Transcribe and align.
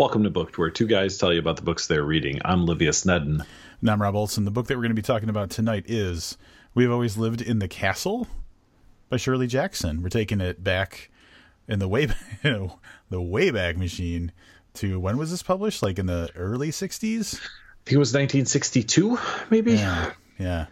Welcome 0.00 0.24
to 0.24 0.30
Booked, 0.30 0.56
where 0.56 0.70
two 0.70 0.86
guys 0.86 1.18
tell 1.18 1.30
you 1.30 1.40
about 1.40 1.56
the 1.56 1.62
books 1.62 1.86
they're 1.86 2.02
reading. 2.02 2.40
I'm 2.42 2.64
Livius 2.64 3.04
Nedin. 3.04 3.44
And 3.82 3.90
I'm 3.90 4.00
Rob 4.00 4.16
Olson. 4.16 4.46
The 4.46 4.50
book 4.50 4.66
that 4.68 4.76
we're 4.76 4.84
going 4.84 4.92
to 4.92 4.94
be 4.94 5.02
talking 5.02 5.28
about 5.28 5.50
tonight 5.50 5.84
is 5.88 6.38
We've 6.72 6.90
Always 6.90 7.18
Lived 7.18 7.42
in 7.42 7.58
the 7.58 7.68
Castle 7.68 8.26
by 9.10 9.18
Shirley 9.18 9.46
Jackson. 9.46 10.02
We're 10.02 10.08
taking 10.08 10.40
it 10.40 10.64
back 10.64 11.10
in 11.68 11.80
the 11.80 11.86
way 11.86 12.06
the 12.42 12.70
Wayback 13.12 13.76
Machine 13.76 14.32
to 14.72 14.98
when 14.98 15.18
was 15.18 15.30
this 15.30 15.42
published? 15.42 15.82
Like 15.82 15.98
in 15.98 16.06
the 16.06 16.30
early 16.34 16.70
60s? 16.70 17.34
I 17.34 17.38
think 17.84 17.96
it 17.96 17.98
was 17.98 18.14
1962, 18.14 19.18
maybe. 19.50 19.72
Yeah. 19.72 20.12
Yeah. 20.38 20.66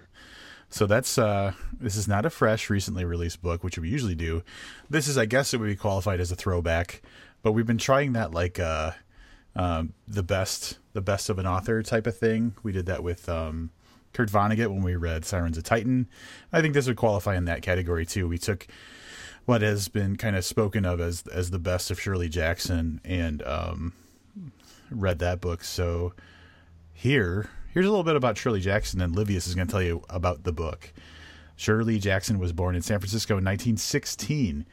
So 0.70 0.86
that's 0.86 1.18
uh 1.18 1.52
this 1.79 1.96
is 1.96 2.08
not 2.08 2.24
a 2.24 2.30
fresh 2.30 2.70
recently 2.70 3.04
released 3.04 3.42
book, 3.42 3.62
which 3.62 3.79
we 3.79 3.90
usually 3.90 4.14
do. 4.14 4.42
This 4.88 5.06
is 5.06 5.18
I 5.18 5.26
guess 5.26 5.52
it 5.52 5.60
would 5.60 5.68
be 5.68 5.76
qualified 5.76 6.18
as 6.18 6.32
a 6.32 6.36
throwback, 6.36 7.02
but 7.42 7.52
we've 7.52 7.66
been 7.66 7.76
trying 7.76 8.14
that 8.14 8.32
like 8.32 8.58
uh 8.58 8.92
um, 9.59 9.93
the 10.06 10.22
best 10.22 10.79
the 10.95 11.02
best 11.02 11.29
of 11.29 11.39
an 11.39 11.46
author 11.46 11.82
type 11.82 12.07
of 12.07 12.17
thing. 12.17 12.54
We 12.62 12.72
did 12.72 12.86
that 12.86 13.03
with 13.03 13.29
um, 13.29 13.71
Kurt 14.12 14.31
Vonnegut 14.31 14.68
when 14.68 14.82
we 14.82 14.96
read 14.96 15.25
Sirens 15.25 15.58
of 15.58 15.64
Titan. 15.64 16.08
I 16.53 16.62
think 16.62 16.75
this 16.75 16.86
would 16.86 16.96
qualify 16.96 17.36
in 17.36 17.44
that 17.46 17.61
category 17.61 18.07
too. 18.07 18.29
We 18.29 18.39
took 18.39 18.67
what 19.44 19.62
has 19.62 19.89
been 19.89 20.17
kind 20.17 20.36
of 20.36 20.44
spoken 20.44 20.84
of 20.84 21.00
as 21.00 21.26
as 21.26 21.50
the 21.50 21.58
best 21.58 21.90
of 21.90 22.00
Shirley 22.00 22.29
Jackson 22.29 23.00
and 23.04 23.43
um, 23.43 23.93
read 24.90 25.18
that 25.18 25.40
book. 25.40 25.64
So 25.64 26.14
here 26.95 27.50
here's 27.75 27.86
a 27.86 27.90
little 27.90 28.04
bit 28.04 28.17
about 28.17 28.39
Shirley 28.39 28.61
Jackson, 28.61 29.00
and 29.00 29.14
Livius 29.14 29.48
is 29.48 29.56
going 29.56 29.67
to 29.67 29.72
tell 29.72 29.82
you 29.82 30.04
about 30.09 30.45
the 30.45 30.53
book. 30.53 30.93
Shirley 31.56 31.98
Jackson 31.98 32.39
was 32.39 32.53
born 32.53 32.77
in 32.77 32.83
San 32.83 33.00
Francisco 33.00 33.34
in 33.34 33.45
1916. 33.45 34.64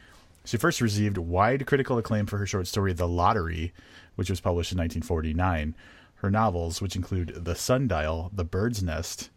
She 0.45 0.57
first 0.57 0.79
received 0.79 1.17
wide 1.17 1.65
critical 1.65 1.97
acclaim 1.97 2.27
for 2.27 2.37
her 2.37 2.45
short 2.45 2.67
story 2.67 2.93
The 2.93 3.07
Lottery, 3.07 3.73
which 4.15 4.29
was 4.29 4.41
published 4.41 4.71
in 4.71 4.77
1949. 4.77 5.75
Her 6.15 6.31
novels, 6.31 6.81
which 6.81 6.95
include 6.95 7.45
The 7.45 7.55
Sundial, 7.55 8.31
The 8.33 8.45
Bird's 8.45 8.81
Nest, 8.81 9.29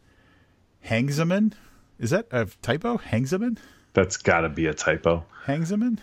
Hangsaman. 0.87 1.53
Is 1.99 2.11
that 2.11 2.27
a 2.31 2.47
typo? 2.63 2.99
Hangsaman? 2.99 3.59
That's 3.93 4.17
got 4.17 4.43
to 4.43 4.49
be 4.49 4.67
a 4.67 4.75
typo. 4.75 5.25
Hangsaman? 5.47 5.99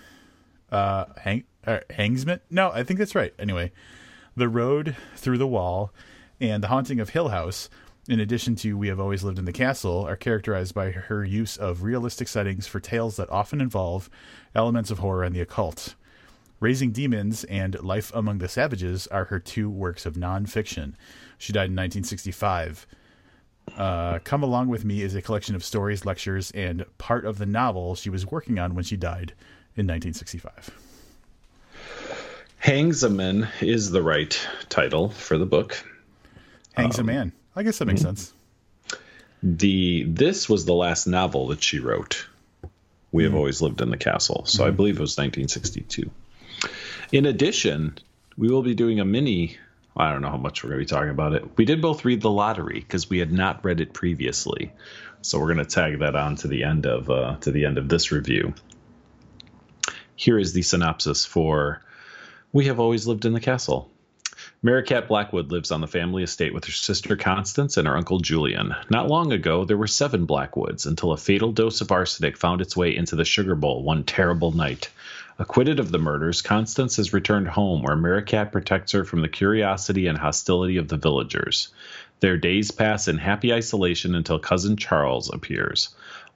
Uh, 0.71 1.05
hang, 1.17 1.43
uh, 1.65 1.79
Hangsman? 1.89 2.39
No, 2.49 2.71
I 2.71 2.83
think 2.83 2.99
that's 2.99 3.15
right. 3.15 3.33
Anyway, 3.39 3.71
The 4.35 4.49
Road 4.49 4.95
Through 5.15 5.37
the 5.37 5.47
Wall 5.47 5.93
and 6.39 6.61
The 6.61 6.67
Haunting 6.67 6.99
of 6.99 7.09
Hill 7.09 7.29
House, 7.29 7.69
in 8.09 8.19
addition 8.19 8.55
to 8.57 8.77
We 8.77 8.89
Have 8.89 8.99
Always 8.99 9.23
Lived 9.23 9.39
in 9.39 9.45
the 9.45 9.53
Castle, 9.53 10.05
are 10.05 10.15
characterized 10.15 10.73
by 10.73 10.91
her 10.91 11.23
use 11.23 11.57
of 11.57 11.83
realistic 11.83 12.27
settings 12.27 12.67
for 12.67 12.79
tales 12.79 13.15
that 13.15 13.29
often 13.29 13.61
involve 13.61 14.09
elements 14.53 14.91
of 14.91 14.99
horror 14.99 15.23
and 15.23 15.35
the 15.35 15.41
occult. 15.41 15.95
Raising 16.65 16.89
Demons 16.89 17.43
and 17.43 17.79
Life 17.83 18.11
Among 18.15 18.39
the 18.39 18.47
Savages 18.47 19.05
are 19.05 19.25
her 19.25 19.39
two 19.39 19.69
works 19.69 20.07
of 20.07 20.15
nonfiction. 20.15 20.93
She 21.37 21.53
died 21.53 21.69
in 21.69 21.75
1965. 21.75 22.87
Uh, 23.77 24.17
Come 24.23 24.41
Along 24.41 24.67
With 24.67 24.83
Me 24.83 25.03
is 25.03 25.13
a 25.13 25.21
collection 25.21 25.53
of 25.53 25.63
stories, 25.63 26.07
lectures, 26.07 26.49
and 26.55 26.83
part 26.97 27.23
of 27.23 27.37
the 27.37 27.45
novel 27.45 27.93
she 27.93 28.09
was 28.09 28.25
working 28.25 28.57
on 28.57 28.73
when 28.73 28.83
she 28.83 28.97
died 28.97 29.33
in 29.75 29.85
1965. 29.85 30.71
Hangs 32.57 33.03
a 33.03 33.11
Man 33.11 33.47
is 33.61 33.91
the 33.91 34.01
right 34.01 34.35
title 34.67 35.09
for 35.09 35.37
the 35.37 35.45
book. 35.45 35.79
Hangs 36.73 36.97
um, 36.97 37.07
a 37.07 37.13
Man. 37.13 37.31
I 37.55 37.61
guess 37.61 37.77
that 37.77 37.85
makes 37.85 38.01
mm-hmm. 38.01 38.15
sense. 38.15 38.33
The 39.43 40.05
this 40.07 40.49
was 40.49 40.65
the 40.65 40.73
last 40.73 41.05
novel 41.05 41.49
that 41.49 41.61
she 41.61 41.77
wrote. 41.77 42.25
We 43.11 43.21
mm. 43.21 43.25
have 43.27 43.35
always 43.35 43.61
lived 43.61 43.81
in 43.81 43.91
the 43.91 43.97
castle, 43.97 44.45
so 44.47 44.63
mm. 44.63 44.65
I 44.65 44.69
mm-hmm. 44.69 44.77
believe 44.77 44.95
it 44.95 45.01
was 45.01 45.15
1962. 45.15 46.09
In 47.11 47.25
addition, 47.25 47.97
we 48.37 48.49
will 48.49 48.63
be 48.63 48.75
doing 48.75 48.99
a 48.99 49.05
mini. 49.05 49.57
I 49.95 50.11
don't 50.11 50.21
know 50.21 50.29
how 50.29 50.37
much 50.37 50.63
we're 50.63 50.71
going 50.71 50.79
to 50.79 50.85
be 50.85 50.89
talking 50.89 51.09
about 51.09 51.33
it. 51.33 51.57
We 51.57 51.65
did 51.65 51.81
both 51.81 52.03
read 52.03 52.21
The 52.21 52.29
Lottery 52.29 52.79
because 52.79 53.09
we 53.09 53.19
had 53.19 53.31
not 53.31 53.63
read 53.63 53.79
it 53.79 53.93
previously, 53.93 54.73
so 55.21 55.39
we're 55.39 55.53
going 55.53 55.65
to 55.65 55.65
tag 55.65 55.99
that 55.99 56.15
on 56.15 56.35
to 56.37 56.47
the 56.47 56.63
end 56.63 56.85
of 56.85 57.09
uh, 57.09 57.37
to 57.41 57.51
the 57.51 57.65
end 57.65 57.77
of 57.77 57.87
this 57.87 58.11
review. 58.11 58.53
Here 60.15 60.39
is 60.39 60.53
the 60.53 60.61
synopsis 60.61 61.25
for 61.25 61.81
We 62.51 62.65
Have 62.65 62.79
Always 62.79 63.07
Lived 63.07 63.25
in 63.25 63.33
the 63.33 63.39
Castle. 63.39 63.89
Merricat 64.65 65.07
Blackwood 65.07 65.51
lives 65.51 65.69
on 65.69 65.81
the 65.81 65.87
family 65.87 66.23
estate 66.23 66.51
with 66.51 66.65
her 66.65 66.71
sister 66.71 67.15
Constance 67.15 67.77
and 67.77 67.87
her 67.87 67.95
uncle 67.95 68.17
Julian. 68.17 68.73
Not 68.89 69.07
long 69.07 69.31
ago, 69.31 69.63
there 69.63 69.77
were 69.77 69.85
seven 69.85 70.25
Blackwoods 70.25 70.87
until 70.87 71.11
a 71.11 71.17
fatal 71.17 71.51
dose 71.51 71.81
of 71.81 71.91
arsenic 71.91 72.35
found 72.35 72.61
its 72.61 72.75
way 72.75 72.95
into 72.95 73.15
the 73.15 73.25
sugar 73.25 73.53
bowl 73.53 73.83
one 73.83 74.03
terrible 74.03 74.53
night. 74.53 74.89
Acquitted 75.37 75.79
of 75.79 75.91
the 75.91 75.99
murders, 75.99 76.41
Constance 76.41 76.95
has 76.95 77.13
returned 77.13 77.47
home 77.47 77.83
where 77.83 77.95
Merricat 77.95 78.51
protects 78.51 78.93
her 78.93 79.05
from 79.05 79.21
the 79.21 79.27
curiosity 79.27 80.07
and 80.07 80.17
hostility 80.17 80.77
of 80.77 80.87
the 80.87 80.97
villagers. 80.97 81.67
Their 82.21 82.35
days 82.35 82.71
pass 82.71 83.07
in 83.07 83.19
happy 83.19 83.53
isolation 83.53 84.15
until 84.15 84.39
cousin 84.39 84.77
Charles 84.77 85.31
appears. 85.31 85.89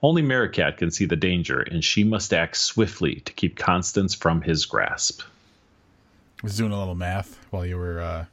Only 0.03 0.21
Merricat 0.21 0.77
can 0.77 0.91
see 0.91 1.05
the 1.05 1.15
danger, 1.15 1.61
and 1.61 1.83
she 1.83 2.03
must 2.03 2.31
act 2.31 2.57
swiftly 2.57 3.21
to 3.21 3.33
keep 3.33 3.57
Constance 3.57 4.13
from 4.13 4.43
his 4.43 4.67
grasp. 4.67 5.23
I 5.23 6.45
was 6.45 6.57
doing 6.57 6.71
a 6.71 6.77
little 6.77 6.93
math 6.93 7.38
while 7.51 7.65
you 7.65 7.77
were 7.77 7.99
uh, 7.99 8.25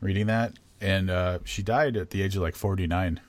reading 0.00 0.26
that, 0.26 0.54
and 0.80 1.10
uh, 1.10 1.38
she 1.44 1.62
died 1.62 1.96
at 1.96 2.10
the 2.10 2.22
age 2.22 2.36
of 2.36 2.42
like 2.42 2.54
49. 2.54 3.20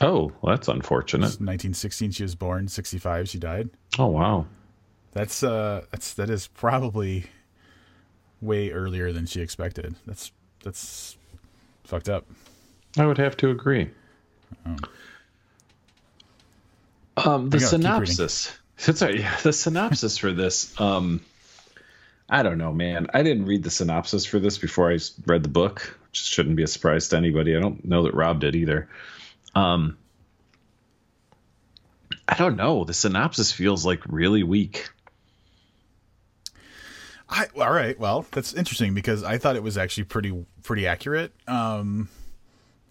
Oh, 0.00 0.32
well, 0.40 0.54
that's 0.54 0.68
unfortunate. 0.68 1.24
1916 1.24 2.10
she 2.12 2.22
was 2.22 2.34
born, 2.34 2.68
65 2.68 3.28
she 3.28 3.38
died. 3.38 3.70
Oh, 3.98 4.06
wow. 4.06 4.46
That's 5.12 5.42
uh 5.42 5.84
that's 5.90 6.14
that 6.14 6.30
is 6.30 6.46
probably 6.46 7.26
way 8.40 8.70
earlier 8.70 9.12
than 9.12 9.26
she 9.26 9.42
expected. 9.42 9.94
That's 10.06 10.32
that's 10.64 11.16
fucked 11.84 12.08
up. 12.08 12.26
I 12.98 13.06
would 13.06 13.18
have 13.18 13.36
to 13.38 13.50
agree. 13.50 13.90
Oh. 14.66 14.76
Um, 17.16 17.50
the 17.50 17.60
synopsis. 17.60 18.52
Sorry, 18.78 19.20
yeah, 19.20 19.36
the 19.42 19.52
synopsis 19.52 20.16
for 20.16 20.32
this. 20.32 20.78
Um, 20.80 21.20
I 22.32 22.42
don't 22.42 22.56
know, 22.56 22.72
man. 22.72 23.08
I 23.12 23.22
didn't 23.22 23.44
read 23.44 23.62
the 23.62 23.70
synopsis 23.70 24.24
for 24.24 24.38
this 24.38 24.56
before 24.56 24.90
I 24.90 24.98
read 25.26 25.42
the 25.42 25.50
book, 25.50 25.98
which 26.08 26.18
shouldn't 26.18 26.56
be 26.56 26.62
a 26.62 26.66
surprise 26.66 27.08
to 27.08 27.18
anybody. 27.18 27.54
I 27.54 27.60
don't 27.60 27.84
know 27.84 28.04
that 28.04 28.14
Rob 28.14 28.40
did 28.40 28.56
either. 28.56 28.88
Um, 29.54 29.98
I 32.26 32.34
don't 32.36 32.56
know. 32.56 32.84
The 32.84 32.94
synopsis 32.94 33.52
feels 33.52 33.84
like 33.84 34.00
really 34.06 34.42
weak. 34.44 34.88
I, 37.28 37.48
all 37.54 37.70
right. 37.70 37.98
Well, 37.98 38.24
that's 38.30 38.54
interesting 38.54 38.94
because 38.94 39.22
I 39.22 39.36
thought 39.36 39.56
it 39.56 39.62
was 39.62 39.76
actually 39.76 40.04
pretty 40.04 40.46
pretty 40.62 40.86
accurate. 40.86 41.34
Um, 41.46 42.08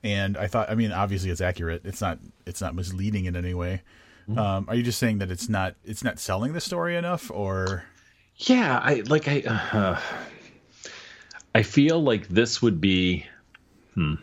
and 0.03 0.37
I 0.37 0.45
thought, 0.45 0.69
I 0.69 0.75
mean, 0.75 0.91
obviously 0.91 1.31
it's 1.31 1.41
accurate. 1.41 1.81
It's 1.83 1.99
not 2.01 2.19
it's 2.45 2.61
not 2.61 2.75
misleading 2.75 3.25
in 3.25 3.35
any 3.35 3.55
way. 3.55 3.81
Mm-hmm. 4.29 4.37
Um, 4.37 4.65
are 4.67 4.75
you 4.75 4.83
just 4.83 4.99
saying 4.99 5.17
that 5.17 5.31
it's 5.31 5.49
not 5.49 5.73
it's 5.83 6.03
not 6.03 6.19
selling 6.19 6.53
the 6.53 6.61
story 6.61 6.95
enough, 6.95 7.31
or? 7.31 7.85
Yeah, 8.41 8.79
I 8.81 9.03
like 9.05 9.27
I. 9.27 9.41
Uh, 9.41 9.99
I 11.53 11.63
feel 11.63 12.01
like 12.01 12.27
this 12.27 12.61
would 12.61 12.79
be. 12.79 13.25
Hmm. 13.93 14.15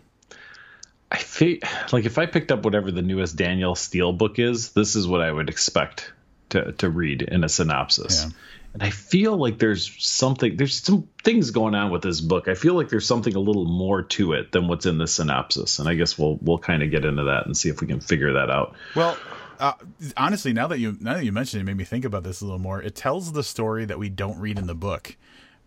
I 1.11 1.19
feel 1.19 1.59
like 1.93 2.05
if 2.05 2.19
I 2.19 2.27
picked 2.27 2.53
up 2.53 2.65
whatever 2.65 2.91
the 2.91 3.03
newest 3.03 3.37
Danielle 3.37 3.75
Steel 3.75 4.13
book 4.13 4.39
is, 4.39 4.73
this 4.73 4.95
is 4.97 5.07
what 5.07 5.21
I 5.21 5.31
would 5.31 5.49
expect 5.49 6.13
to 6.51 6.73
to 6.73 6.91
read 6.91 7.23
in 7.23 7.45
a 7.45 7.49
synopsis. 7.49 8.25
Yeah 8.25 8.31
and 8.75 8.83
I 8.83 8.91
feel 8.91 9.37
like 9.37 9.59
there's 9.59 9.93
something 9.99 10.57
there's 10.57 10.83
some 10.83 11.09
things 11.25 11.51
going 11.51 11.75
on 11.75 11.91
with 11.91 12.03
this 12.03 12.21
book. 12.21 12.49
I 12.49 12.55
feel 12.55 12.75
like 12.75 12.89
there's 12.89 13.07
something 13.07 13.35
a 13.35 13.41
little 13.41 13.65
more 13.65 14.03
to 14.03 14.35
it 14.35 14.53
than 14.53 14.69
what's 14.69 14.87
in 14.87 14.99
the 14.99 15.07
synopsis, 15.07 15.79
and 15.79 15.89
I 15.89 15.95
guess 15.95 16.19
we'll 16.19 16.39
we'll 16.43 16.59
kind 16.59 16.83
of 16.83 16.91
get 16.91 17.05
into 17.05 17.25
that 17.25 17.47
and 17.47 17.57
see 17.57 17.71
if 17.71 17.81
we 17.81 17.87
can 17.87 18.01
figure 18.01 18.35
that 18.35 18.51
out. 18.51 18.77
Well, 18.95 19.17
uh, 19.59 19.75
honestly, 20.17 20.53
now 20.53 20.67
that 20.69 20.79
you 20.79 20.97
now 21.01 21.15
that 21.15 21.25
you 21.25 21.33
mentioned 21.33 21.61
it, 21.61 21.63
it 21.63 21.67
made 21.67 21.77
me 21.77 21.85
think 21.85 22.05
about 22.05 22.23
this 22.23 22.41
a 22.41 22.45
little 22.45 22.59
more. 22.59 22.83
It 22.83 22.95
tells 22.95 23.33
the 23.33 23.43
story 23.43 23.85
that 23.85 23.99
we 23.99 24.09
don't 24.09 24.39
read 24.39 24.59
in 24.59 24.67
the 24.67 24.75
book 24.75 25.17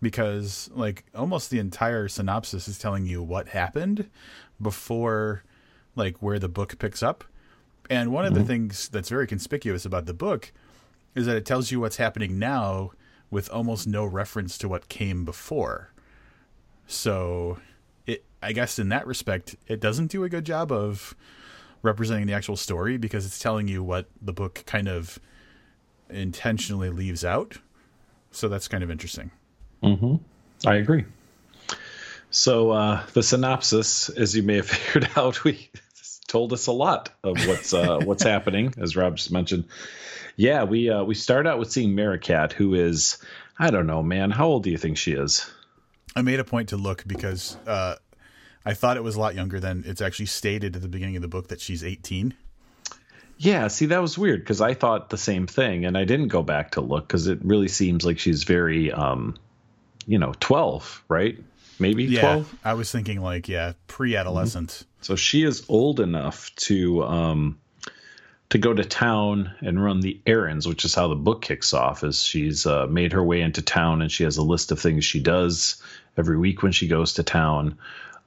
because 0.02 0.70
like 0.74 1.06
almost 1.14 1.50
the 1.50 1.60
entire 1.60 2.08
synopsis 2.08 2.68
is 2.68 2.80
telling 2.80 3.06
you 3.06 3.22
what 3.22 3.50
happened 3.50 4.10
before 4.62 5.44
like 5.96 6.18
where 6.18 6.40
the 6.40 6.50
book 6.50 6.78
picks 6.80 7.04
up. 7.04 7.24
And 7.90 8.12
one 8.12 8.26
of 8.26 8.34
mm-hmm. 8.34 8.42
the 8.42 8.48
things 8.48 8.90
that's 8.90 9.10
very 9.10 9.28
conspicuous 9.28 9.86
about 9.86 10.06
the 10.06 10.14
book 10.14 10.52
is 11.14 11.26
that 11.26 11.36
it 11.36 11.46
tells 11.46 11.72
you 11.72 11.80
what's 11.80 11.98
happening 11.98 12.40
now 12.40 12.92
with 13.30 13.50
almost 13.50 13.88
no 13.88 14.06
reference 14.06 14.58
to 14.60 14.68
what 14.68 14.90
came 14.90 15.26
before. 15.26 15.92
So, 16.88 17.60
it 18.06 18.24
I 18.42 18.54
guess 18.54 18.80
in 18.80 18.90
that 18.90 19.08
respect, 19.08 19.56
it 19.68 19.80
doesn't 19.80 20.08
do 20.08 20.24
a 20.24 20.30
good 20.30 20.46
job 20.46 20.72
of 20.72 21.16
representing 21.82 22.28
the 22.28 22.34
actual 22.34 22.56
story 22.56 22.98
because 22.98 23.26
it's 23.26 23.40
telling 23.40 23.68
you 23.68 23.84
what 23.84 24.08
the 24.22 24.34
book 24.34 24.64
kind 24.66 24.88
of 24.88 25.20
intentionally 26.10 26.90
leaves 26.90 27.26
out. 27.26 27.58
So 28.32 28.48
that's 28.48 28.68
kind 28.68 28.84
of 28.84 28.92
interesting. 28.92 29.32
Mm-hmm. 29.84 30.16
I 30.68 30.76
agree. 30.76 31.06
So 32.30 32.72
uh, 32.72 33.04
the 33.14 33.24
synopsis, 33.24 34.10
as 34.10 34.36
you 34.36 34.44
may 34.44 34.58
have 34.58 34.68
figured 34.70 35.10
out, 35.16 35.44
we 35.44 35.70
told 36.28 36.54
us 36.54 36.68
a 36.68 36.72
lot 36.72 37.10
of 37.24 37.46
what's 37.48 37.74
uh, 37.74 38.00
what's 38.04 38.24
happening, 38.24 38.74
as 38.78 38.96
Rob 38.96 39.18
just 39.18 39.32
mentioned. 39.32 39.66
Yeah, 40.38 40.64
we 40.64 40.90
uh, 40.90 41.04
we 41.04 41.16
start 41.16 41.46
out 41.46 41.60
with 41.60 41.72
seeing 41.72 41.96
Merricat, 41.96 42.54
who 42.54 42.74
is 42.74 43.18
I 43.60 43.70
don't 43.70 43.88
know, 43.88 44.02
man. 44.02 44.32
How 44.32 44.48
old 44.48 44.64
do 44.64 44.70
you 44.70 44.78
think 44.78 44.98
she 44.98 45.12
is? 45.12 45.50
I 46.16 46.22
made 46.22 46.40
a 46.40 46.44
point 46.44 46.70
to 46.70 46.78
look 46.78 47.04
because 47.06 47.58
uh, 47.68 47.96
I 48.66 48.74
thought 48.74 48.98
it 48.98 49.04
was 49.04 49.16
a 49.16 49.20
lot 49.20 49.36
younger 49.36 49.60
than 49.60 49.84
it's 49.86 50.02
actually 50.02 50.28
stated 50.28 50.76
at 50.76 50.82
the 50.82 50.88
beginning 50.88 51.16
of 51.16 51.22
the 51.22 51.28
book 51.28 51.48
that 51.48 51.60
she's 51.60 51.84
18. 51.84 52.34
Yeah, 53.38 53.70
see, 53.70 53.88
that 53.88 54.02
was 54.02 54.18
weird 54.18 54.42
because 54.42 54.62
I 54.62 54.76
thought 54.76 55.10
the 55.10 55.18
same 55.18 55.48
thing, 55.48 55.86
and 55.86 55.98
I 55.98 56.06
didn't 56.06 56.28
go 56.28 56.44
back 56.44 56.72
to 56.72 56.82
look 56.82 57.08
because 57.08 57.26
it 57.26 57.40
really 57.44 57.70
seems 57.70 58.06
like 58.06 58.20
she's 58.20 58.44
very, 58.44 58.92
um, 58.92 59.36
you 60.06 60.20
know, 60.20 60.34
12, 60.40 61.04
right? 61.08 61.40
Maybe 61.80 62.04
Yeah, 62.04 62.22
12. 62.22 62.56
I 62.64 62.74
was 62.76 62.92
thinking 62.92 63.20
like 63.22 63.50
yeah, 63.50 63.74
pre-adolescent. 63.88 64.86
So 65.02 65.16
she 65.16 65.44
is 65.44 65.66
old 65.68 66.00
enough 66.00 66.56
to 66.58 67.04
um, 67.04 67.60
to 68.52 68.60
go 68.60 68.74
to 68.74 68.86
town 68.86 69.52
and 69.62 69.84
run 69.84 70.02
the 70.02 70.22
errands, 70.28 70.68
which 70.68 70.86
is 70.86 70.94
how 70.94 71.08
the 71.08 71.16
book 71.16 71.42
kicks 71.42 71.74
off. 71.74 72.04
Is 72.04 72.22
she's 72.22 72.68
uh, 72.68 72.86
made 72.86 73.14
her 73.14 73.24
way 73.24 73.42
into 73.42 73.64
town 73.64 74.04
and 74.04 74.12
she 74.12 74.24
has 74.24 74.38
a 74.38 74.44
list 74.44 74.72
of 74.72 74.80
things 74.80 75.04
she 75.04 75.20
does 75.20 75.82
every 76.16 76.38
week 76.38 76.62
when 76.62 76.72
she 76.72 76.88
goes 76.88 77.14
to 77.14 77.24
town. 77.24 77.80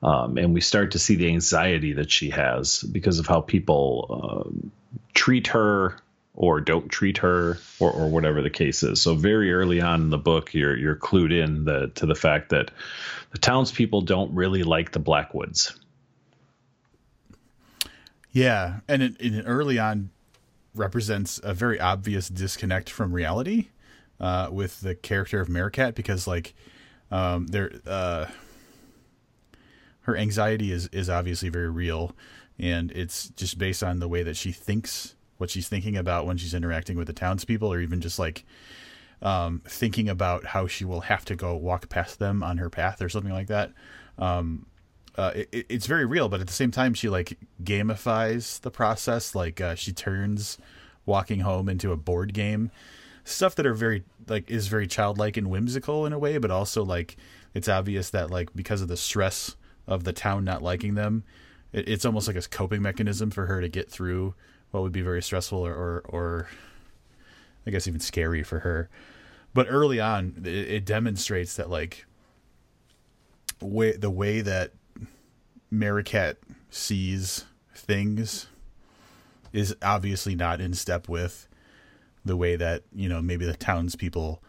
Um, 0.03 0.37
and 0.37 0.53
we 0.53 0.61
start 0.61 0.91
to 0.93 0.99
see 0.99 1.17
the 1.17 1.29
anxiety 1.29 1.95
that 1.95 2.11
she 2.11 2.31
has 2.31 2.83
because 2.83 3.19
of 3.19 3.27
how 3.27 3.41
people 3.41 4.43
um 4.47 4.71
treat 5.15 5.47
her 5.49 5.97
or 6.35 6.61
don't 6.61 6.89
treat 6.89 7.19
her 7.19 7.59
or, 7.79 7.91
or 7.91 8.09
whatever 8.09 8.43
the 8.43 8.51
case 8.51 8.83
is. 8.83 9.01
So 9.01 9.15
very 9.15 9.53
early 9.53 9.81
on 9.81 10.03
in 10.03 10.11
the 10.11 10.19
book, 10.19 10.53
you're 10.53 10.77
you're 10.77 10.97
clued 10.97 11.33
in 11.33 11.65
the, 11.65 11.91
to 11.95 12.07
the 12.07 12.15
fact 12.15 12.51
that 12.51 12.71
the 13.31 13.39
townspeople 13.39 14.03
don't 14.03 14.35
really 14.35 14.63
like 14.63 14.93
the 14.93 14.99
Blackwoods. 14.99 15.79
Yeah, 18.33 18.81
and 18.89 19.03
it, 19.03 19.17
it 19.21 19.45
early 19.47 19.79
on 19.79 20.11
represents 20.75 21.41
a 21.45 21.55
very 21.55 21.79
obvious 21.79 22.29
disconnect 22.29 22.91
from 22.91 23.13
reality 23.13 23.69
uh, 24.19 24.49
with 24.51 24.81
the 24.81 24.97
character 24.97 25.41
of 25.41 25.49
Merricat 25.49 25.95
because 25.95 26.27
like 26.27 26.53
um, 27.13 27.47
there 27.47 27.71
uh, 27.87 28.27
her 30.05 30.17
anxiety 30.17 30.73
is 30.73 30.89
is 30.89 31.11
obviously 31.11 31.49
very 31.49 31.69
real, 31.69 32.15
and 32.59 32.91
it's 32.93 33.29
just 33.31 33.59
based 33.59 33.83
on 33.83 33.99
the 33.99 34.09
way 34.09 34.23
that 34.23 34.37
she 34.37 34.53
thinks 34.53 35.17
what 35.37 35.51
she's 35.51 35.69
thinking 35.69 35.97
about 35.97 36.27
when 36.27 36.37
she's 36.37 36.55
interacting 36.55 36.97
with 36.97 37.07
the 37.07 37.13
townspeople, 37.13 37.71
or 37.73 37.81
even 37.81 38.01
just 38.01 38.19
like 38.19 38.45
um, 39.23 39.63
thinking 39.67 40.09
about 40.09 40.45
how 40.47 40.67
she 40.67 40.85
will 40.85 41.03
have 41.03 41.25
to 41.25 41.35
go 41.35 41.57
walk 41.57 41.89
past 41.89 42.19
them 42.19 42.43
on 42.43 42.59
her 42.59 42.71
path 42.71 43.03
or 43.03 43.09
something 43.09 43.33
like 43.33 43.49
that. 43.49 43.73
Um, 44.19 44.67
uh, 45.17 45.33
it, 45.35 45.67
it's 45.69 45.87
very 45.87 46.05
real, 46.05 46.29
but 46.29 46.41
at 46.41 46.47
the 46.47 46.53
same 46.53 46.71
time, 46.71 46.95
she 46.95 47.09
like 47.09 47.39
gamifies 47.63 48.61
the 48.61 48.71
process. 48.71 49.35
Like 49.35 49.61
uh, 49.61 49.75
she 49.75 49.93
turns 49.93 50.59
walking 51.07 51.41
home 51.41 51.69
into 51.69 51.93
a 51.93 51.97
board 51.97 52.35
game, 52.35 52.71
stuff 53.25 53.55
that 53.55 53.67
are 53.67 53.75
very 53.75 54.05
like 54.29 54.51
is 54.51 54.69
very 54.69 54.87
childlike 54.87 55.37
and 55.37 55.49
whimsical 55.49 56.05
in 56.07 56.13
a 56.13 56.19
way, 56.19 56.39
but 56.39 56.51
also 56.51 56.85
like 56.85 57.17
it's 57.55 57.69
obvious 57.69 58.11
that 58.11 58.31
like 58.31 58.55
because 58.55 58.83
of 58.83 58.89
the 58.89 58.97
stress 58.97 59.57
of 59.87 60.05
the 60.05 60.13
town 60.13 60.45
not 60.45 60.63
liking 60.63 60.95
them, 60.95 61.25
it, 61.73 61.89
it's 61.89 62.05
almost 62.05 62.27
like 62.27 62.37
a 62.37 62.43
coping 62.43 62.83
mechanism 62.83 63.31
for 63.31 63.47
her 63.47 63.61
to 63.61 63.69
get 63.69 63.91
through 63.91 64.35
what 64.71 64.83
would 64.83 64.93
be 64.93 65.03
very 65.03 65.23
stressful 65.23 65.59
or 65.59 65.75
or, 65.75 66.03
or 66.09 66.49
I 67.67 67.71
guess 67.71 67.87
even 67.87 68.01
scary 68.01 68.43
for 68.43 68.61
her. 68.61 68.89
But 69.53 69.67
early 69.71 70.01
on, 70.01 70.35
it, 70.45 70.49
it 70.49 70.85
demonstrates 70.85 71.57
that 71.57 71.71
like 71.71 72.07
way 73.61 73.97
the 73.97 74.11
way 74.11 74.41
that 74.41 74.73
Merricat 75.71 76.37
sees 76.71 77.45
things 77.75 78.47
is 79.53 79.77
obviously 79.83 80.35
not 80.35 80.61
in 80.61 80.75
step 80.75 81.09
with 81.09 81.49
the 82.25 82.37
way 82.37 82.57
that 82.57 82.83
you 82.93 83.09
know 83.09 83.23
maybe 83.23 83.45
the 83.45 83.55
townspeople 83.55 84.43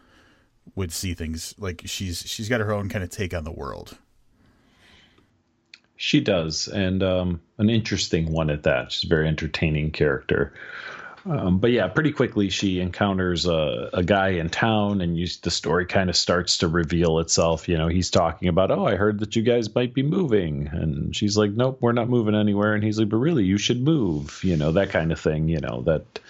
would 0.74 0.92
see 0.92 1.14
things. 1.14 1.54
Like 1.58 1.82
she's 1.84 2.22
she's 2.26 2.48
got 2.48 2.60
her 2.60 2.72
own 2.72 2.88
kind 2.88 3.04
of 3.04 3.10
take 3.10 3.34
on 3.34 3.44
the 3.44 3.52
world. 3.52 3.98
She 5.96 6.20
does, 6.20 6.68
and 6.68 7.02
um, 7.02 7.40
an 7.58 7.70
interesting 7.70 8.30
one 8.30 8.50
at 8.50 8.64
that. 8.64 8.92
She's 8.92 9.04
a 9.04 9.14
very 9.14 9.28
entertaining 9.28 9.92
character. 9.92 10.52
Um, 11.28 11.58
but 11.58 11.72
yeah, 11.72 11.88
pretty 11.88 12.12
quickly 12.12 12.50
she 12.50 12.78
encounters 12.78 13.46
a, 13.46 13.90
a 13.92 14.04
guy 14.04 14.28
in 14.28 14.48
town, 14.48 15.00
and 15.00 15.18
you, 15.18 15.26
the 15.42 15.50
story 15.50 15.84
kind 15.84 16.08
of 16.08 16.16
starts 16.16 16.58
to 16.58 16.68
reveal 16.68 17.18
itself. 17.18 17.68
You 17.68 17.78
know, 17.78 17.88
he's 17.88 18.10
talking 18.10 18.48
about, 18.48 18.70
"Oh, 18.70 18.86
I 18.86 18.94
heard 18.94 19.18
that 19.20 19.34
you 19.34 19.42
guys 19.42 19.74
might 19.74 19.92
be 19.92 20.04
moving," 20.04 20.68
and 20.68 21.16
she's 21.16 21.36
like, 21.36 21.50
"Nope, 21.50 21.78
we're 21.80 21.92
not 21.92 22.08
moving 22.08 22.36
anywhere." 22.36 22.74
And 22.74 22.84
he's 22.84 22.98
like, 22.98 23.08
"But 23.08 23.16
really, 23.16 23.44
you 23.44 23.58
should 23.58 23.82
move." 23.82 24.40
You 24.44 24.56
know, 24.56 24.72
that 24.72 24.90
kind 24.90 25.10
of 25.10 25.18
thing. 25.18 25.48
You 25.48 25.58
know 25.58 25.82
that, 25.82 26.20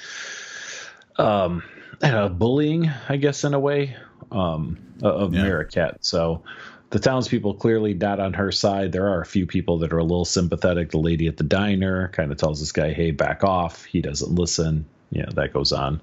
um, 1.23 1.63
uh, 2.03 2.29
bullying, 2.29 2.91
I 3.09 3.17
guess, 3.17 3.45
in 3.45 3.53
a 3.53 3.61
way, 3.61 3.97
um, 4.33 4.79
of 5.03 5.35
Yeah. 5.77 5.93
So 6.01 6.43
the 6.91 6.99
townspeople 6.99 7.55
clearly 7.55 7.95
not 7.95 8.21
on 8.21 8.35
her 8.35 8.53
side. 8.53 8.93
There 8.93 9.09
are 9.09 9.21
a 9.21 9.27
few 9.27 9.47
people 9.47 9.79
that 9.79 9.93
are 9.93 9.99
a 9.99 10.05
little 10.05 10.25
sympathetic. 10.25 10.91
The 10.91 10.99
lady 10.99 11.27
at 11.27 11.37
the 11.37 11.45
diner 11.45 12.09
kind 12.09 12.31
of 12.31 12.39
tells 12.39 12.61
this 12.61 12.73
guy, 12.73 12.93
"Hey, 12.93 13.11
back 13.11 13.45
off." 13.45 13.85
He 13.85 14.01
doesn't 14.01 14.33
listen. 14.33 14.87
Yeah, 15.11 15.27
that 15.35 15.53
goes 15.53 15.73
on. 15.73 16.01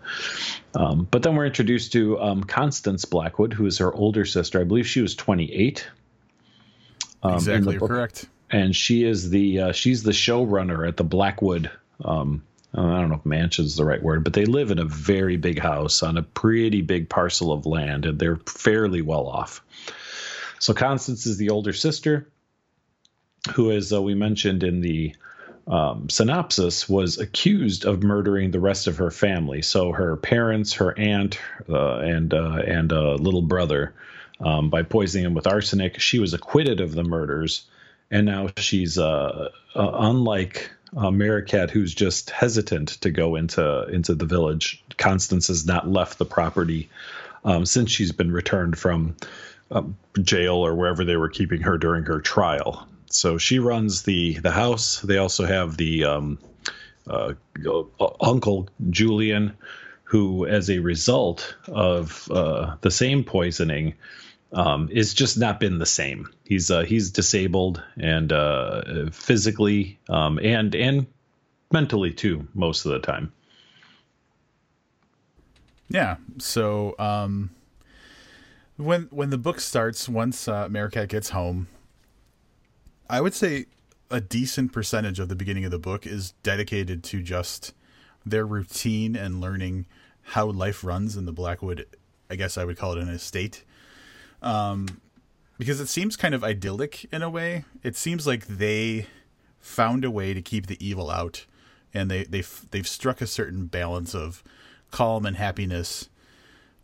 Um, 0.75 1.07
but 1.11 1.23
then 1.23 1.35
we're 1.35 1.45
introduced 1.45 1.91
to 1.93 2.19
um, 2.19 2.43
Constance 2.43 3.05
Blackwood, 3.05 3.53
who 3.53 3.65
is 3.65 3.77
her 3.79 3.93
older 3.93 4.25
sister. 4.25 4.61
I 4.61 4.63
believe 4.63 4.87
she 4.87 5.01
was 5.01 5.15
28. 5.15 5.85
um, 7.21 7.33
exactly 7.35 7.77
correct. 7.77 8.27
and 8.49 8.75
she 8.75 9.03
is 9.03 9.29
the 9.29 9.59
uh, 9.59 9.71
she's 9.71 10.03
the 10.03 10.11
showrunner 10.11 10.87
at 10.87 10.97
the 10.97 11.03
Blackwood. 11.03 11.69
Um, 12.03 12.43
I 12.75 12.81
don't 12.81 13.09
know 13.09 13.15
if 13.15 13.25
mansion 13.25 13.65
is 13.65 13.75
the 13.75 13.85
right 13.85 14.01
word, 14.01 14.23
but 14.23 14.33
they 14.33 14.45
live 14.45 14.71
in 14.71 14.79
a 14.79 14.85
very 14.85 15.37
big 15.37 15.59
house 15.59 16.01
on 16.01 16.17
a 16.17 16.23
pretty 16.23 16.81
big 16.81 17.07
parcel 17.07 17.51
of 17.51 17.65
land, 17.67 18.05
and 18.05 18.17
they're 18.17 18.37
fairly 18.47 19.01
well 19.01 19.27
off. 19.27 19.61
So 20.63 20.73
Constance 20.73 21.25
is 21.25 21.35
the 21.35 21.49
older 21.49 21.73
sister, 21.73 22.25
who, 23.53 23.69
as 23.69 23.91
uh, 23.91 24.01
we 24.01 24.15
mentioned 24.15 24.63
in 24.63 24.79
the 24.79 25.13
um, 25.67 26.09
synopsis, 26.09 26.87
was 26.87 27.19
accused 27.19 27.83
of 27.83 28.01
murdering 28.01 28.51
the 28.51 28.61
rest 28.61 28.87
of 28.87 28.95
her 28.95 29.11
family. 29.11 29.61
So 29.61 29.91
her 29.91 30.15
parents, 30.15 30.71
her 30.75 30.97
aunt, 30.97 31.37
uh, 31.67 31.97
and 31.97 32.33
uh, 32.33 32.61
and 32.65 32.93
little 32.93 33.41
brother, 33.41 33.93
um, 34.39 34.69
by 34.69 34.83
poisoning 34.83 35.25
them 35.25 35.33
with 35.33 35.47
arsenic. 35.47 35.99
She 35.99 36.19
was 36.19 36.33
acquitted 36.33 36.79
of 36.79 36.95
the 36.95 37.03
murders, 37.03 37.65
and 38.09 38.25
now 38.25 38.47
she's 38.55 38.97
uh, 38.97 39.49
uh, 39.75 39.91
unlike 39.95 40.71
uh, 40.95 41.11
Merricat, 41.11 41.71
who's 41.71 41.93
just 41.93 42.29
hesitant 42.29 43.01
to 43.01 43.11
go 43.11 43.35
into 43.35 43.85
into 43.89 44.15
the 44.15 44.25
village. 44.25 44.81
Constance 44.97 45.47
has 45.49 45.65
not 45.65 45.89
left 45.89 46.19
the 46.19 46.25
property 46.25 46.89
um, 47.43 47.65
since 47.65 47.91
she's 47.91 48.13
been 48.13 48.31
returned 48.31 48.77
from 48.77 49.17
um, 49.73 49.97
jail 50.21 50.55
or 50.55 50.75
wherever 50.75 51.03
they 51.03 51.17
were 51.17 51.29
keeping 51.29 51.61
her 51.61 51.77
during 51.77 52.05
her 52.05 52.21
trial. 52.21 52.87
So 53.07 53.37
she 53.37 53.59
runs 53.59 54.03
the 54.03 54.35
the 54.35 54.51
house. 54.51 55.01
They 55.01 55.17
also 55.17 55.45
have 55.45 55.77
the 55.77 56.05
um, 56.05 56.39
uh, 57.07 57.33
uh, 57.65 58.07
uncle 58.21 58.69
Julian, 58.89 59.55
who, 60.03 60.45
as 60.45 60.69
a 60.69 60.79
result 60.79 61.55
of 61.67 62.29
uh, 62.31 62.75
the 62.81 62.91
same 62.91 63.23
poisoning, 63.23 63.95
um, 64.51 64.89
is 64.91 65.13
just 65.13 65.37
not 65.37 65.59
been 65.59 65.79
the 65.79 65.85
same. 65.85 66.29
He's 66.45 66.71
uh, 66.71 66.83
he's 66.83 67.11
disabled 67.11 67.83
and 67.97 68.31
uh, 68.31 69.09
physically 69.11 69.99
um, 70.09 70.39
and 70.41 70.73
and 70.75 71.07
mentally 71.71 72.11
too 72.11 72.47
most 72.53 72.85
of 72.85 72.91
the 72.91 72.99
time. 72.99 73.33
Yeah. 75.89 76.15
So 76.39 76.95
um, 76.97 77.51
when 78.77 79.03
when 79.11 79.29
the 79.29 79.37
book 79.37 79.59
starts, 79.59 80.09
once 80.09 80.47
uh, 80.47 80.67
gets 80.67 81.29
home, 81.29 81.67
I 83.09 83.21
would 83.21 83.33
say 83.33 83.65
a 84.09 84.21
decent 84.21 84.71
percentage 84.71 85.19
of 85.19 85.29
the 85.29 85.35
beginning 85.35 85.65
of 85.65 85.71
the 85.71 85.79
book 85.79 86.05
is 86.05 86.31
dedicated 86.43 87.03
to 87.05 87.21
just 87.21 87.73
their 88.25 88.45
routine 88.45 89.15
and 89.15 89.41
learning 89.41 89.85
how 90.21 90.45
life 90.45 90.83
runs 90.83 91.17
in 91.17 91.25
the 91.25 91.31
Blackwood. 91.31 91.85
I 92.29 92.35
guess 92.35 92.57
I 92.57 92.65
would 92.65 92.77
call 92.77 92.93
it 92.93 92.99
an 92.99 93.09
estate. 93.09 93.63
Um, 94.41 95.01
because 95.57 95.79
it 95.79 95.87
seems 95.87 96.15
kind 96.15 96.33
of 96.33 96.43
idyllic 96.43 97.05
in 97.13 97.21
a 97.21 97.29
way. 97.29 97.65
It 97.83 97.95
seems 97.95 98.25
like 98.25 98.45
they 98.47 99.07
found 99.59 100.03
a 100.03 100.11
way 100.11 100.33
to 100.33 100.41
keep 100.41 100.67
the 100.67 100.83
evil 100.85 101.09
out, 101.09 101.45
and 101.93 102.09
they 102.09 102.23
they've 102.23 102.65
they've 102.71 102.87
struck 102.87 103.21
a 103.21 103.27
certain 103.27 103.67
balance 103.67 104.15
of 104.15 104.43
calm 104.91 105.25
and 105.25 105.37
happiness 105.37 106.09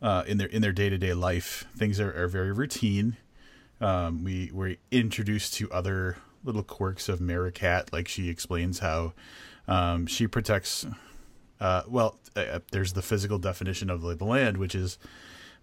uh, 0.01 0.23
in 0.27 0.37
their 0.37 0.47
in 0.47 0.61
their 0.61 0.71
day 0.71 0.89
to 0.89 0.97
day 0.97 1.13
life. 1.13 1.65
Things 1.75 1.99
are, 1.99 2.11
are 2.11 2.27
very 2.27 2.51
routine. 2.51 3.17
Um, 3.81 4.23
we 4.23 4.51
we're 4.53 4.77
introduced 4.91 5.53
to 5.55 5.71
other 5.71 6.17
little 6.43 6.63
quirks 6.63 7.09
of 7.09 7.19
Merricat, 7.19 7.91
like 7.91 8.07
she 8.07 8.29
explains 8.29 8.79
how 8.79 9.13
um, 9.67 10.05
she 10.05 10.27
protects. 10.27 10.85
Uh, 11.59 11.83
well, 11.87 12.17
uh, 12.35 12.59
there's 12.71 12.93
the 12.93 13.01
physical 13.01 13.37
definition 13.37 13.89
of 13.89 14.01
the 14.01 14.25
land, 14.25 14.57
which 14.57 14.73
is 14.73 14.97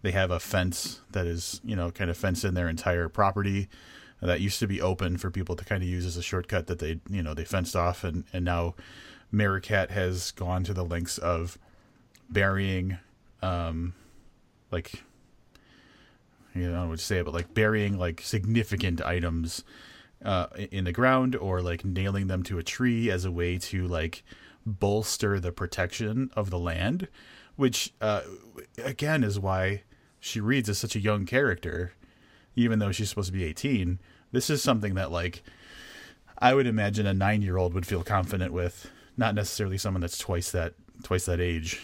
they 0.02 0.10
have 0.12 0.30
a 0.30 0.38
fence 0.38 1.00
that 1.10 1.26
is 1.26 1.60
you 1.64 1.76
know 1.76 1.90
kind 1.90 2.10
of 2.10 2.16
fenced 2.16 2.44
in 2.44 2.54
their 2.54 2.68
entire 2.68 3.08
property 3.08 3.68
that 4.22 4.40
used 4.40 4.58
to 4.58 4.66
be 4.66 4.80
open 4.80 5.16
for 5.16 5.30
people 5.30 5.56
to 5.56 5.64
kind 5.64 5.82
of 5.82 5.88
use 5.88 6.06
as 6.06 6.16
a 6.16 6.22
shortcut 6.22 6.66
that 6.66 6.78
they 6.78 7.00
you 7.08 7.22
know 7.22 7.34
they 7.34 7.44
fenced 7.44 7.76
off 7.76 8.04
and 8.04 8.24
and 8.32 8.44
now 8.44 8.74
Merricat 9.32 9.90
has 9.90 10.30
gone 10.30 10.64
to 10.64 10.72
the 10.72 10.84
lengths 10.84 11.18
of 11.18 11.58
burying 12.30 12.98
um 13.42 13.94
like 14.70 15.02
you 16.56 16.70
know, 16.70 16.82
I 16.82 16.86
would 16.86 17.00
say 17.00 17.18
it, 17.18 17.24
but 17.24 17.34
like 17.34 17.52
burying 17.54 17.98
like 17.98 18.20
significant 18.22 19.02
items 19.02 19.62
uh, 20.24 20.46
in 20.70 20.84
the 20.84 20.92
ground 20.92 21.36
or 21.36 21.60
like 21.60 21.84
nailing 21.84 22.26
them 22.28 22.42
to 22.44 22.58
a 22.58 22.62
tree 22.62 23.10
as 23.10 23.24
a 23.24 23.30
way 23.30 23.58
to 23.58 23.86
like 23.86 24.24
bolster 24.64 25.38
the 25.38 25.52
protection 25.52 26.30
of 26.34 26.50
the 26.50 26.58
land, 26.58 27.08
which 27.56 27.92
uh, 28.00 28.22
again 28.82 29.22
is 29.22 29.38
why 29.38 29.82
she 30.18 30.40
reads 30.40 30.68
as 30.68 30.78
such 30.78 30.96
a 30.96 31.00
young 31.00 31.26
character, 31.26 31.92
even 32.56 32.78
though 32.78 32.90
she's 32.90 33.10
supposed 33.10 33.28
to 33.28 33.32
be 33.32 33.44
18. 33.44 33.98
This 34.32 34.48
is 34.50 34.62
something 34.62 34.94
that 34.94 35.12
like 35.12 35.42
I 36.38 36.54
would 36.54 36.66
imagine 36.66 37.06
a 37.06 37.14
nine 37.14 37.42
year 37.42 37.58
old 37.58 37.74
would 37.74 37.86
feel 37.86 38.02
confident 38.02 38.52
with, 38.52 38.90
not 39.16 39.34
necessarily 39.34 39.78
someone 39.78 40.00
that's 40.00 40.18
twice 40.18 40.50
that 40.52 40.74
twice 41.02 41.26
that 41.26 41.40
age. 41.40 41.82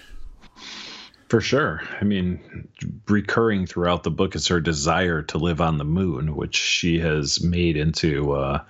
For 1.33 1.41
sure. 1.41 1.81
I 1.99 2.05
mean, 2.05 2.69
recurring 3.09 3.65
throughout 3.65 4.03
the 4.03 4.11
book 4.11 4.37
is 4.37 4.49
her 4.49 4.61
desire 4.61 5.23
to 5.23 5.39
live 5.39 5.63
on 5.63 5.79
the 5.79 5.83
moon, 5.83 6.37
which 6.37 6.57
she 6.57 6.99
has 6.99 7.43
made 7.43 7.79
into, 7.79 8.33
uh, 8.33 8.61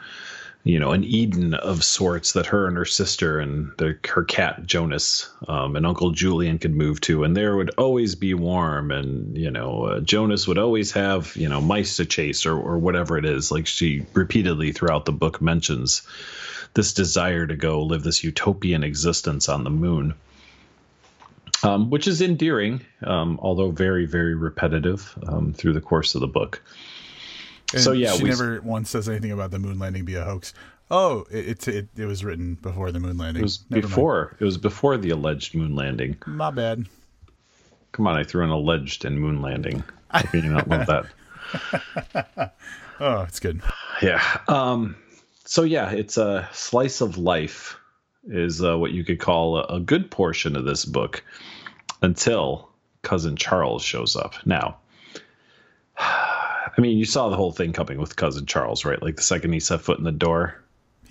you 0.63 0.79
know, 0.79 0.93
an 0.93 1.03
Eden 1.03 1.55
of 1.55 1.83
sorts 1.83 2.35
that 2.35 2.47
her 2.47 2.69
and 2.69 2.77
her 2.77 2.85
sister 2.85 3.41
and 3.41 3.73
the, 3.79 3.99
her 4.09 4.23
cat 4.23 4.65
Jonas 4.65 5.29
um, 5.49 5.75
and 5.75 5.85
Uncle 5.85 6.13
Julian 6.13 6.61
could 6.61 6.73
move 6.73 7.01
to, 7.01 7.25
and 7.25 7.37
there 7.37 7.57
would 7.57 7.71
always 7.79 8.15
be 8.15 8.33
warm, 8.33 8.93
and 8.93 9.37
you 9.37 9.51
know, 9.51 9.87
uh, 9.87 9.99
Jonas 9.99 10.47
would 10.47 10.59
always 10.59 10.93
have 10.93 11.35
you 11.35 11.49
know 11.49 11.61
mice 11.61 11.97
to 11.97 12.05
chase 12.05 12.47
or 12.47 12.57
or 12.57 12.79
whatever 12.79 13.19
it 13.19 13.25
is. 13.25 13.51
Like 13.51 13.67
she 13.67 14.07
repeatedly 14.15 14.71
throughout 14.71 15.05
the 15.05 15.11
book 15.11 15.43
mentions 15.43 16.03
this 16.75 16.95
desire 16.95 17.45
to 17.45 17.57
go 17.57 17.83
live 17.83 18.05
this 18.05 18.23
utopian 18.23 18.85
existence 18.85 19.49
on 19.49 19.65
the 19.65 19.71
moon 19.71 20.15
um, 21.63 21.91
which 21.91 22.07
is 22.07 22.21
endearing, 22.21 22.81
um, 23.05 23.39
although 23.43 23.71
very, 23.71 24.07
very 24.07 24.35
repetitive 24.35 25.17
um, 25.27 25.53
through 25.53 25.73
the 25.73 25.81
course 25.81 26.15
of 26.15 26.21
the 26.21 26.27
book. 26.27 26.63
And 27.73 27.83
so 27.83 27.93
yeah, 27.93 28.13
she 28.13 28.25
we, 28.25 28.31
never 28.31 28.61
once 28.61 28.91
says 28.91 29.09
anything 29.09 29.33
about 29.33 29.51
the 29.51 29.59
moon 29.59 29.79
landing 29.79 30.05
be 30.05 30.17
a 30.17 30.25
hoax. 30.25 30.53
Oh, 30.91 31.25
it 31.31 31.67
it, 31.69 31.89
it 31.97 32.05
was 32.05 32.23
written 32.25 32.55
before 32.57 32.93
the 32.93 33.01
moon 33.01 33.17
landing. 33.17 33.41
It 33.41 33.45
was 33.45 33.65
never 33.71 33.87
before. 33.87 34.25
Mind. 34.25 34.37
It 34.41 34.45
was 34.45 34.59
before 34.59 34.99
the 34.99 35.11
alleged 35.11 35.55
moon 35.55 35.75
landing. 35.75 36.17
My 36.27 36.51
bad. 36.51 36.87
Come 37.93 38.07
on, 38.07 38.17
I 38.17 38.25
threw 38.25 38.45
an 38.45 38.51
alleged 38.51 39.05
in 39.05 39.19
moon 39.19 39.41
landing. 39.41 39.85
I 40.11 40.25
you 40.35 40.43
not 40.43 40.69
love 40.69 40.87
that. 40.87 42.53
oh, 43.01 43.23
it's 43.23 43.41
good. 43.41 43.63
Yeah. 44.03 44.23
Um. 44.49 44.97
So 45.45 45.63
yeah, 45.63 45.91
it's 45.91 46.19
a 46.19 46.49
slice 46.53 47.01
of 47.01 47.17
life 47.17 47.79
is 48.25 48.63
uh, 48.63 48.79
what 48.79 48.93
you 48.93 49.05
could 49.05 49.21
call 49.21 49.59
a, 49.59 49.77
a 49.77 49.81
good 49.81 50.11
portion 50.11 50.57
of 50.57 50.65
this 50.65 50.85
book 50.85 51.25
until 52.01 52.69
cousin 53.03 53.37
Charles 53.37 53.83
shows 53.83 54.17
up. 54.17 54.35
Now, 54.47 54.79
I 55.99 56.81
mean, 56.81 56.99
you 56.99 57.05
saw 57.05 57.29
the 57.29 57.37
whole 57.37 57.53
thing 57.53 57.73
coming 57.73 57.99
with 57.99 58.17
cousin 58.17 58.47
Charles, 58.47 58.85
right? 58.85 59.03
Like 59.03 59.17
the 59.17 59.23
second 59.23 59.53
he 59.53 59.61
set 59.61 59.81
foot 59.81 59.99
in 59.99 60.05
the 60.05 60.13
door, 60.13 60.63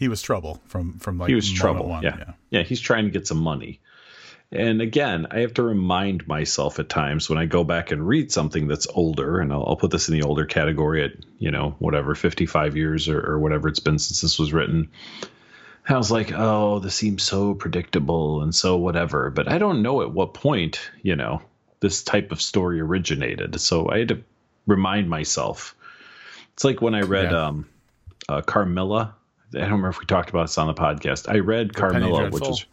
he 0.01 0.07
was 0.07 0.21
trouble 0.21 0.59
from 0.65 0.97
from 0.97 1.19
like 1.19 1.29
he 1.29 1.35
was 1.35 1.51
trouble. 1.51 1.87
One, 1.87 2.01
yeah. 2.01 2.15
yeah, 2.17 2.33
yeah, 2.49 2.63
he's 2.63 2.81
trying 2.81 3.05
to 3.05 3.11
get 3.11 3.27
some 3.27 3.37
money. 3.37 3.79
And 4.51 4.81
again, 4.81 5.27
I 5.31 5.41
have 5.41 5.53
to 5.53 5.63
remind 5.63 6.27
myself 6.27 6.79
at 6.79 6.89
times 6.89 7.29
when 7.29 7.37
I 7.37 7.45
go 7.45 7.63
back 7.63 7.91
and 7.91 8.05
read 8.05 8.31
something 8.31 8.67
that's 8.67 8.87
older, 8.93 9.39
and 9.39 9.53
I'll, 9.53 9.63
I'll 9.65 9.75
put 9.77 9.91
this 9.91 10.09
in 10.09 10.19
the 10.19 10.23
older 10.23 10.45
category 10.45 11.03
at 11.03 11.11
you 11.37 11.51
know 11.51 11.75
whatever 11.77 12.15
fifty 12.15 12.47
five 12.47 12.75
years 12.75 13.07
or, 13.07 13.21
or 13.21 13.39
whatever 13.39 13.67
it's 13.67 13.79
been 13.79 13.99
since 13.99 14.21
this 14.21 14.39
was 14.39 14.51
written. 14.51 14.89
I 15.87 15.97
was 15.97 16.11
like, 16.11 16.31
oh, 16.33 16.79
this 16.79 16.95
seems 16.95 17.23
so 17.23 17.53
predictable 17.53 18.43
and 18.43 18.53
so 18.53 18.77
whatever. 18.77 19.29
But 19.29 19.51
I 19.51 19.57
don't 19.57 19.81
know 19.81 20.01
at 20.01 20.11
what 20.11 20.33
point, 20.33 20.79
you 21.01 21.15
know, 21.15 21.41
this 21.79 22.03
type 22.03 22.31
of 22.31 22.41
story 22.41 22.79
originated. 22.79 23.59
So 23.59 23.89
I 23.89 23.99
had 23.99 24.09
to 24.09 24.23
remind 24.67 25.09
myself. 25.09 25.75
It's 26.53 26.63
like 26.63 26.81
when 26.81 26.95
I 26.95 27.01
read 27.01 27.31
yeah. 27.31 27.47
um, 27.47 27.69
uh, 28.29 28.41
Carmilla. 28.41 29.15
I 29.53 29.57
don't 29.57 29.63
remember 29.63 29.89
if 29.89 29.99
we 29.99 30.05
talked 30.05 30.29
about 30.29 30.43
this 30.43 30.57
on 30.57 30.67
the 30.67 30.73
podcast. 30.73 31.29
I 31.29 31.39
read 31.39 31.69
the 31.69 31.73
Carmilla, 31.73 32.29
which 32.29 32.47
is 32.47 32.65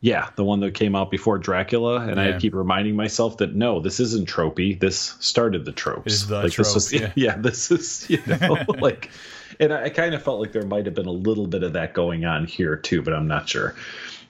yeah, 0.00 0.30
the 0.36 0.44
one 0.44 0.60
that 0.60 0.74
came 0.74 0.94
out 0.94 1.10
before 1.10 1.38
Dracula, 1.38 2.00
and 2.00 2.16
yeah. 2.16 2.36
I 2.36 2.38
keep 2.38 2.54
reminding 2.54 2.94
myself 2.94 3.38
that 3.38 3.54
no, 3.54 3.80
this 3.80 3.98
isn't 3.98 4.28
tropey. 4.28 4.78
This 4.78 5.16
started 5.18 5.64
the 5.64 5.72
tropes. 5.72 6.26
the 6.26 6.42
like 6.42 6.52
trope, 6.52 6.66
this 6.66 6.74
was, 6.74 6.92
yeah. 6.92 7.12
yeah, 7.16 7.36
this 7.36 7.70
is 7.70 8.08
you 8.08 8.20
know 8.26 8.56
like 8.78 9.10
and 9.58 9.72
I, 9.72 9.84
I 9.84 9.90
kind 9.90 10.14
of 10.14 10.22
felt 10.22 10.40
like 10.40 10.52
there 10.52 10.66
might 10.66 10.86
have 10.86 10.94
been 10.94 11.06
a 11.06 11.12
little 11.12 11.46
bit 11.46 11.62
of 11.62 11.72
that 11.72 11.94
going 11.94 12.24
on 12.24 12.46
here 12.46 12.76
too, 12.76 13.02
but 13.02 13.12
I'm 13.12 13.28
not 13.28 13.48
sure. 13.48 13.74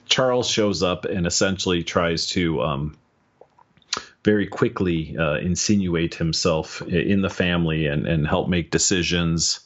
Charles 0.07 0.49
shows 0.49 0.81
up 0.81 1.05
and 1.05 1.27
essentially 1.27 1.83
tries 1.83 2.27
to 2.27 2.63
um, 2.63 2.97
very 4.23 4.47
quickly 4.47 5.15
uh, 5.17 5.35
insinuate 5.35 6.15
himself 6.15 6.81
in 6.81 7.21
the 7.21 7.29
family 7.29 7.85
and, 7.85 8.07
and 8.07 8.27
help 8.27 8.49
make 8.49 8.71
decisions 8.71 9.59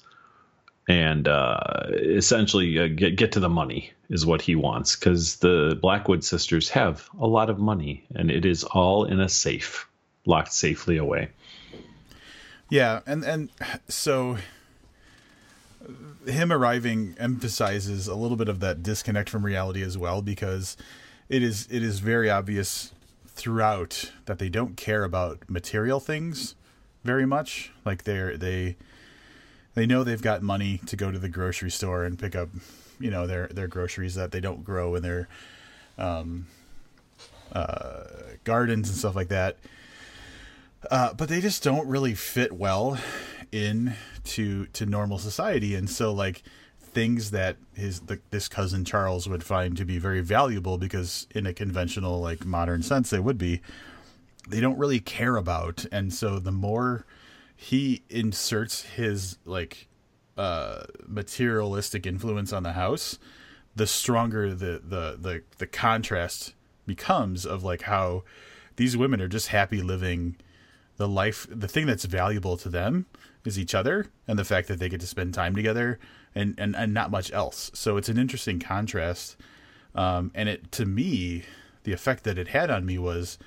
and 0.88 1.30
uh, 1.30 1.84
essentially 1.92 2.78
uh, 2.78 2.88
get 2.88 3.16
get 3.16 3.32
to 3.34 3.40
the 3.40 3.48
money 3.48 3.94
is 4.14 4.28
what 4.28 4.44
he 4.44 4.56
wants 4.56 4.96
because 4.96 5.38
the 5.38 5.78
Blackwood 5.82 6.24
sisters 6.24 6.70
have 6.70 7.10
a 7.20 7.26
lot 7.26 7.50
of 7.50 7.58
money 7.58 8.06
and 8.14 8.30
it 8.30 8.46
is 8.46 8.64
all 8.64 9.06
in 9.06 9.20
a 9.20 9.28
safe, 9.28 9.88
locked 10.28 10.54
safely 10.54 10.98
away. 10.98 11.30
Yeah, 12.70 13.02
and 13.08 13.24
and 13.24 13.50
so 13.88 14.38
him 16.28 16.52
arriving 16.54 17.16
emphasizes 17.18 18.08
a 18.08 18.16
little 18.16 18.38
bit 18.38 18.48
of 18.48 18.60
that 18.60 18.84
disconnect 18.84 19.30
from 19.30 19.44
reality 19.44 19.82
as 19.82 19.98
well 19.98 20.22
because 20.22 20.78
it 21.28 21.42
is 21.42 21.68
it 21.72 21.82
is 21.84 22.00
very 22.00 22.30
obvious 22.30 22.94
throughout 23.28 24.12
that 24.26 24.38
they 24.38 24.48
don't 24.48 24.78
care 24.78 25.04
about 25.04 25.50
material 25.50 26.00
things 26.00 26.54
very 27.04 27.26
much 27.26 27.72
like 27.84 28.04
they're 28.04 28.38
they 28.38 28.78
they 29.74 29.88
know 29.88 30.04
they've 30.04 30.22
got 30.22 30.44
money 30.44 30.80
to 30.86 30.96
go 30.96 31.12
to 31.12 31.18
the 31.18 31.30
grocery 31.30 31.72
store 31.72 32.06
and 32.06 32.20
pick 32.20 32.36
up 32.36 32.50
you 33.00 33.12
know 33.12 33.28
their 33.28 33.48
their 33.48 33.68
groceries 33.68 34.16
that 34.16 34.32
they 34.32 34.40
don't 34.40 34.64
grow 34.64 34.96
in 34.96 35.04
their 35.04 35.28
um 35.98 36.48
uh 37.52 38.04
gardens 38.44 38.90
and 38.90 38.98
stuff 38.98 39.16
like 39.16 39.30
that. 39.30 39.58
Uh, 40.92 41.14
but 41.14 41.30
they 41.30 41.40
just 41.40 41.64
don't 41.64 41.88
really 41.88 42.14
fit 42.14 42.52
well 42.52 42.98
in 43.52 43.94
to 44.24 44.66
to 44.68 44.86
normal 44.86 45.18
society. 45.18 45.76
And 45.76 45.90
so 45.90 46.12
like 46.12 46.44
things 46.80 47.32
that 47.32 47.58
his 47.74 48.02
the, 48.02 48.20
this 48.30 48.48
cousin 48.48 48.86
Charles 48.86 49.28
would 49.28 49.44
find 49.44 49.78
to 49.78 49.86
be 49.86 49.98
very 49.98 50.22
valuable 50.22 50.78
because 50.78 51.28
in 51.34 51.46
a 51.46 51.54
conventional 51.54 52.20
like 52.20 52.46
modern 52.46 52.84
sense 52.84 53.10
they 53.10 53.20
would 53.20 53.38
be 53.38 53.62
they 54.48 54.60
don't 54.60 54.78
really 54.78 55.00
care 55.00 55.38
about. 55.38 55.86
And 55.92 56.14
so 56.14 56.40
the 56.40 56.52
more 56.52 57.06
he 57.56 58.04
inserts 58.10 58.82
his 58.82 59.38
like 59.46 59.88
uh 60.38 60.84
materialistic 61.08 62.06
influence 62.06 62.52
on 62.52 62.64
the 62.64 62.74
house 62.74 63.20
the 63.76 63.88
stronger 63.88 64.54
the 64.54 64.82
the 64.84 65.18
the, 65.20 65.44
the 65.58 65.68
contrast 65.68 66.54
becomes 66.86 67.46
of 67.46 67.64
like 67.64 67.84
how 67.84 68.24
these 68.76 68.98
women 68.98 69.22
are 69.22 69.28
just 69.28 69.50
happy 69.50 69.82
living 69.82 70.36
the 70.98 71.08
life 71.08 71.48
the 71.50 71.68
thing 71.68 71.86
that's 71.86 72.06
valuable 72.06 72.58
to 72.58 72.70
them 72.70 73.06
is 73.46 73.60
each 73.60 73.76
other 73.76 74.08
and 74.28 74.40
the 74.40 74.46
fact 74.46 74.68
that 74.68 74.80
they 74.80 74.90
get 74.90 75.02
to 75.02 75.08
spend 75.08 75.34
time 75.34 75.56
together 75.56 76.00
and 76.36 76.56
and, 76.58 76.76
and 76.76 76.94
not 76.94 77.12
much 77.12 77.32
else. 77.32 77.72
So 77.74 77.98
it's 77.98 78.10
an 78.10 78.18
interesting 78.18 78.60
contrast. 78.60 79.38
Um, 79.96 80.32
and 80.34 80.50
it 80.50 80.72
to 80.74 80.86
me, 80.86 81.44
the 81.84 81.94
effect 81.94 82.24
that 82.24 82.38
it 82.38 82.50
had 82.50 82.70
on 82.70 82.86
me 82.86 82.98
was 82.98 83.38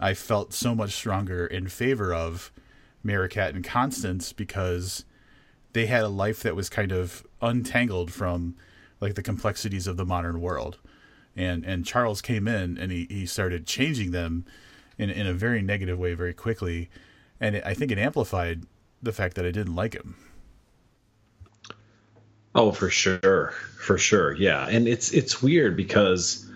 I 0.00 0.14
felt 0.14 0.52
so 0.52 0.74
much 0.74 0.92
stronger 0.92 1.46
in 1.46 1.68
favor 1.68 2.12
of 2.12 2.52
Merricat 3.04 3.54
and 3.54 3.64
Constance 3.64 4.32
because 4.32 5.04
they 5.74 5.86
had 5.86 6.02
a 6.02 6.08
life 6.08 6.42
that 6.42 6.56
was 6.56 6.70
kind 6.70 6.92
of 6.92 7.26
untangled 7.42 8.10
from 8.10 8.56
like 9.00 9.14
the 9.14 9.22
complexities 9.22 9.86
of 9.86 9.96
the 9.96 10.06
modern 10.06 10.40
world. 10.40 10.78
And 11.36 11.64
and 11.64 11.84
Charles 11.84 12.22
came 12.22 12.48
in 12.48 12.78
and 12.78 12.90
he, 12.90 13.06
he 13.10 13.26
started 13.26 13.66
changing 13.66 14.12
them 14.12 14.46
in 14.96 15.10
in 15.10 15.26
a 15.26 15.34
very 15.34 15.60
negative 15.60 15.98
way 15.98 16.14
very 16.14 16.32
quickly. 16.32 16.88
And 17.40 17.56
it, 17.56 17.64
I 17.66 17.74
think 17.74 17.90
it 17.90 17.98
amplified 17.98 18.62
the 19.02 19.12
fact 19.12 19.34
that 19.36 19.44
I 19.44 19.50
didn't 19.50 19.74
like 19.74 19.94
him. 19.94 20.16
Oh, 22.54 22.70
for 22.70 22.88
sure, 22.88 23.52
for 23.78 23.98
sure, 23.98 24.34
yeah. 24.36 24.68
And 24.68 24.86
it's 24.86 25.12
it's 25.12 25.42
weird 25.42 25.76
because 25.76 26.48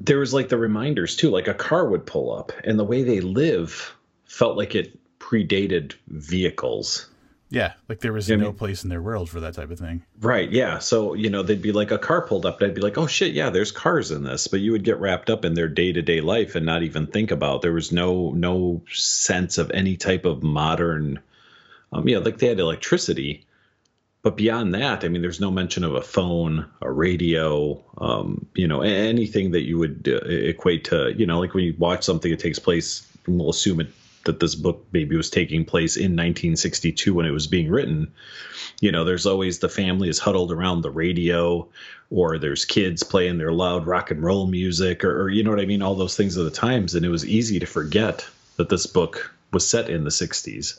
there 0.00 0.20
was 0.20 0.32
like 0.32 0.48
the 0.48 0.56
reminders 0.56 1.16
too. 1.16 1.30
Like 1.30 1.48
a 1.48 1.54
car 1.54 1.88
would 1.88 2.06
pull 2.06 2.32
up, 2.32 2.52
and 2.62 2.78
the 2.78 2.84
way 2.84 3.02
they 3.02 3.20
live 3.20 3.96
felt 4.26 4.56
like 4.56 4.76
it 4.76 4.96
predated 5.18 5.94
vehicles. 6.06 7.08
Yeah, 7.48 7.74
like 7.88 8.00
there 8.00 8.12
was 8.12 8.28
you 8.28 8.36
no 8.36 8.52
place 8.52 8.82
in 8.82 8.90
their 8.90 9.00
world 9.00 9.30
for 9.30 9.40
that 9.40 9.54
type 9.54 9.70
of 9.70 9.78
thing. 9.78 10.02
Right. 10.20 10.50
Yeah. 10.50 10.80
So 10.80 11.14
you 11.14 11.30
know 11.30 11.42
they'd 11.42 11.62
be 11.62 11.72
like 11.72 11.92
a 11.92 11.98
car 11.98 12.26
pulled 12.26 12.44
up, 12.44 12.60
and 12.60 12.68
I'd 12.70 12.74
be 12.74 12.80
like, 12.80 12.98
oh 12.98 13.06
shit, 13.06 13.34
yeah, 13.34 13.50
there's 13.50 13.70
cars 13.70 14.10
in 14.10 14.24
this. 14.24 14.48
But 14.48 14.60
you 14.60 14.72
would 14.72 14.84
get 14.84 14.98
wrapped 14.98 15.30
up 15.30 15.44
in 15.44 15.54
their 15.54 15.68
day 15.68 15.92
to 15.92 16.02
day 16.02 16.20
life 16.20 16.56
and 16.56 16.66
not 16.66 16.82
even 16.82 17.06
think 17.06 17.30
about. 17.30 17.62
There 17.62 17.72
was 17.72 17.92
no 17.92 18.32
no 18.32 18.82
sense 18.92 19.58
of 19.58 19.70
any 19.70 19.96
type 19.96 20.24
of 20.24 20.42
modern. 20.42 21.20
Um, 21.92 22.08
yeah, 22.08 22.18
like 22.18 22.38
they 22.38 22.48
had 22.48 22.58
electricity, 22.58 23.46
but 24.26 24.36
beyond 24.36 24.74
that, 24.74 25.04
I 25.04 25.08
mean, 25.08 25.22
there's 25.22 25.38
no 25.38 25.52
mention 25.52 25.84
of 25.84 25.94
a 25.94 26.02
phone, 26.02 26.66
a 26.82 26.90
radio, 26.90 27.80
um, 27.98 28.44
you 28.56 28.66
know, 28.66 28.80
anything 28.80 29.52
that 29.52 29.62
you 29.62 29.78
would 29.78 30.08
uh, 30.08 30.26
equate 30.26 30.86
to, 30.86 31.14
you 31.16 31.26
know, 31.26 31.38
like 31.38 31.54
when 31.54 31.62
you 31.62 31.76
watch 31.78 32.02
something 32.02 32.32
that 32.32 32.40
takes 32.40 32.58
place, 32.58 33.06
we'll 33.28 33.50
assume 33.50 33.78
it 33.78 33.86
that 34.26 34.40
this 34.40 34.54
book 34.54 34.86
maybe 34.92 35.16
was 35.16 35.30
taking 35.30 35.64
place 35.64 35.96
in 35.96 36.12
1962 36.12 37.14
when 37.14 37.26
it 37.26 37.30
was 37.30 37.46
being 37.46 37.70
written. 37.70 38.12
You 38.80 38.92
know, 38.92 39.04
there's 39.04 39.26
always 39.26 39.58
the 39.58 39.68
family 39.68 40.08
is 40.08 40.18
huddled 40.18 40.52
around 40.52 40.82
the 40.82 40.90
radio, 40.90 41.66
or 42.10 42.38
there's 42.38 42.64
kids 42.64 43.02
playing 43.02 43.38
their 43.38 43.52
loud 43.52 43.86
rock 43.86 44.10
and 44.10 44.22
roll 44.22 44.46
music, 44.46 45.02
or, 45.02 45.22
or 45.22 45.28
you 45.30 45.42
know 45.42 45.50
what 45.50 45.60
I 45.60 45.66
mean, 45.66 45.82
all 45.82 45.94
those 45.94 46.16
things 46.16 46.36
of 46.36 46.44
the 46.44 46.50
times, 46.50 46.94
and 46.94 47.04
it 47.04 47.08
was 47.08 47.24
easy 47.24 47.58
to 47.58 47.66
forget 47.66 48.26
that 48.56 48.68
this 48.68 48.86
book 48.86 49.34
was 49.52 49.66
set 49.66 49.88
in 49.88 50.04
the 50.04 50.10
60s. 50.10 50.78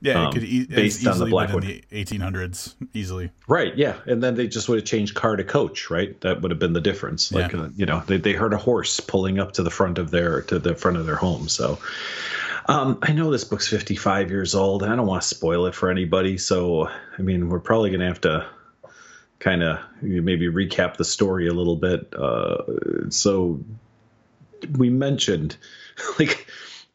Yeah, 0.00 0.26
um, 0.26 0.28
it 0.28 0.32
could 0.34 0.44
e- 0.44 0.66
based 0.66 1.06
on 1.06 1.18
the 1.18 1.26
Blackwood 1.26 1.64
in 1.64 1.82
the 1.90 2.04
1800s 2.04 2.74
easily. 2.94 3.30
Right. 3.48 3.76
Yeah, 3.76 3.96
and 4.06 4.22
then 4.22 4.36
they 4.36 4.46
just 4.46 4.68
would 4.68 4.78
have 4.78 4.84
changed 4.84 5.16
car 5.16 5.34
to 5.34 5.42
coach. 5.42 5.90
Right. 5.90 6.18
That 6.20 6.40
would 6.40 6.52
have 6.52 6.60
been 6.60 6.72
the 6.72 6.80
difference. 6.80 7.32
Like 7.32 7.52
yeah. 7.52 7.62
uh, 7.62 7.68
you 7.74 7.84
know, 7.84 8.02
they 8.06 8.18
they 8.18 8.32
heard 8.32 8.52
a 8.52 8.58
horse 8.58 9.00
pulling 9.00 9.40
up 9.40 9.52
to 9.52 9.62
the 9.64 9.70
front 9.70 9.98
of 9.98 10.10
their 10.10 10.42
to 10.42 10.58
the 10.60 10.74
front 10.74 10.98
of 10.98 11.06
their 11.06 11.16
home. 11.16 11.48
So. 11.48 11.78
Um, 12.68 12.98
I 13.00 13.12
know 13.12 13.30
this 13.30 13.44
book's 13.44 13.66
55 13.66 14.30
years 14.30 14.54
old. 14.54 14.82
and 14.82 14.92
I 14.92 14.96
don't 14.96 15.06
want 15.06 15.22
to 15.22 15.28
spoil 15.28 15.66
it 15.66 15.74
for 15.74 15.90
anybody. 15.90 16.36
So, 16.36 16.88
I 16.88 17.22
mean, 17.22 17.48
we're 17.48 17.60
probably 17.60 17.90
going 17.90 18.00
to 18.00 18.06
have 18.06 18.20
to 18.22 18.46
kind 19.38 19.62
of 19.62 19.78
maybe 20.02 20.46
recap 20.48 20.96
the 20.96 21.04
story 21.04 21.48
a 21.48 21.54
little 21.54 21.76
bit. 21.76 22.12
Uh, 22.14 23.10
so, 23.10 23.60
we 24.76 24.90
mentioned 24.90 25.56
like 26.18 26.46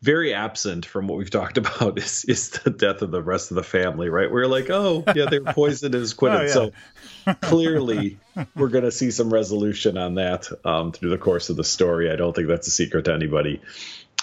very 0.01 0.33
absent 0.33 0.85
from 0.85 1.07
what 1.07 1.17
we've 1.17 1.29
talked 1.29 1.57
about 1.57 1.97
is 1.97 2.25
is 2.25 2.49
the 2.49 2.69
death 2.69 3.01
of 3.01 3.11
the 3.11 3.21
rest 3.21 3.51
of 3.51 3.55
the 3.55 3.63
family, 3.63 4.09
right? 4.09 4.29
We're 4.29 4.47
like, 4.47 4.69
oh 4.69 5.03
yeah, 5.15 5.25
they're 5.29 5.41
poisoned 5.41 5.95
and 5.95 6.17
quitted. 6.17 6.39
oh, 6.39 6.43
yeah. 6.43 6.51
So 6.51 7.35
clearly, 7.41 8.19
we're 8.55 8.67
going 8.67 8.83
to 8.83 8.91
see 8.91 9.11
some 9.11 9.33
resolution 9.33 9.97
on 9.97 10.15
that 10.15 10.49
um, 10.65 10.91
through 10.91 11.11
the 11.11 11.17
course 11.17 11.49
of 11.49 11.55
the 11.55 11.63
story. 11.63 12.11
I 12.11 12.17
don't 12.17 12.35
think 12.35 12.49
that's 12.49 12.67
a 12.67 12.71
secret 12.71 13.05
to 13.05 13.13
anybody. 13.13 13.61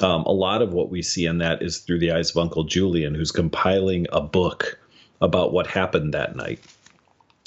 Um, 0.00 0.22
a 0.24 0.32
lot 0.32 0.62
of 0.62 0.72
what 0.72 0.90
we 0.90 1.02
see 1.02 1.26
in 1.26 1.38
that 1.38 1.62
is 1.62 1.78
through 1.78 1.98
the 1.98 2.12
eyes 2.12 2.30
of 2.30 2.38
Uncle 2.38 2.64
Julian, 2.64 3.14
who's 3.14 3.32
compiling 3.32 4.06
a 4.12 4.20
book 4.20 4.78
about 5.20 5.52
what 5.52 5.66
happened 5.66 6.14
that 6.14 6.36
night. 6.36 6.60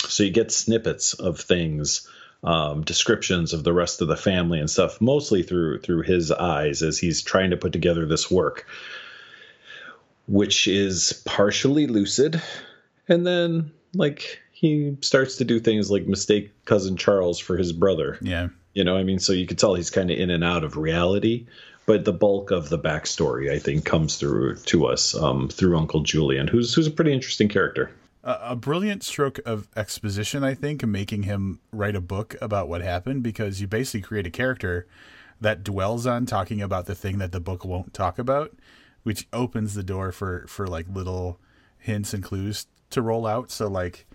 So 0.08 0.24
you 0.24 0.30
get 0.30 0.52
snippets 0.52 1.14
of 1.14 1.40
things 1.40 2.08
um, 2.44 2.82
descriptions 2.82 3.54
of 3.54 3.64
the 3.64 3.74
rest 3.74 4.02
of 4.02 4.08
the 4.08 4.18
family 4.18 4.60
and 4.60 4.70
stuff, 4.70 5.00
mostly 5.00 5.44
through 5.44 5.80
through 5.80 6.02
his 6.02 6.32
eyes 6.32 6.82
as 6.82 7.00
he's 7.00 7.22
trying 7.22 7.52
to 7.52 7.58
put 7.58 7.72
together 7.72 8.06
this 8.06 8.30
work, 8.30 8.68
which 10.28 10.68
is 10.68 11.24
partially 11.26 11.88
lucid, 11.88 12.42
and 13.08 13.26
then 13.26 13.72
like 13.94 14.42
he 14.52 14.98
starts 15.02 15.38
to 15.38 15.46
do 15.46 15.60
things 15.60 15.90
like 15.90 16.06
mistake 16.06 16.52
cousin 16.66 16.98
Charles 16.98 17.40
for 17.40 17.58
his 17.58 17.72
brother. 17.72 18.18
Yeah, 18.22 18.50
you 18.74 18.84
know, 18.84 18.98
I 18.98 19.04
mean, 19.04 19.20
so 19.20 19.32
you 19.32 19.48
can 19.48 19.58
tell 19.58 19.76
he's 19.76 19.90
kind 19.90 20.12
of 20.12 20.18
in 20.18 20.30
and 20.30 20.44
out 20.44 20.66
of 20.66 20.76
reality. 20.76 21.48
But 21.86 22.06
the 22.06 22.14
bulk 22.14 22.52
of 22.52 22.70
the 22.70 22.80
backstory, 22.80 23.52
I 23.52 23.60
think, 23.60 23.84
comes 23.84 24.16
through 24.16 24.56
to 24.56 24.86
us 24.86 25.16
um, 25.16 25.50
through 25.50 25.78
Uncle 25.78 26.02
Julian, 26.02 26.48
who's 26.48 26.74
who's 26.74 26.88
a 26.88 26.92
pretty 26.92 27.14
interesting 27.14 27.50
character 27.50 27.92
a 28.24 28.56
brilliant 28.56 29.04
stroke 29.04 29.40
of 29.46 29.68
exposition, 29.76 30.44
I 30.44 30.54
think, 30.54 30.86
making 30.86 31.24
him 31.24 31.60
write 31.72 31.96
a 31.96 32.02
book 32.02 32.36
about 32.42 32.70
what 32.70 32.82
happened 32.82 33.22
because 33.22 33.60
you 33.60 33.68
basically 33.68 34.02
create 34.02 34.26
a 34.26 34.32
character 34.32 34.88
that 35.42 35.64
dwells 35.64 36.08
on 36.08 36.26
talking 36.26 36.62
about 36.62 36.86
the 36.86 36.96
thing 36.96 37.18
that 37.18 37.34
the 37.34 37.42
book 37.42 37.66
won't 37.66 37.94
talk 37.94 38.18
about, 38.18 38.56
which 39.04 39.28
opens 39.34 39.74
the 39.74 39.84
door 39.84 40.14
for 40.14 40.46
for 40.48 40.68
like 40.68 40.88
little 40.88 41.38
hints 41.78 42.14
and 42.14 42.24
clues 42.24 42.68
to 42.92 43.02
roll 43.02 43.28
out. 43.28 43.52
So 43.52 43.68
like, 43.68 44.06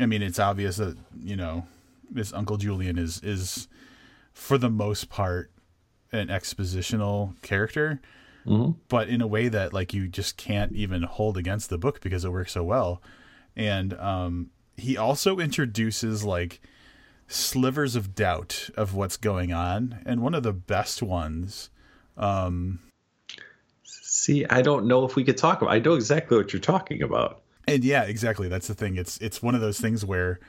I 0.00 0.06
mean, 0.06 0.22
it's 0.22 0.38
obvious 0.38 0.78
that 0.78 0.96
you 1.22 1.36
know 1.36 1.66
this 2.10 2.32
Uncle 2.32 2.56
Julian 2.56 2.96
is 2.96 3.20
is 3.22 3.68
for 4.32 4.56
the 4.56 4.70
most 4.70 5.10
part 5.10 5.50
an 6.14 6.28
expositional 6.28 7.40
character. 7.42 8.00
Mm-hmm. 8.46 8.72
But 8.88 9.08
in 9.08 9.20
a 9.20 9.26
way 9.26 9.48
that 9.48 9.72
like 9.72 9.94
you 9.94 10.06
just 10.08 10.36
can't 10.36 10.72
even 10.72 11.02
hold 11.02 11.36
against 11.36 11.70
the 11.70 11.78
book 11.78 12.00
because 12.00 12.24
it 12.24 12.32
works 12.32 12.52
so 12.52 12.62
well 12.62 13.00
and 13.56 13.94
um, 13.94 14.50
he 14.76 14.96
also 14.96 15.38
introduces 15.38 16.24
like 16.24 16.60
slivers 17.26 17.96
of 17.96 18.14
doubt 18.14 18.70
of 18.76 18.94
what's 18.94 19.16
going 19.16 19.52
on, 19.52 20.02
and 20.04 20.20
one 20.20 20.34
of 20.34 20.42
the 20.42 20.52
best 20.52 21.02
ones. 21.02 21.70
Um, 22.16 22.80
See, 23.84 24.44
I 24.46 24.62
don't 24.62 24.86
know 24.86 25.04
if 25.04 25.16
we 25.16 25.24
could 25.24 25.36
talk 25.36 25.60
about. 25.60 25.72
I 25.72 25.78
know 25.78 25.94
exactly 25.94 26.36
what 26.36 26.52
you're 26.52 26.60
talking 26.60 27.02
about. 27.02 27.42
And 27.66 27.84
yeah, 27.84 28.04
exactly. 28.04 28.48
That's 28.48 28.68
the 28.68 28.74
thing. 28.74 28.96
It's 28.96 29.18
it's 29.18 29.42
one 29.42 29.54
of 29.54 29.60
those 29.60 29.80
things 29.80 30.04
where 30.04 30.40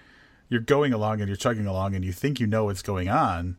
you're 0.50 0.62
going 0.62 0.94
along 0.94 1.22
and 1.22 1.28
you're 1.28 1.38
chugging 1.38 1.66
along 1.66 1.96
and 1.96 2.06
you 2.06 2.12
think 2.12 2.40
you 2.40 2.48
know 2.48 2.66
what's 2.66 2.82
going 2.82 3.10
on, 3.10 3.58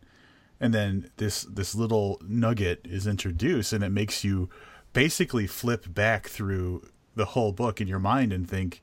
and 0.61 0.73
then 0.73 1.11
this 1.16 1.42
this 1.42 1.75
little 1.75 2.21
nugget 2.27 2.81
is 2.85 3.07
introduced 3.07 3.73
and 3.73 3.85
it 3.85 3.90
makes 3.90 4.25
you 4.25 4.49
basically 4.92 5.47
flip 5.47 5.92
back 5.92 6.29
through 6.29 6.83
the 7.14 7.27
whole 7.27 7.53
book 7.53 7.81
in 7.81 7.88
your 7.88 7.99
mind 7.99 8.33
and 8.33 8.49
think, 8.49 8.83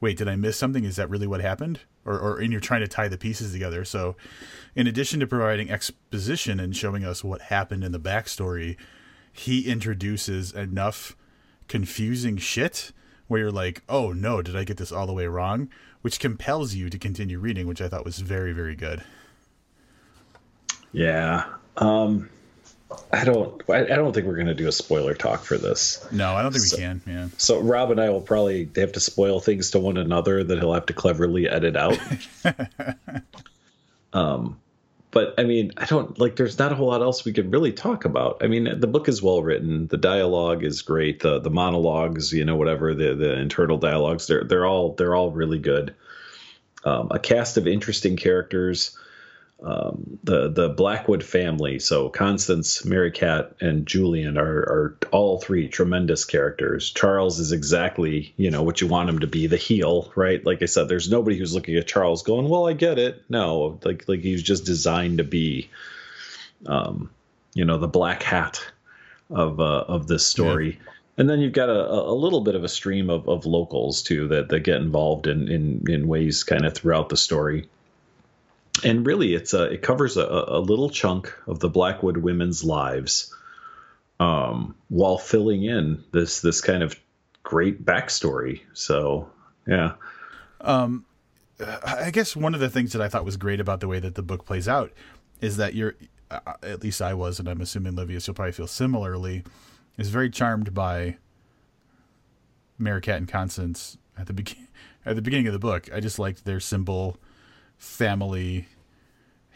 wait, 0.00 0.16
did 0.16 0.28
I 0.28 0.36
miss 0.36 0.56
something? 0.56 0.84
Is 0.84 0.96
that 0.96 1.10
really 1.10 1.26
what 1.26 1.40
happened? 1.40 1.80
Or, 2.04 2.18
or 2.18 2.38
and 2.38 2.52
you're 2.52 2.60
trying 2.60 2.80
to 2.80 2.88
tie 2.88 3.08
the 3.08 3.18
pieces 3.18 3.52
together. 3.52 3.84
So, 3.84 4.16
in 4.74 4.86
addition 4.86 5.20
to 5.20 5.26
providing 5.26 5.70
exposition 5.70 6.60
and 6.60 6.76
showing 6.76 7.04
us 7.04 7.24
what 7.24 7.42
happened 7.42 7.84
in 7.84 7.92
the 7.92 8.00
backstory, 8.00 8.76
he 9.32 9.68
introduces 9.68 10.52
enough 10.52 11.16
confusing 11.68 12.36
shit 12.36 12.92
where 13.26 13.40
you're 13.40 13.50
like, 13.50 13.82
oh 13.88 14.12
no, 14.12 14.40
did 14.40 14.56
I 14.56 14.64
get 14.64 14.76
this 14.76 14.92
all 14.92 15.06
the 15.06 15.12
way 15.12 15.26
wrong? 15.26 15.68
Which 16.02 16.20
compels 16.20 16.74
you 16.74 16.88
to 16.90 16.98
continue 16.98 17.38
reading, 17.40 17.66
which 17.66 17.80
I 17.80 17.88
thought 17.88 18.04
was 18.04 18.18
very, 18.18 18.52
very 18.52 18.76
good. 18.76 19.02
Yeah. 20.92 21.44
Um, 21.76 22.30
I 23.12 23.24
don't. 23.24 23.62
I 23.68 23.82
don't 23.82 24.12
think 24.12 24.26
we're 24.26 24.36
going 24.36 24.46
to 24.46 24.54
do 24.54 24.68
a 24.68 24.72
spoiler 24.72 25.14
talk 25.14 25.44
for 25.44 25.58
this. 25.58 26.06
No, 26.12 26.34
I 26.34 26.42
don't 26.42 26.52
think 26.52 26.64
so, 26.64 26.76
we 26.76 26.82
can. 26.82 27.02
Yeah. 27.06 27.28
So 27.36 27.60
Rob 27.60 27.90
and 27.90 28.00
I 28.00 28.10
will 28.10 28.20
probably 28.20 28.68
have 28.76 28.92
to 28.92 29.00
spoil 29.00 29.40
things 29.40 29.72
to 29.72 29.80
one 29.80 29.96
another 29.96 30.42
that 30.44 30.58
he'll 30.58 30.72
have 30.72 30.86
to 30.86 30.92
cleverly 30.92 31.48
edit 31.48 31.76
out. 31.76 31.98
um, 34.12 34.60
but 35.10 35.34
I 35.38 35.44
mean, 35.44 35.72
I 35.76 35.86
don't 35.86 36.18
like. 36.18 36.36
There's 36.36 36.58
not 36.58 36.72
a 36.72 36.74
whole 36.76 36.88
lot 36.88 37.02
else 37.02 37.24
we 37.24 37.32
could 37.32 37.50
really 37.50 37.72
talk 37.72 38.04
about. 38.04 38.42
I 38.42 38.46
mean, 38.46 38.78
the 38.78 38.86
book 38.86 39.08
is 39.08 39.20
well 39.20 39.42
written. 39.42 39.88
The 39.88 39.96
dialogue 39.96 40.62
is 40.62 40.82
great. 40.82 41.20
The 41.20 41.40
the 41.40 41.50
monologues, 41.50 42.32
you 42.32 42.44
know, 42.44 42.56
whatever 42.56 42.94
the 42.94 43.14
the 43.14 43.32
internal 43.38 43.78
dialogues, 43.78 44.26
they're 44.26 44.44
they're 44.44 44.66
all 44.66 44.92
they're 44.92 45.14
all 45.14 45.32
really 45.32 45.58
good. 45.58 45.94
Um, 46.84 47.08
a 47.10 47.18
cast 47.18 47.56
of 47.56 47.66
interesting 47.66 48.16
characters 48.16 48.96
um, 49.62 50.18
the 50.22 50.48
the 50.50 50.68
Blackwood 50.68 51.24
family. 51.24 51.78
So 51.78 52.08
Constance, 52.08 52.84
Merricat, 52.84 53.54
and 53.60 53.86
Julian 53.86 54.36
are 54.36 54.58
are 54.58 54.98
all 55.12 55.40
three 55.40 55.68
tremendous 55.68 56.24
characters. 56.24 56.90
Charles 56.90 57.38
is 57.38 57.52
exactly 57.52 58.34
you 58.36 58.50
know 58.50 58.62
what 58.62 58.80
you 58.80 58.86
want 58.86 59.08
him 59.08 59.20
to 59.20 59.26
be, 59.26 59.46
the 59.46 59.56
heel, 59.56 60.12
right? 60.14 60.44
Like 60.44 60.62
I 60.62 60.66
said, 60.66 60.88
there's 60.88 61.10
nobody 61.10 61.38
who's 61.38 61.54
looking 61.54 61.76
at 61.76 61.86
Charles 61.86 62.22
going, 62.22 62.48
"Well, 62.48 62.68
I 62.68 62.74
get 62.74 62.98
it." 62.98 63.24
No, 63.30 63.80
like 63.82 64.06
like 64.08 64.20
he's 64.20 64.42
just 64.42 64.66
designed 64.66 65.18
to 65.18 65.24
be, 65.24 65.70
um, 66.66 67.10
you 67.54 67.64
know, 67.64 67.78
the 67.78 67.88
black 67.88 68.22
hat 68.22 68.62
of 69.30 69.58
uh, 69.58 69.84
of 69.88 70.06
this 70.06 70.26
story. 70.26 70.78
Yeah. 70.78 70.92
And 71.18 71.30
then 71.30 71.40
you've 71.40 71.54
got 71.54 71.70
a, 71.70 71.90
a 71.90 72.12
little 72.12 72.42
bit 72.42 72.56
of 72.56 72.62
a 72.62 72.68
stream 72.68 73.08
of, 73.08 73.26
of 73.26 73.46
locals 73.46 74.02
too 74.02 74.28
that, 74.28 74.50
that 74.50 74.60
get 74.60 74.82
involved 74.82 75.26
in, 75.26 75.48
in, 75.48 75.82
in 75.88 76.06
ways 76.08 76.44
kind 76.44 76.66
of 76.66 76.74
throughout 76.74 77.08
the 77.08 77.16
story 77.16 77.70
and 78.84 79.06
really 79.06 79.34
it's 79.34 79.54
a 79.54 79.64
it 79.64 79.82
covers 79.82 80.16
a, 80.16 80.24
a 80.24 80.60
little 80.60 80.90
chunk 80.90 81.36
of 81.46 81.60
the 81.60 81.68
Blackwood 81.68 82.16
women's 82.16 82.64
lives, 82.64 83.34
um, 84.20 84.74
while 84.88 85.18
filling 85.18 85.64
in 85.64 86.04
this 86.12 86.40
this 86.40 86.60
kind 86.60 86.82
of 86.82 86.98
great 87.42 87.84
backstory. 87.84 88.60
So 88.74 89.30
yeah. 89.66 89.92
Um, 90.60 91.04
I 91.84 92.10
guess 92.10 92.36
one 92.36 92.54
of 92.54 92.60
the 92.60 92.68
things 92.68 92.92
that 92.92 93.00
I 93.00 93.08
thought 93.08 93.24
was 93.24 93.36
great 93.36 93.60
about 93.60 93.80
the 93.80 93.88
way 93.88 93.98
that 94.00 94.14
the 94.14 94.22
book 94.22 94.44
plays 94.44 94.68
out 94.68 94.92
is 95.40 95.56
that 95.56 95.74
you're, 95.74 95.94
uh, 96.30 96.40
at 96.62 96.82
least 96.82 97.00
I 97.00 97.14
was, 97.14 97.38
and 97.38 97.48
I'm 97.48 97.60
assuming 97.60 97.94
Livius, 97.94 98.26
you'll 98.26 98.34
probably 98.34 98.52
feel 98.52 98.66
similarly, 98.66 99.42
is 99.96 100.10
very 100.10 100.28
charmed 100.28 100.74
by 100.74 101.16
Merricat 102.78 103.16
and 103.16 103.28
Constance 103.28 103.96
at 104.18 104.26
the 104.26 104.32
beginning. 104.32 104.64
At 105.04 105.14
the 105.14 105.22
beginning 105.22 105.46
of 105.46 105.52
the 105.52 105.60
book, 105.60 105.88
I 105.94 106.00
just 106.00 106.18
liked 106.18 106.44
their 106.44 106.58
simple 106.58 107.16
family 107.78 108.66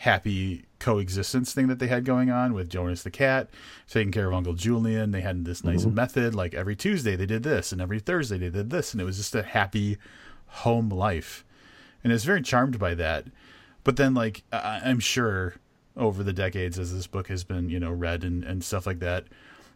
happy 0.01 0.65
coexistence 0.79 1.53
thing 1.53 1.69
that 1.69 1.79
they 1.79 1.87
had 1.87 2.07
going 2.07 2.31
on 2.31 2.55
with 2.55 2.71
Jonas 2.71 3.03
the 3.03 3.11
cat 3.11 3.51
taking 3.87 4.11
care 4.11 4.29
of 4.29 4.33
Uncle 4.35 4.55
Julian. 4.55 5.11
They 5.11 5.21
had 5.21 5.45
this 5.45 5.63
nice 5.63 5.85
mm-hmm. 5.85 5.95
method 5.95 6.35
like 6.35 6.55
every 6.55 6.75
Tuesday 6.75 7.17
they 7.17 7.27
did 7.27 7.43
this 7.43 7.71
and 7.71 7.83
every 7.83 8.01
Thursday 8.01 8.39
they 8.39 8.49
did 8.49 8.71
this 8.71 8.93
and 8.93 9.01
it 9.01 9.05
was 9.05 9.19
just 9.19 9.35
a 9.35 9.43
happy 9.43 9.99
home 10.47 10.89
life. 10.89 11.45
And 12.03 12.13
I 12.13 12.15
was 12.15 12.25
very 12.25 12.41
charmed 12.41 12.79
by 12.79 12.95
that. 12.95 13.27
But 13.85 13.97
then 13.97 14.15
like 14.15 14.43
I- 14.51 14.81
I'm 14.85 15.01
sure 15.01 15.57
over 15.97 16.23
the 16.23 16.33
decades 16.33 16.79
as 16.79 16.95
this 16.95 17.07
book 17.07 17.29
has 17.29 17.45
been, 17.45 17.69
you 17.69 17.79
know, 17.79 17.93
read 17.93 18.25
and, 18.25 18.43
and 18.43 18.65
stuff 18.65 18.87
like 18.87 19.01
that, 19.01 19.27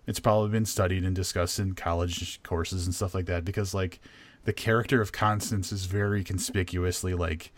it's 0.07 0.21
probably 0.21 0.49
been 0.49 0.65
studied 0.65 1.05
and 1.05 1.15
discussed 1.15 1.59
in 1.59 1.75
college 1.75 2.43
courses 2.43 2.87
and 2.87 2.95
stuff 2.95 3.15
like 3.15 3.27
that 3.27 3.45
because 3.45 3.75
like 3.75 4.01
the 4.45 4.55
character 4.55 5.03
of 5.03 5.13
Constance 5.13 5.71
is 5.71 5.85
very 5.85 6.25
conspicuously 6.25 7.13
like 7.15 7.53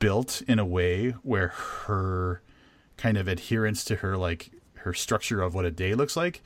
built 0.00 0.42
in 0.48 0.58
a 0.58 0.64
way 0.64 1.10
where 1.22 1.48
her 1.48 2.42
kind 2.96 3.16
of 3.16 3.28
adherence 3.28 3.84
to 3.84 3.96
her 3.96 4.16
like 4.16 4.50
her 4.74 4.92
structure 4.92 5.40
of 5.40 5.54
what 5.54 5.64
a 5.64 5.70
day 5.70 5.94
looks 5.94 6.16
like 6.16 6.42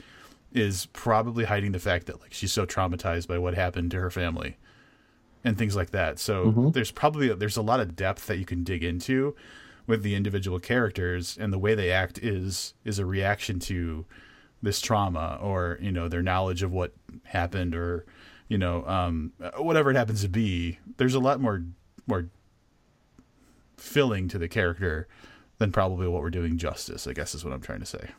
is 0.53 0.87
probably 0.93 1.45
hiding 1.45 1.73
the 1.73 1.79
fact 1.79 2.07
that 2.07 2.21
like 2.21 2.33
she's 2.33 2.53
so 2.53 2.67
traumatized 2.67 3.27
by 3.27 3.39
what 3.39 3.55
happened 3.55 3.91
to 3.91 4.01
her 4.01 4.11
family 4.11 4.57
and 5.43 5.59
things 5.59 5.75
like 5.75 5.91
that. 5.91 6.19
So 6.19 6.47
mm-hmm. 6.47 6.71
there's 6.71 6.91
probably 6.91 7.33
there's 7.35 7.57
a 7.57 7.63
lot 7.63 7.81
of 7.81 7.97
depth 7.97 8.27
that 8.27 8.39
you 8.39 8.45
can 8.45 8.65
dig 8.65 8.85
into 8.85 9.35
with 9.87 10.03
the 10.03 10.15
individual 10.15 10.59
characters 10.59 11.37
and 11.39 11.53
the 11.53 11.59
way 11.59 11.75
they 11.75 11.91
act 11.91 12.19
is 12.19 12.75
is 12.85 12.99
a 12.99 13.07
reaction 13.07 13.59
to 13.61 14.07
this 14.63 14.81
trauma 14.81 15.39
or 15.43 15.79
you 15.81 15.93
know 15.93 16.09
their 16.09 16.23
knowledge 16.23 16.63
of 16.63 16.73
what 16.73 16.95
happened 17.25 17.75
or 17.75 18.07
you 18.49 18.57
know 18.57 18.87
um, 18.87 19.33
whatever 19.59 19.91
it 19.91 19.97
happens 19.97 20.23
to 20.23 20.29
be 20.29 20.79
there's 20.97 21.15
a 21.15 21.21
lot 21.21 21.41
more 21.41 21.63
more 22.07 22.29
filling 23.77 24.29
to 24.29 24.39
the 24.39 24.49
character 24.49 25.09
than 25.59 25.73
probably 25.73 26.09
what 26.09 26.23
we're 26.23 26.31
doing 26.31 26.59
justice 26.59 27.07
i 27.07 27.13
guess 27.13 27.35
is 27.35 27.45
what 27.45 27.53
i'm 27.53 27.61
trying 27.61 27.81
to 27.81 27.87
say 27.87 28.11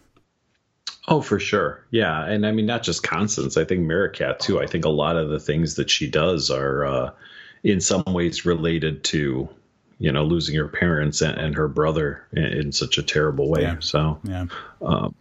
oh 1.08 1.22
for 1.22 1.40
sure 1.40 1.86
yeah 1.92 2.26
and 2.26 2.46
i 2.46 2.52
mean 2.52 2.66
not 2.66 2.84
just 2.84 3.04
constance 3.04 3.58
i 3.58 3.66
think 3.66 3.82
merricat 3.82 4.40
too 4.40 4.60
i 4.60 4.66
think 4.66 4.86
a 4.86 4.90
lot 4.90 5.18
of 5.18 5.30
the 5.30 5.40
things 5.40 5.76
that 5.76 5.90
she 5.90 6.10
does 6.10 6.50
are 6.50 6.86
uh, 6.86 7.12
in 7.64 7.82
some 7.82 8.04
ways 8.08 8.46
related 8.46 9.04
to 9.04 9.48
you 10.00 10.12
know 10.12 10.24
losing 10.24 10.56
her 10.56 10.68
parents 10.68 11.22
and, 11.22 11.38
and 11.38 11.56
her 11.56 11.68
brother 11.68 12.26
in, 12.34 12.44
in, 12.44 12.72
such 12.72 12.98
a 12.98 13.04
terrible 13.04 13.50
way 13.50 13.62
yeah. 13.62 13.78
so 13.80 14.20
yeah 14.24 14.46
um, 14.82 15.16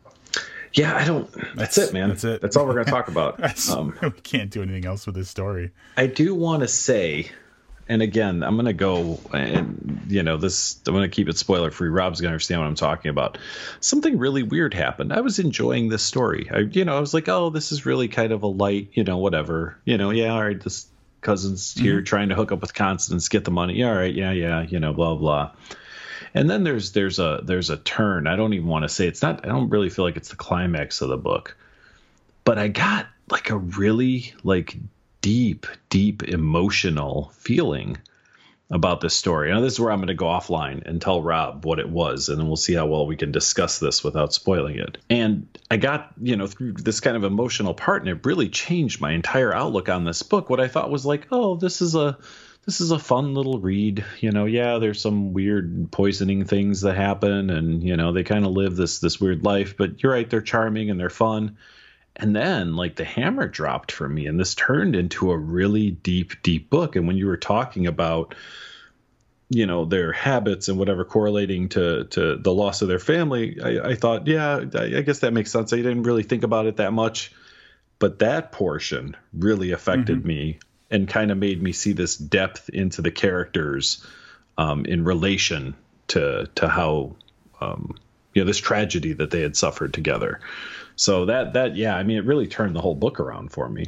yeah, 0.74 0.96
I 0.96 1.04
don't. 1.04 1.30
That's, 1.32 1.76
that's, 1.76 1.78
it, 1.78 1.92
man. 1.92 2.08
That's 2.08 2.24
it. 2.24 2.40
That's 2.40 2.56
all 2.56 2.66
we're 2.66 2.74
going 2.74 2.86
to 2.86 2.90
talk 2.90 3.08
about. 3.08 3.68
um, 3.70 3.96
we 4.02 4.10
can't 4.10 4.50
do 4.50 4.62
anything 4.62 4.84
else 4.84 5.06
with 5.06 5.14
this 5.14 5.30
story. 5.30 5.70
I 5.96 6.08
do 6.08 6.34
want 6.34 6.62
to 6.62 6.68
say, 6.68 7.30
and 7.88 8.02
again, 8.02 8.42
I'm 8.42 8.56
going 8.56 8.66
to 8.66 8.72
go 8.72 9.18
and 9.32 10.06
you 10.08 10.22
know 10.22 10.36
this. 10.36 10.80
I'm 10.86 10.94
going 10.94 11.08
to 11.08 11.14
keep 11.14 11.28
it 11.28 11.36
spoiler 11.36 11.70
free. 11.70 11.88
Rob's 11.88 12.20
going 12.20 12.30
to 12.30 12.32
understand 12.32 12.60
what 12.60 12.66
I'm 12.66 12.74
talking 12.74 13.10
about. 13.10 13.38
Something 13.80 14.18
really 14.18 14.42
weird 14.42 14.72
happened. 14.72 15.12
I 15.12 15.20
was 15.20 15.38
enjoying 15.38 15.88
this 15.88 16.02
story. 16.02 16.48
I, 16.52 16.60
you 16.60 16.84
know, 16.84 16.96
I 16.96 17.00
was 17.00 17.12
like, 17.12 17.28
oh, 17.28 17.50
this 17.50 17.72
is 17.72 17.84
really 17.84 18.08
kind 18.08 18.32
of 18.32 18.42
a 18.42 18.46
light, 18.46 18.88
you 18.94 19.04
know, 19.04 19.18
whatever. 19.18 19.76
You 19.84 19.98
know, 19.98 20.10
yeah, 20.10 20.32
all 20.32 20.42
right, 20.42 20.60
this 20.60 20.86
cousin's 21.20 21.74
here 21.74 21.96
mm-hmm. 21.96 22.04
trying 22.04 22.28
to 22.30 22.34
hook 22.34 22.52
up 22.52 22.60
with 22.60 22.74
Constance, 22.74 23.28
get 23.28 23.44
the 23.44 23.50
money. 23.50 23.74
Yeah, 23.74 23.90
all 23.90 23.96
right, 23.96 24.14
yeah, 24.14 24.32
yeah, 24.32 24.62
you 24.62 24.80
know, 24.80 24.92
blah 24.92 25.14
blah. 25.14 25.52
And 26.32 26.48
then 26.48 26.64
there's 26.64 26.92
there's 26.92 27.18
a 27.18 27.40
there's 27.44 27.70
a 27.70 27.76
turn. 27.76 28.26
I 28.26 28.36
don't 28.36 28.54
even 28.54 28.68
want 28.68 28.84
to 28.84 28.88
say 28.88 29.06
it's 29.06 29.22
not. 29.22 29.44
I 29.44 29.48
don't 29.48 29.68
really 29.68 29.90
feel 29.90 30.04
like 30.04 30.16
it's 30.16 30.30
the 30.30 30.36
climax 30.36 31.00
of 31.00 31.08
the 31.10 31.16
book, 31.16 31.56
but 32.44 32.58
I 32.58 32.68
got 32.68 33.06
like 33.30 33.50
a 33.50 33.56
really 33.56 34.34
like 34.42 34.76
deep 35.24 35.66
deep 35.88 36.22
emotional 36.22 37.32
feeling 37.38 37.96
about 38.70 39.00
this 39.00 39.14
story. 39.14 39.50
Now 39.50 39.60
this 39.62 39.72
is 39.72 39.80
where 39.80 39.90
I'm 39.90 40.00
going 40.00 40.08
to 40.08 40.14
go 40.14 40.26
offline 40.26 40.84
and 40.84 41.00
tell 41.00 41.22
Rob 41.22 41.64
what 41.64 41.78
it 41.78 41.88
was, 41.88 42.28
and 42.28 42.38
then 42.38 42.46
we'll 42.46 42.56
see 42.56 42.74
how 42.74 42.84
well 42.84 43.06
we 43.06 43.16
can 43.16 43.32
discuss 43.32 43.78
this 43.78 44.04
without 44.04 44.34
spoiling 44.34 44.78
it. 44.78 44.98
And 45.08 45.48
I 45.70 45.78
got 45.78 46.12
you 46.20 46.36
know 46.36 46.46
through 46.46 46.72
this 46.72 47.00
kind 47.00 47.16
of 47.16 47.24
emotional 47.24 47.72
part, 47.72 48.02
and 48.02 48.10
it 48.10 48.26
really 48.26 48.50
changed 48.50 49.00
my 49.00 49.12
entire 49.12 49.54
outlook 49.54 49.88
on 49.88 50.04
this 50.04 50.22
book. 50.22 50.50
What 50.50 50.60
I 50.60 50.68
thought 50.68 50.90
was 50.90 51.06
like, 51.06 51.26
oh, 51.30 51.56
this 51.56 51.80
is 51.80 51.94
a 51.94 52.18
this 52.66 52.82
is 52.82 52.90
a 52.90 52.98
fun 52.98 53.32
little 53.32 53.60
read. 53.60 54.04
You 54.20 54.30
know, 54.30 54.44
yeah, 54.44 54.76
there's 54.76 55.00
some 55.00 55.32
weird 55.32 55.90
poisoning 55.90 56.44
things 56.44 56.82
that 56.82 56.96
happen, 56.96 57.48
and 57.48 57.82
you 57.82 57.96
know 57.96 58.12
they 58.12 58.24
kind 58.24 58.44
of 58.44 58.52
live 58.52 58.76
this 58.76 58.98
this 58.98 59.18
weird 59.18 59.42
life. 59.42 59.78
But 59.78 60.02
you're 60.02 60.12
right, 60.12 60.28
they're 60.28 60.42
charming 60.42 60.90
and 60.90 61.00
they're 61.00 61.08
fun. 61.08 61.56
And 62.16 62.34
then 62.34 62.76
like 62.76 62.96
the 62.96 63.04
hammer 63.04 63.48
dropped 63.48 63.90
for 63.90 64.08
me, 64.08 64.26
and 64.26 64.38
this 64.38 64.54
turned 64.54 64.94
into 64.94 65.32
a 65.32 65.38
really 65.38 65.90
deep, 65.90 66.42
deep 66.42 66.70
book. 66.70 66.96
And 66.96 67.06
when 67.06 67.16
you 67.16 67.26
were 67.26 67.36
talking 67.36 67.86
about 67.86 68.34
you 69.50 69.66
know 69.66 69.84
their 69.84 70.10
habits 70.10 70.68
and 70.68 70.78
whatever 70.78 71.04
correlating 71.04 71.68
to 71.68 72.04
to 72.04 72.36
the 72.36 72.52
loss 72.52 72.80
of 72.80 72.88
their 72.88 72.98
family 72.98 73.60
i, 73.62 73.90
I 73.90 73.94
thought 73.94 74.26
yeah 74.26 74.64
I, 74.74 74.84
I, 74.84 75.00
guess 75.02 75.18
that 75.18 75.34
makes 75.34 75.52
sense 75.52 75.70
i 75.74 75.76
didn't 75.76 76.04
really 76.04 76.22
think 76.22 76.44
about 76.44 76.64
it 76.64 76.78
that 76.78 76.94
much 76.94 77.30
but 77.98 78.20
that 78.20 78.52
portion 78.52 79.14
really 79.34 79.72
affected 79.72 80.20
mm-hmm. 80.20 80.28
me 80.28 80.58
and 80.90 81.08
kind 81.08 81.30
of 81.30 81.38
made 81.38 81.62
me 81.62 81.72
see 81.72 81.92
this 81.92 82.16
depth 82.16 82.68
into 82.68 83.02
the 83.02 83.10
characters 83.10 84.04
um, 84.56 84.84
in 84.86 85.04
relation 85.04 85.74
to 86.08 86.48
to 86.54 86.68
how 86.68 87.16
um, 87.60 87.96
you 88.32 88.42
know 88.42 88.46
this 88.46 88.58
tragedy 88.58 89.12
that 89.14 89.30
they 89.30 89.40
had 89.40 89.56
suffered 89.56 89.92
together. 89.92 90.40
So 90.96 91.24
that 91.26 91.54
that 91.54 91.76
yeah, 91.76 91.96
I 91.96 92.02
mean, 92.02 92.18
it 92.18 92.24
really 92.24 92.46
turned 92.46 92.74
the 92.74 92.80
whole 92.80 92.94
book 92.94 93.20
around 93.20 93.50
for 93.50 93.68
me. 93.68 93.86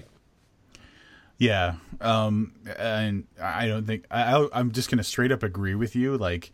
Yeah, 1.39 1.75
um, 2.01 2.53
and 2.79 3.27
I 3.41 3.69
don't 3.69 3.87
think 3.87 4.07
I, 4.11 4.49
I'm 4.53 4.73
just 4.73 4.91
gonna 4.91 5.05
straight 5.05 5.33
up 5.33 5.43
agree 5.43 5.75
with 5.75 5.95
you. 5.95 6.17
Like, 6.17 6.53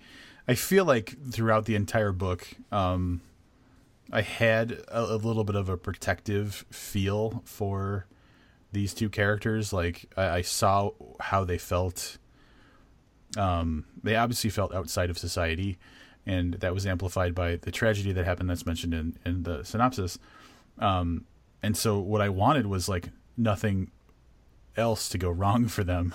I 0.48 0.54
feel 0.54 0.84
like 0.84 1.16
throughout 1.30 1.66
the 1.66 1.76
entire 1.76 2.12
book, 2.12 2.48
um, 2.72 3.20
I 4.12 4.22
had 4.22 4.72
a, 4.88 5.14
a 5.14 5.16
little 5.16 5.44
bit 5.44 5.56
of 5.56 5.68
a 5.68 5.76
protective 5.76 6.66
feel 6.70 7.42
for 7.44 8.06
these 8.72 8.92
two 8.92 9.08
characters. 9.08 9.72
Like 9.72 10.12
I, 10.16 10.28
I 10.28 10.42
saw 10.42 10.90
how 11.20 11.44
they 11.44 11.58
felt. 11.58 12.18
Um, 13.38 13.86
they 14.02 14.16
obviously 14.16 14.50
felt 14.50 14.74
outside 14.74 15.08
of 15.08 15.16
society, 15.16 15.78
and 16.26 16.54
that 16.54 16.74
was 16.74 16.86
amplified 16.86 17.34
by 17.34 17.56
the 17.56 17.70
tragedy 17.70 18.12
that 18.12 18.24
happened. 18.26 18.50
That's 18.50 18.66
mentioned 18.66 18.92
in 18.92 19.16
in 19.24 19.44
the 19.44 19.62
synopsis. 19.62 20.18
Um, 20.82 21.26
and 21.62 21.76
so 21.76 21.98
what 21.98 22.20
I 22.20 22.28
wanted 22.28 22.66
was 22.66 22.88
like 22.88 23.08
nothing 23.36 23.90
else 24.76 25.08
to 25.10 25.18
go 25.18 25.30
wrong 25.42 25.68
for 25.68 25.84
them. 25.84 26.14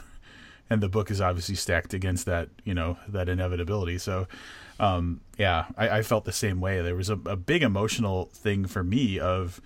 And 0.70 0.84
the 0.84 0.90
book 0.90 1.10
is 1.10 1.22
obviously 1.22 1.56
stacked 1.56 1.94
against 1.94 2.26
that, 2.26 2.50
you 2.66 2.74
know, 2.74 2.98
that 3.08 3.30
inevitability. 3.30 3.98
So, 4.00 4.28
um, 4.82 5.22
yeah, 5.38 5.68
I, 5.78 5.90
I, 5.90 6.02
felt 6.02 6.26
the 6.26 6.34
same 6.34 6.60
way. 6.60 6.82
There 6.82 6.94
was 6.94 7.10
a, 7.10 7.18
a 7.26 7.38
big 7.38 7.64
emotional 7.64 8.26
thing 8.34 8.66
for 8.66 8.84
me 8.84 9.18
of, 9.18 9.62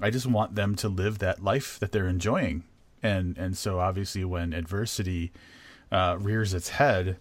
I 0.00 0.10
just 0.10 0.26
want 0.26 0.54
them 0.54 0.74
to 0.76 0.90
live 0.90 1.18
that 1.20 1.42
life 1.42 1.78
that 1.80 1.90
they're 1.90 2.06
enjoying. 2.06 2.64
And 3.02 3.36
and 3.38 3.56
so 3.56 3.80
obviously 3.80 4.24
when 4.24 4.52
adversity 4.52 5.32
uh, 5.90 6.18
rears 6.20 6.52
its 6.52 6.70
head, 6.70 7.16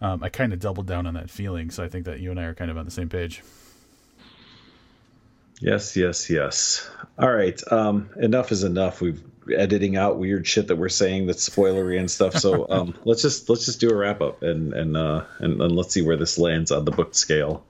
um, 0.00 0.22
I 0.22 0.30
kind 0.30 0.52
of 0.52 0.58
doubled 0.58 0.86
down 0.86 1.06
on 1.06 1.14
that 1.14 1.30
feeling. 1.30 1.70
So 1.70 1.84
I 1.84 1.88
think 1.88 2.06
that 2.06 2.20
you 2.20 2.30
and 2.30 2.40
I 2.40 2.44
are 2.44 2.54
kind 2.54 2.70
of 2.70 2.78
on 2.78 2.86
the 2.86 2.90
same 2.90 3.08
page. 3.08 3.42
Yes, 5.60 5.96
yes, 5.96 6.28
yes. 6.28 6.88
All 7.18 7.32
right. 7.32 7.60
Um, 7.72 8.10
enough 8.16 8.52
is 8.52 8.62
enough. 8.62 9.00
We've 9.00 9.22
editing 9.54 9.96
out 9.96 10.18
weird 10.18 10.46
shit 10.46 10.68
that 10.68 10.76
we're 10.76 10.88
saying 10.88 11.26
that's 11.26 11.48
spoilery 11.48 11.98
and 11.98 12.10
stuff. 12.10 12.36
So 12.36 12.66
um, 12.70 12.94
let's 13.04 13.22
just 13.22 13.48
let's 13.48 13.64
just 13.64 13.80
do 13.80 13.90
a 13.90 13.94
wrap 13.94 14.20
up 14.20 14.42
and 14.42 14.72
and 14.72 14.96
uh, 14.96 15.24
and, 15.38 15.60
and 15.60 15.72
let's 15.72 15.94
see 15.94 16.02
where 16.02 16.16
this 16.16 16.38
lands 16.38 16.70
on 16.70 16.84
the 16.84 16.90
book 16.90 17.14
scale. 17.14 17.64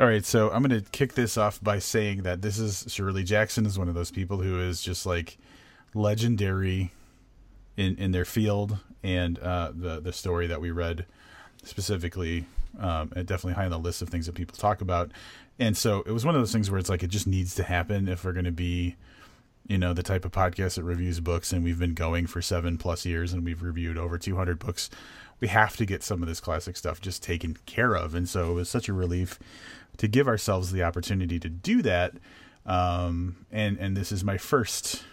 All 0.00 0.06
right, 0.06 0.24
so 0.24 0.50
I'm 0.50 0.62
going 0.62 0.82
to 0.82 0.90
kick 0.90 1.12
this 1.12 1.36
off 1.36 1.62
by 1.62 1.78
saying 1.78 2.22
that 2.22 2.40
this 2.40 2.58
is 2.58 2.86
Shirley 2.88 3.24
Jackson 3.24 3.66
is 3.66 3.78
one 3.78 3.88
of 3.88 3.94
those 3.94 4.10
people 4.10 4.38
who 4.38 4.58
is 4.58 4.80
just 4.80 5.04
like 5.04 5.36
legendary 5.92 6.92
in 7.76 7.96
in 7.96 8.12
their 8.12 8.24
field, 8.24 8.78
and 9.02 9.38
uh, 9.38 9.70
the 9.74 10.00
the 10.00 10.12
story 10.12 10.46
that 10.46 10.62
we 10.62 10.70
read 10.70 11.04
specifically, 11.62 12.46
um, 12.80 13.08
definitely 13.08 13.52
high 13.52 13.66
on 13.66 13.70
the 13.70 13.78
list 13.78 14.00
of 14.00 14.08
things 14.08 14.26
that 14.26 14.34
people 14.34 14.56
talk 14.56 14.80
about. 14.80 15.10
And 15.62 15.76
so 15.76 16.02
it 16.04 16.10
was 16.10 16.24
one 16.24 16.34
of 16.34 16.40
those 16.40 16.50
things 16.50 16.72
where 16.72 16.80
it's 16.80 16.88
like 16.88 17.04
it 17.04 17.10
just 17.10 17.28
needs 17.28 17.54
to 17.54 17.62
happen 17.62 18.08
if 18.08 18.24
we're 18.24 18.32
going 18.32 18.46
to 18.46 18.50
be, 18.50 18.96
you 19.68 19.78
know, 19.78 19.92
the 19.92 20.02
type 20.02 20.24
of 20.24 20.32
podcast 20.32 20.74
that 20.74 20.82
reviews 20.82 21.20
books, 21.20 21.52
and 21.52 21.62
we've 21.62 21.78
been 21.78 21.94
going 21.94 22.26
for 22.26 22.42
seven 22.42 22.76
plus 22.76 23.06
years, 23.06 23.32
and 23.32 23.44
we've 23.44 23.62
reviewed 23.62 23.96
over 23.96 24.18
200 24.18 24.58
books. 24.58 24.90
We 25.38 25.46
have 25.46 25.76
to 25.76 25.86
get 25.86 26.02
some 26.02 26.20
of 26.20 26.28
this 26.28 26.40
classic 26.40 26.76
stuff 26.76 27.00
just 27.00 27.22
taken 27.22 27.56
care 27.64 27.94
of, 27.94 28.16
and 28.16 28.28
so 28.28 28.50
it 28.50 28.54
was 28.54 28.68
such 28.68 28.88
a 28.88 28.92
relief 28.92 29.38
to 29.98 30.08
give 30.08 30.26
ourselves 30.26 30.72
the 30.72 30.82
opportunity 30.82 31.38
to 31.38 31.48
do 31.48 31.80
that. 31.82 32.14
Um, 32.66 33.46
and 33.52 33.78
and 33.78 33.96
this 33.96 34.10
is 34.10 34.24
my 34.24 34.38
first 34.38 35.04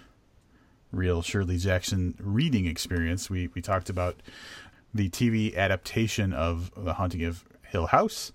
real 0.91 1.21
Shirley 1.21 1.59
Jackson 1.59 2.15
reading 2.19 2.65
experience. 2.65 3.29
We 3.29 3.49
we 3.53 3.61
talked 3.61 3.91
about 3.91 4.15
the 4.95 5.09
TV 5.09 5.55
adaptation 5.55 6.33
of 6.33 6.71
The 6.75 6.93
Haunting 6.93 7.23
of 7.23 7.43
Hill 7.67 7.85
House, 7.85 8.31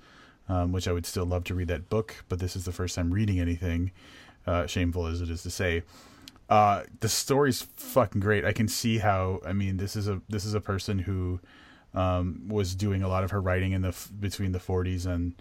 um, 0.48 0.72
which 0.72 0.88
I 0.88 0.92
would 0.92 1.06
still 1.06 1.24
love 1.24 1.44
to 1.44 1.54
read 1.54 1.68
that 1.68 1.88
book, 1.88 2.24
but 2.28 2.38
this 2.38 2.56
is 2.56 2.64
the 2.64 2.72
first 2.72 2.94
time 2.94 3.12
reading 3.12 3.40
anything. 3.40 3.92
Uh, 4.46 4.66
shameful 4.66 5.06
as 5.06 5.20
it 5.20 5.30
is 5.30 5.42
to 5.42 5.50
say. 5.50 5.82
Uh, 6.50 6.82
the 7.00 7.08
story's 7.08 7.62
fucking 7.76 8.20
great. 8.20 8.44
I 8.44 8.52
can 8.52 8.68
see 8.68 8.98
how. 8.98 9.40
I 9.46 9.54
mean, 9.54 9.78
this 9.78 9.96
is 9.96 10.08
a 10.08 10.20
this 10.28 10.44
is 10.44 10.52
a 10.52 10.60
person 10.60 10.98
who 10.98 11.40
um, 11.94 12.42
was 12.48 12.74
doing 12.74 13.02
a 13.02 13.08
lot 13.08 13.24
of 13.24 13.30
her 13.30 13.40
writing 13.40 13.72
in 13.72 13.82
the 13.82 13.96
between 14.20 14.52
the 14.52 14.58
40s 14.58 15.06
and 15.06 15.34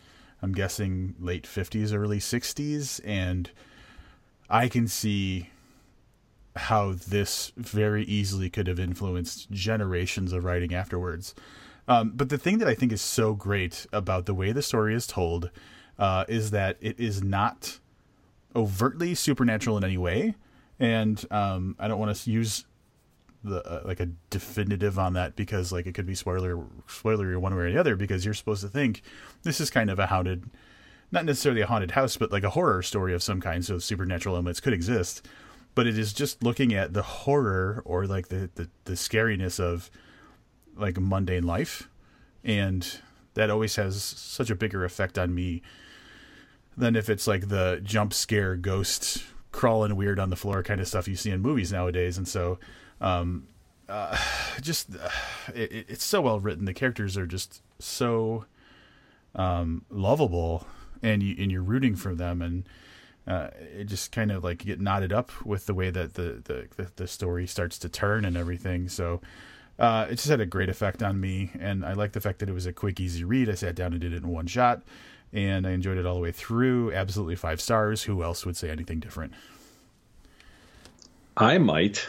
I'm 0.43 0.51
guessing 0.51 1.15
late 1.19 1.45
50s, 1.45 1.93
early 1.93 2.19
60s, 2.19 2.99
and 3.05 3.49
I 4.49 4.67
can 4.67 4.89
see 4.89 5.49
how 6.55 6.91
this 6.91 7.53
very 7.55 8.03
easily 8.03 8.49
could 8.49 8.67
have 8.67 8.77
influenced 8.77 9.49
generations 9.51 10.33
of 10.33 10.43
writing 10.43 10.73
afterwards. 10.73 11.33
Um, 11.87 12.11
but 12.15 12.29
the 12.29 12.37
thing 12.37 12.59
that 12.59 12.67
I 12.67 12.75
think 12.75 12.91
is 12.91 13.01
so 13.01 13.33
great 13.33 13.85
about 13.91 14.25
the 14.25 14.33
way 14.33 14.51
the 14.51 14.61
story 14.61 14.95
is 14.95 15.05
told 15.05 15.51
uh, 15.99 16.25
is 16.27 16.51
that 16.51 16.77
it 16.81 16.99
is 16.99 17.21
not 17.21 17.79
overtly 18.55 19.15
supernatural 19.15 19.77
in 19.77 19.83
any 19.83 19.97
way. 19.97 20.35
And 20.79 21.23
um, 21.31 21.75
I 21.79 21.87
don't 21.87 21.99
want 21.99 22.15
to 22.15 22.31
use 22.31 22.65
the 23.43 23.61
uh, 23.67 23.81
like 23.85 23.99
a 23.99 24.07
definitive 24.29 24.97
on 24.97 25.13
that 25.13 25.35
because 25.35 25.71
like 25.71 25.85
it 25.85 25.93
could 25.93 26.05
be 26.05 26.15
spoiler 26.15 26.57
spoilery 26.87 27.37
one 27.37 27.53
way 27.55 27.63
or 27.63 27.71
the 27.71 27.77
other 27.77 27.95
because 27.95 28.23
you're 28.23 28.33
supposed 28.33 28.61
to 28.61 28.69
think 28.69 29.01
this 29.43 29.59
is 29.59 29.69
kind 29.69 29.89
of 29.89 29.99
a 29.99 30.07
haunted 30.07 30.49
not 31.11 31.25
necessarily 31.25 31.61
a 31.61 31.67
haunted 31.67 31.91
house, 31.91 32.17
but 32.17 32.31
like 32.31 32.43
a 32.43 32.49
horror 32.49 32.81
story 32.81 33.13
of 33.13 33.21
some 33.21 33.39
kind. 33.39 33.63
So 33.63 33.77
supernatural 33.77 34.35
elements 34.35 34.59
could 34.59 34.73
exist, 34.73 35.27
but 35.75 35.85
it 35.85 35.97
is 35.97 36.11
just 36.11 36.41
looking 36.41 36.73
at 36.73 36.93
the 36.93 37.03
horror 37.03 37.81
or 37.85 38.07
like 38.07 38.29
the 38.29 38.49
the, 38.55 38.69
the 38.85 38.93
scariness 38.93 39.59
of 39.59 39.91
like 40.75 40.99
mundane 40.99 41.43
life, 41.43 41.89
and 42.43 42.99
that 43.33 43.49
always 43.49 43.75
has 43.75 44.01
such 44.01 44.49
a 44.49 44.55
bigger 44.55 44.83
effect 44.85 45.17
on 45.17 45.33
me 45.33 45.61
than 46.77 46.95
if 46.95 47.09
it's 47.09 47.27
like 47.27 47.49
the 47.49 47.79
jump 47.83 48.13
scare 48.13 48.55
ghost 48.55 49.23
crawling 49.51 49.95
weird 49.95 50.19
on 50.19 50.29
the 50.29 50.35
floor 50.35 50.63
kind 50.63 50.81
of 50.81 50.87
stuff 50.87 51.07
you 51.07 51.15
see 51.15 51.29
in 51.29 51.41
movies 51.41 51.71
nowadays. 51.71 52.17
And 52.17 52.27
so, 52.27 52.59
um, 52.99 53.47
uh, 53.87 54.17
just 54.61 54.95
uh, 54.95 55.09
it, 55.53 55.85
it's 55.87 56.03
so 56.03 56.21
well 56.21 56.39
written. 56.39 56.65
The 56.65 56.73
characters 56.73 57.17
are 57.17 57.27
just 57.27 57.61
so 57.79 58.45
um, 59.35 59.85
lovable, 59.89 60.67
and 61.01 61.23
you 61.23 61.35
and 61.39 61.51
you're 61.51 61.63
rooting 61.63 61.95
for 61.95 62.13
them, 62.13 62.41
and 62.41 62.67
uh, 63.25 63.49
it 63.77 63.85
just 63.85 64.11
kind 64.11 64.31
of 64.31 64.43
like 64.43 64.59
get 64.59 64.81
knotted 64.81 65.13
up 65.13 65.45
with 65.45 65.65
the 65.65 65.73
way 65.73 65.89
that 65.89 66.15
the 66.15 66.41
the, 66.43 66.67
the, 66.75 66.91
the 66.95 67.07
story 67.07 67.47
starts 67.47 67.77
to 67.79 67.89
turn 67.89 68.25
and 68.25 68.35
everything. 68.35 68.89
So. 68.89 69.21
Uh, 69.79 70.07
it 70.09 70.15
just 70.15 70.27
had 70.27 70.39
a 70.39 70.45
great 70.45 70.69
effect 70.69 71.01
on 71.01 71.19
me, 71.19 71.51
and 71.59 71.83
I 71.83 71.93
like 71.93 72.11
the 72.11 72.21
fact 72.21 72.39
that 72.39 72.49
it 72.49 72.53
was 72.53 72.65
a 72.65 72.73
quick, 72.73 72.99
easy 72.99 73.23
read. 73.23 73.49
I 73.49 73.55
sat 73.55 73.75
down 73.75 73.91
and 73.91 74.01
did 74.01 74.13
it 74.13 74.17
in 74.23 74.27
one 74.29 74.45
shot, 74.45 74.83
and 75.31 75.65
I 75.65 75.71
enjoyed 75.71 75.97
it 75.97 76.05
all 76.05 76.13
the 76.15 76.21
way 76.21 76.31
through. 76.31 76.93
Absolutely 76.93 77.35
five 77.35 77.59
stars. 77.59 78.03
Who 78.03 78.23
else 78.23 78.45
would 78.45 78.55
say 78.55 78.69
anything 78.69 78.99
different? 78.99 79.33
I 81.35 81.57
might. 81.57 82.07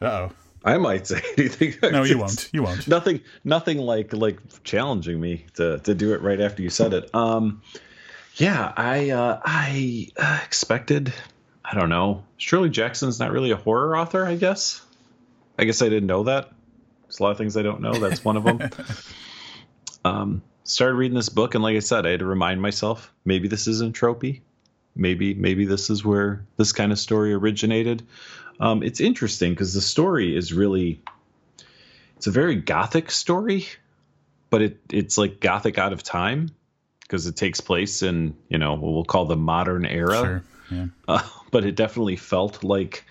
Uh 0.00 0.06
oh. 0.06 0.32
I 0.64 0.78
might 0.78 1.06
say 1.06 1.20
anything. 1.38 1.74
No, 1.90 2.04
you 2.04 2.18
won't. 2.18 2.48
You 2.52 2.62
won't. 2.62 2.86
nothing. 2.86 3.20
Nothing 3.44 3.78
like 3.78 4.12
like 4.12 4.38
challenging 4.62 5.20
me 5.20 5.46
to 5.54 5.78
to 5.80 5.94
do 5.94 6.14
it 6.14 6.22
right 6.22 6.40
after 6.40 6.62
you 6.62 6.70
said 6.70 6.94
it. 6.94 7.12
Um, 7.14 7.62
yeah, 8.36 8.72
I 8.76 9.10
uh, 9.10 9.40
I 9.44 10.08
uh, 10.16 10.40
expected. 10.44 11.12
I 11.64 11.74
don't 11.74 11.88
know. 11.88 12.24
Shirley 12.36 12.70
Jackson's 12.70 13.18
not 13.18 13.32
really 13.32 13.50
a 13.50 13.56
horror 13.56 13.96
author. 13.96 14.24
I 14.24 14.36
guess. 14.36 14.80
I 15.58 15.64
guess 15.64 15.82
I 15.82 15.88
didn't 15.88 16.06
know 16.06 16.24
that. 16.24 16.50
There's 17.02 17.20
a 17.20 17.22
lot 17.22 17.30
of 17.30 17.38
things 17.38 17.56
I 17.56 17.62
don't 17.62 17.80
know. 17.80 17.94
That's 17.94 18.24
one 18.24 18.36
of 18.36 18.44
them. 18.44 18.70
um, 20.04 20.42
started 20.64 20.94
reading 20.94 21.16
this 21.16 21.28
book, 21.28 21.54
and 21.54 21.62
like 21.62 21.76
I 21.76 21.80
said, 21.80 22.06
I 22.06 22.10
had 22.10 22.20
to 22.20 22.26
remind 22.26 22.62
myself 22.62 23.12
maybe 23.24 23.48
this 23.48 23.66
isn't 23.66 23.94
tropey 23.94 24.40
maybe 24.94 25.34
maybe 25.34 25.64
this 25.64 25.90
is 25.90 26.04
where 26.04 26.44
this 26.56 26.72
kind 26.72 26.92
of 26.92 26.98
story 26.98 27.32
originated. 27.32 28.02
Um, 28.60 28.82
it's 28.82 29.00
interesting 29.00 29.52
because 29.52 29.74
the 29.74 29.80
story 29.80 30.36
is 30.36 30.52
really 30.52 31.00
it's 32.16 32.26
a 32.26 32.30
very 32.30 32.56
gothic 32.56 33.10
story, 33.10 33.66
but 34.50 34.62
it 34.62 34.80
it's 34.90 35.18
like 35.18 35.40
gothic 35.40 35.78
out 35.78 35.92
of 35.92 36.02
time 36.02 36.50
because 37.00 37.26
it 37.26 37.36
takes 37.36 37.60
place 37.60 38.02
in 38.02 38.36
you 38.48 38.58
know 38.58 38.74
what 38.74 38.92
we'll 38.92 39.04
call 39.04 39.24
the 39.24 39.36
modern 39.36 39.84
era. 39.84 40.20
Sure. 40.20 40.42
Yeah. 40.70 40.86
Uh, 41.08 41.22
but 41.50 41.64
it 41.64 41.74
definitely 41.74 42.16
felt 42.16 42.62
like 42.62 43.04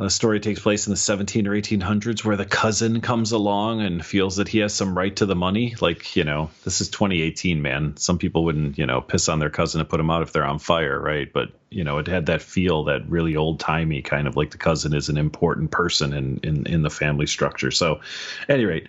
a 0.00 0.10
story 0.10 0.40
takes 0.40 0.60
place 0.60 0.86
in 0.86 0.90
the 0.90 0.96
17 0.96 1.46
or 1.46 1.52
1800s 1.52 2.24
where 2.24 2.36
the 2.36 2.44
cousin 2.44 3.00
comes 3.00 3.30
along 3.30 3.80
and 3.80 4.04
feels 4.04 4.36
that 4.36 4.48
he 4.48 4.58
has 4.58 4.74
some 4.74 4.96
right 4.96 5.14
to 5.16 5.26
the 5.26 5.36
money. 5.36 5.76
Like 5.80 6.16
you 6.16 6.24
know 6.24 6.50
this 6.64 6.80
is 6.80 6.88
2018 6.88 7.62
man. 7.62 7.96
Some 7.96 8.18
people 8.18 8.44
wouldn't 8.44 8.76
you 8.76 8.86
know 8.86 9.00
piss 9.00 9.28
on 9.28 9.38
their 9.38 9.50
cousin 9.50 9.80
and 9.80 9.88
put 9.88 10.00
him 10.00 10.10
out 10.10 10.22
if 10.22 10.32
they're 10.32 10.44
on 10.44 10.58
fire 10.58 10.98
right? 10.98 11.32
But 11.32 11.52
you 11.70 11.84
know 11.84 11.98
it 11.98 12.08
had 12.08 12.26
that 12.26 12.42
feel 12.42 12.84
that 12.84 13.08
really 13.08 13.36
old 13.36 13.60
timey 13.60 14.02
kind 14.02 14.26
of 14.26 14.36
like 14.36 14.50
the 14.50 14.58
cousin 14.58 14.94
is 14.94 15.08
an 15.08 15.16
important 15.16 15.70
person 15.70 16.12
in 16.12 16.40
in, 16.42 16.66
in 16.66 16.82
the 16.82 16.90
family 16.90 17.26
structure. 17.26 17.70
So 17.70 18.00
at 18.48 18.54
any 18.54 18.64
rate 18.64 18.88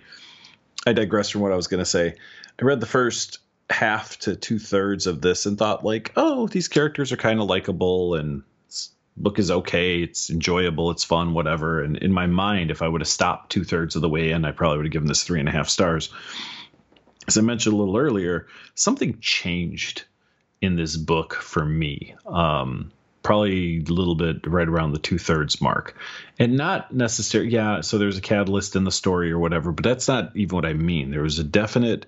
i 0.88 0.92
digress 0.92 1.30
from 1.30 1.40
what 1.40 1.52
i 1.52 1.56
was 1.56 1.66
going 1.66 1.82
to 1.82 1.84
say. 1.84 2.14
I 2.60 2.64
read 2.64 2.80
the 2.80 2.86
first 2.86 3.40
half 3.68 4.18
to 4.20 4.36
two 4.36 4.58
thirds 4.58 5.06
of 5.06 5.20
this 5.20 5.46
and 5.46 5.58
thought 5.58 5.84
like 5.84 6.12
oh 6.16 6.46
these 6.46 6.68
characters 6.68 7.12
are 7.12 7.16
kind 7.16 7.40
of 7.40 7.46
likable 7.46 8.14
and 8.14 8.42
book 9.16 9.38
is 9.38 9.50
okay. 9.50 10.02
It's 10.02 10.30
enjoyable. 10.30 10.90
It's 10.90 11.04
fun, 11.04 11.32
whatever. 11.32 11.82
And 11.82 11.96
in 11.96 12.12
my 12.12 12.26
mind, 12.26 12.70
if 12.70 12.82
I 12.82 12.88
would 12.88 13.00
have 13.00 13.08
stopped 13.08 13.50
two 13.50 13.64
thirds 13.64 13.96
of 13.96 14.02
the 14.02 14.08
way 14.08 14.30
in, 14.30 14.44
I 14.44 14.52
probably 14.52 14.78
would 14.78 14.86
have 14.86 14.92
given 14.92 15.08
this 15.08 15.24
three 15.24 15.40
and 15.40 15.48
a 15.48 15.52
half 15.52 15.68
stars. 15.68 16.10
As 17.26 17.38
I 17.38 17.40
mentioned 17.40 17.74
a 17.74 17.78
little 17.78 17.96
earlier, 17.96 18.46
something 18.74 19.18
changed 19.20 20.04
in 20.60 20.76
this 20.76 20.96
book 20.96 21.34
for 21.34 21.64
me. 21.64 22.14
Um, 22.26 22.92
probably 23.22 23.78
a 23.78 23.92
little 23.92 24.14
bit 24.14 24.46
right 24.46 24.68
around 24.68 24.92
the 24.92 25.00
two 25.00 25.18
thirds 25.18 25.60
mark. 25.60 25.96
And 26.38 26.56
not 26.56 26.94
necessarily, 26.94 27.50
yeah, 27.50 27.80
so 27.80 27.98
there's 27.98 28.18
a 28.18 28.20
catalyst 28.22 28.76
in 28.76 28.84
the 28.84 28.92
story 28.92 29.32
or 29.32 29.38
whatever, 29.40 29.72
but 29.72 29.82
that's 29.82 30.06
not 30.06 30.36
even 30.36 30.54
what 30.54 30.64
I 30.64 30.74
mean. 30.74 31.10
There 31.10 31.22
was 31.22 31.40
a 31.40 31.44
definite 31.44 32.06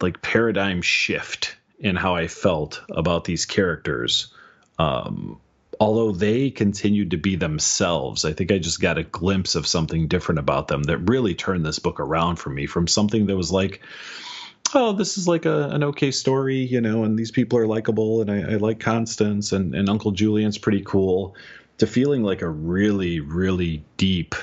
like 0.00 0.22
paradigm 0.22 0.82
shift 0.82 1.56
in 1.78 1.94
how 1.94 2.16
I 2.16 2.26
felt 2.26 2.82
about 2.90 3.24
these 3.24 3.46
characters. 3.46 4.32
Um, 4.78 5.40
although 5.80 6.12
they 6.12 6.50
continued 6.50 7.12
to 7.12 7.16
be 7.16 7.36
themselves, 7.36 8.26
I 8.26 8.34
think 8.34 8.52
I 8.52 8.58
just 8.58 8.82
got 8.82 8.98
a 8.98 9.02
glimpse 9.02 9.54
of 9.54 9.66
something 9.66 10.08
different 10.08 10.38
about 10.38 10.68
them 10.68 10.82
that 10.84 10.98
really 10.98 11.34
turned 11.34 11.64
this 11.64 11.78
book 11.78 11.98
around 11.98 12.36
for 12.36 12.50
me 12.50 12.66
from 12.66 12.86
something 12.86 13.26
that 13.26 13.36
was 13.36 13.50
like, 13.50 13.80
oh, 14.74 14.92
this 14.92 15.16
is 15.16 15.26
like 15.26 15.46
a, 15.46 15.70
an 15.70 15.82
okay 15.84 16.10
story, 16.10 16.58
you 16.58 16.82
know, 16.82 17.04
and 17.04 17.18
these 17.18 17.30
people 17.30 17.58
are 17.58 17.66
likable, 17.66 18.20
and 18.20 18.30
I, 18.30 18.52
I 18.52 18.56
like 18.56 18.78
Constance, 18.78 19.52
and, 19.52 19.74
and 19.74 19.88
Uncle 19.88 20.12
Julian's 20.12 20.58
pretty 20.58 20.82
cool, 20.82 21.34
to 21.78 21.86
feeling 21.86 22.22
like 22.22 22.42
a 22.42 22.48
really, 22.48 23.20
really 23.20 23.82
deep, 23.96 24.34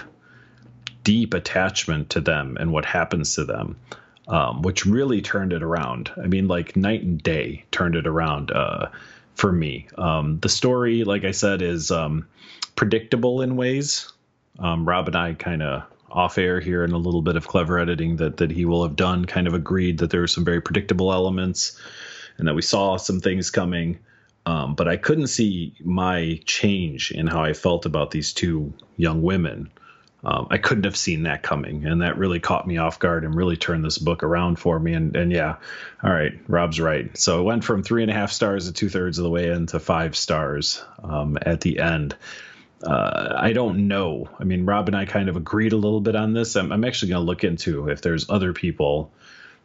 deep 1.04 1.36
attachment 1.36 2.10
to 2.10 2.20
them 2.20 2.58
and 2.60 2.74
what 2.74 2.84
happens 2.84 3.36
to 3.36 3.46
them. 3.46 3.78
Um, 4.30 4.62
which 4.62 4.86
really 4.86 5.22
turned 5.22 5.54
it 5.54 5.64
around. 5.64 6.12
I 6.22 6.28
mean, 6.28 6.50
like 6.50 6.76
night 6.76 7.02
and 7.02 7.24
day 7.24 7.64
turned 7.72 7.96
it 7.96 8.06
around. 8.06 8.52
Uh, 8.52 8.90
for 9.38 9.52
me. 9.52 9.88
Um, 9.98 10.40
the 10.40 10.50
story, 10.50 11.04
like 11.04 11.24
I 11.24 11.32
said, 11.32 11.62
is 11.62 11.92
um, 11.92 12.28
predictable 12.76 13.42
in 13.42 13.56
ways. 13.56 14.12
Um, 14.60 14.88
Rob 14.88 15.08
and 15.08 15.16
I 15.16 15.36
kind 15.36 15.62
of 15.62 15.84
off 16.10 16.38
air 16.38 16.60
here 16.60 16.84
and 16.84 16.94
a 16.94 16.98
little 16.98 17.22
bit 17.22 17.36
of 17.36 17.48
clever 17.48 17.78
editing 17.78 18.16
that 18.16 18.38
that 18.38 18.50
he 18.50 18.66
will 18.66 18.82
have 18.82 18.96
done 18.96 19.26
kind 19.26 19.46
of 19.46 19.54
agreed 19.54 20.00
that 20.00 20.10
there 20.10 20.22
were 20.22 20.28
some 20.28 20.44
very 20.46 20.62
predictable 20.62 21.14
elements 21.14 21.80
and 22.38 22.48
that 22.48 22.56
we 22.56 22.62
saw 22.62 22.98
some 22.98 23.20
things 23.20 23.52
coming. 23.52 24.00
Um, 24.48 24.74
but 24.76 24.88
I 24.88 24.98
couldn't 24.98 25.28
see 25.28 25.76
my 25.84 26.40
change 26.46 27.12
in 27.12 27.28
how 27.28 27.44
I 27.44 27.54
felt 27.54 27.86
about 27.86 28.12
these 28.12 28.34
two 28.34 28.74
young 28.96 29.22
women 29.22 29.70
um, 30.28 30.48
I 30.52 30.58
couldn't 30.58 30.84
have 30.84 30.98
seen 30.98 31.24
that 31.24 31.42
coming, 31.42 31.86
and 31.86 32.02
that 32.02 32.18
really 32.18 32.42
caught 32.42 32.68
me 32.68 32.78
off 32.78 33.00
guard 33.00 33.24
and 33.24 33.34
really 33.34 33.56
turned 33.56 33.86
this 33.86 33.98
book 33.98 34.24
around 34.24 34.60
for 34.60 34.78
me. 34.78 34.92
And 34.92 35.16
and 35.16 35.32
yeah, 35.32 35.56
all 36.04 36.12
right, 36.12 36.34
Rob's 36.50 36.82
right. 36.82 37.18
So 37.18 37.40
it 37.40 37.44
went 37.44 37.64
from 37.64 37.82
three 37.82 38.02
and 38.02 38.12
a 38.12 38.14
half 38.14 38.34
stars 38.34 38.68
to 38.68 38.74
two 38.74 38.90
thirds 38.90 39.20
of 39.20 39.24
the 39.24 39.30
way 39.30 39.50
into 39.50 39.80
five 39.80 40.18
stars 40.18 40.84
um, 41.02 41.38
at 41.42 41.62
the 41.62 41.80
end. 41.80 42.18
Uh, 42.84 43.36
I 43.38 43.54
don't 43.54 43.88
know. 43.88 44.30
I 44.38 44.44
mean, 44.44 44.66
Rob 44.66 44.90
and 44.90 44.98
I 44.98 45.06
kind 45.06 45.30
of 45.30 45.38
agreed 45.38 45.72
a 45.72 45.78
little 45.78 46.02
bit 46.02 46.16
on 46.16 46.34
this. 46.34 46.58
I'm, 46.58 46.74
I'm 46.74 46.84
actually 46.84 47.10
going 47.10 47.22
to 47.22 47.26
look 47.26 47.46
into 47.46 47.88
if 47.88 48.02
there's 48.02 48.30
other 48.30 48.52
people 48.52 49.14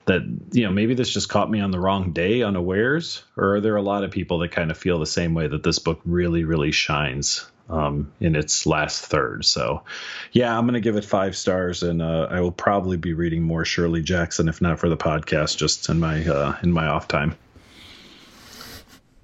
that 0.04 0.22
you 0.52 0.64
know 0.64 0.70
maybe 0.70 0.94
this 0.94 1.10
just 1.10 1.28
caught 1.28 1.50
me 1.50 1.60
on 1.60 1.72
the 1.72 1.80
wrong 1.80 2.12
day 2.12 2.42
unawares 2.42 3.24
or 3.36 3.56
are 3.56 3.60
there 3.60 3.76
a 3.76 3.82
lot 3.82 4.04
of 4.04 4.10
people 4.10 4.38
that 4.38 4.50
kind 4.52 4.70
of 4.70 4.78
feel 4.78 4.98
the 4.98 5.06
same 5.06 5.34
way 5.34 5.46
that 5.46 5.62
this 5.62 5.78
book 5.78 6.00
really 6.04 6.42
really 6.42 6.72
shines 6.72 7.46
um, 7.72 8.12
in 8.20 8.36
its 8.36 8.66
last 8.66 9.06
third. 9.06 9.44
So, 9.44 9.82
yeah, 10.30 10.56
I'm 10.56 10.64
going 10.64 10.74
to 10.74 10.80
give 10.80 10.96
it 10.96 11.04
five 11.04 11.34
stars, 11.34 11.82
and 11.82 12.02
uh, 12.02 12.28
I 12.30 12.40
will 12.40 12.52
probably 12.52 12.98
be 12.98 13.14
reading 13.14 13.42
more 13.42 13.64
Shirley 13.64 14.02
Jackson, 14.02 14.48
if 14.48 14.60
not 14.60 14.78
for 14.78 14.88
the 14.88 14.96
podcast, 14.96 15.56
just 15.56 15.88
in 15.88 15.98
my 15.98 16.24
uh, 16.24 16.56
in 16.62 16.70
my 16.70 16.86
off 16.86 17.08
time. 17.08 17.34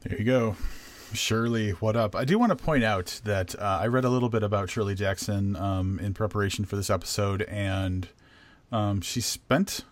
There 0.00 0.18
you 0.18 0.24
go. 0.24 0.56
Shirley, 1.12 1.70
what 1.70 1.96
up? 1.96 2.14
I 2.14 2.24
do 2.24 2.38
want 2.38 2.50
to 2.50 2.56
point 2.56 2.84
out 2.84 3.20
that 3.24 3.58
uh, 3.58 3.78
I 3.82 3.87
read 3.87 4.04
a 4.04 4.11
little 4.11 4.28
bit 4.28 4.42
about 4.42 4.70
Shirley 4.70 4.94
Jackson 4.94 5.56
um, 5.56 5.98
in 6.00 6.14
preparation 6.14 6.64
for 6.64 6.76
this 6.76 6.90
episode, 6.90 7.42
and 7.42 8.08
um, 8.72 9.00
she 9.00 9.20
spent 9.20 9.84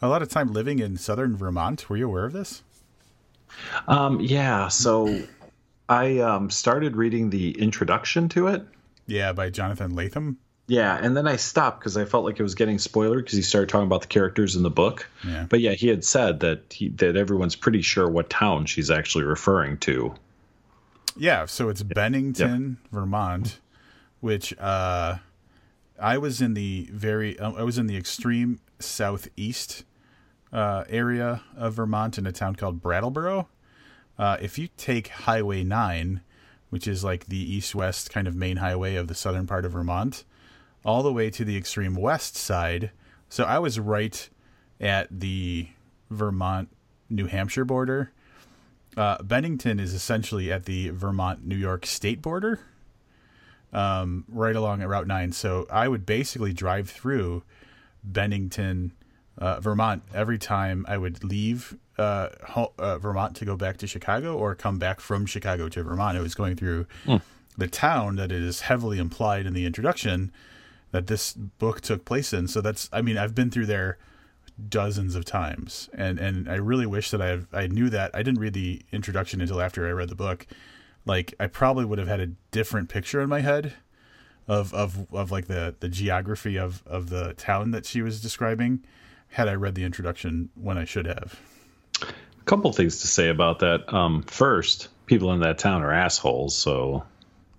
a 0.00 0.08
lot 0.08 0.22
of 0.22 0.28
time 0.28 0.52
living 0.52 0.78
in 0.78 0.96
southern 0.96 1.36
Vermont. 1.36 1.88
Were 1.88 1.96
you 1.96 2.08
aware 2.08 2.24
of 2.24 2.32
this? 2.32 2.62
Um, 3.86 4.20
yeah. 4.20 4.68
So 4.68 5.22
I 5.88 6.18
um, 6.18 6.50
started 6.50 6.96
reading 6.96 7.30
the 7.30 7.58
introduction 7.58 8.28
to 8.30 8.48
it. 8.48 8.62
Yeah, 9.06 9.32
by 9.32 9.50
Jonathan 9.50 9.92
Lethem. 9.92 10.36
Yeah, 10.66 10.98
and 11.00 11.16
then 11.16 11.26
I 11.26 11.36
stopped 11.36 11.80
because 11.80 11.96
I 11.96 12.04
felt 12.04 12.26
like 12.26 12.38
it 12.38 12.42
was 12.42 12.54
getting 12.54 12.78
spoiler 12.78 13.22
because 13.22 13.32
he 13.32 13.42
started 13.42 13.70
talking 13.70 13.86
about 13.86 14.02
the 14.02 14.06
characters 14.06 14.54
in 14.54 14.62
the 14.62 14.70
book. 14.70 15.08
Yeah. 15.26 15.46
But 15.48 15.60
yeah, 15.60 15.72
he 15.72 15.88
had 15.88 16.04
said 16.04 16.40
that 16.40 16.70
he, 16.70 16.90
that 16.90 17.16
everyone's 17.16 17.56
pretty 17.56 17.80
sure 17.80 18.06
what 18.06 18.28
town 18.28 18.66
she's 18.66 18.90
actually 18.90 19.24
referring 19.24 19.78
to. 19.78 20.14
Yeah, 21.16 21.46
so 21.46 21.70
it's 21.70 21.82
Bennington, 21.82 22.76
yep. 22.82 22.92
Vermont, 22.92 23.60
which 24.20 24.56
uh, 24.58 25.16
I 25.98 26.18
was 26.18 26.42
in 26.42 26.52
the 26.52 26.88
very 26.92 27.38
uh, 27.38 27.52
I 27.52 27.62
was 27.62 27.78
in 27.78 27.86
the 27.86 27.96
extreme 27.96 28.60
southeast 28.78 29.84
uh, 30.52 30.84
area 30.88 31.42
of 31.56 31.74
Vermont 31.74 32.18
in 32.18 32.26
a 32.26 32.32
town 32.32 32.56
called 32.56 32.82
Brattleboro. 32.82 33.48
Uh, 34.18 34.36
if 34.40 34.58
you 34.58 34.68
take 34.76 35.08
Highway 35.08 35.62
9, 35.62 36.20
which 36.70 36.86
is 36.88 37.04
like 37.04 37.26
the 37.26 37.38
east 37.38 37.74
west 37.74 38.10
kind 38.10 38.26
of 38.26 38.34
main 38.34 38.56
highway 38.56 38.96
of 38.96 39.08
the 39.08 39.14
southern 39.14 39.46
part 39.46 39.64
of 39.64 39.72
Vermont, 39.72 40.24
all 40.84 41.02
the 41.02 41.12
way 41.12 41.30
to 41.30 41.44
the 41.44 41.56
extreme 41.56 41.94
west 41.94 42.36
side. 42.36 42.90
So 43.28 43.44
I 43.44 43.58
was 43.58 43.78
right 43.78 44.28
at 44.80 45.08
the 45.10 45.68
Vermont 46.10 46.68
New 47.10 47.26
Hampshire 47.26 47.64
border. 47.64 48.12
uh, 48.96 49.22
Bennington 49.22 49.78
is 49.78 49.94
essentially 49.94 50.50
at 50.50 50.64
the 50.64 50.90
Vermont 50.90 51.46
New 51.46 51.56
York 51.56 51.86
state 51.86 52.20
border, 52.20 52.60
um, 53.72 54.24
right 54.28 54.56
along 54.56 54.82
at 54.82 54.88
Route 54.88 55.06
9. 55.06 55.32
So 55.32 55.66
I 55.70 55.86
would 55.88 56.04
basically 56.04 56.52
drive 56.52 56.90
through 56.90 57.44
Bennington, 58.02 58.92
uh, 59.36 59.60
Vermont 59.60 60.02
every 60.12 60.38
time 60.38 60.84
I 60.88 60.98
would 60.98 61.22
leave 61.22 61.76
uh, 61.98 62.28
ho- 62.46 62.72
uh, 62.78 62.98
Vermont 62.98 63.36
to 63.36 63.44
go 63.44 63.56
back 63.56 63.76
to 63.78 63.86
Chicago 63.86 64.36
or 64.36 64.54
come 64.54 64.78
back 64.78 65.00
from 65.00 65.26
Chicago 65.26 65.68
to 65.68 65.82
Vermont. 65.82 66.16
It 66.16 66.20
was 66.22 66.34
going 66.34 66.56
through 66.56 66.86
the 67.56 67.68
town 67.68 68.16
that 68.16 68.30
it 68.32 68.42
is 68.42 68.62
heavily 68.62 68.98
implied 68.98 69.46
in 69.46 69.52
the 69.52 69.66
introduction 69.66 70.30
that 70.92 71.06
this 71.08 71.32
book 71.32 71.80
took 71.80 72.04
place 72.04 72.32
in. 72.32 72.48
So 72.48 72.60
that's, 72.60 72.88
I 72.92 73.02
mean, 73.02 73.18
I've 73.18 73.34
been 73.34 73.50
through 73.50 73.66
there 73.66 73.98
dozens 74.68 75.14
of 75.14 75.24
times, 75.24 75.88
and 75.94 76.18
and 76.18 76.48
I 76.50 76.56
really 76.56 76.86
wish 76.86 77.10
that 77.10 77.22
I 77.22 77.40
I 77.52 77.66
knew 77.68 77.88
that. 77.90 78.10
I 78.14 78.22
didn't 78.22 78.40
read 78.40 78.54
the 78.54 78.82
introduction 78.90 79.40
until 79.40 79.60
after 79.60 79.86
I 79.86 79.90
read 79.92 80.08
the 80.08 80.14
book. 80.16 80.46
Like 81.04 81.34
I 81.38 81.46
probably 81.46 81.84
would 81.84 81.98
have 81.98 82.08
had 82.08 82.20
a 82.20 82.32
different 82.50 82.88
picture 82.88 83.20
in 83.20 83.28
my 83.28 83.40
head 83.40 83.74
of 84.48 84.74
of 84.74 85.06
of 85.12 85.30
like 85.30 85.46
the 85.46 85.76
the 85.78 85.88
geography 85.88 86.56
of 86.56 86.82
of 86.86 87.08
the 87.08 87.34
town 87.34 87.70
that 87.70 87.86
she 87.86 88.02
was 88.02 88.20
describing 88.20 88.84
had 89.28 89.46
I 89.48 89.54
read 89.54 89.74
the 89.74 89.84
introduction 89.84 90.48
when 90.54 90.76
I 90.76 90.84
should 90.84 91.06
have. 91.06 91.38
A 92.02 92.44
couple 92.44 92.72
things 92.72 93.00
to 93.02 93.06
say 93.06 93.28
about 93.28 93.60
that. 93.60 93.92
Um, 93.92 94.22
first, 94.22 94.88
people 95.06 95.32
in 95.32 95.40
that 95.40 95.58
town 95.58 95.82
are 95.82 95.92
assholes, 95.92 96.56
so 96.56 97.04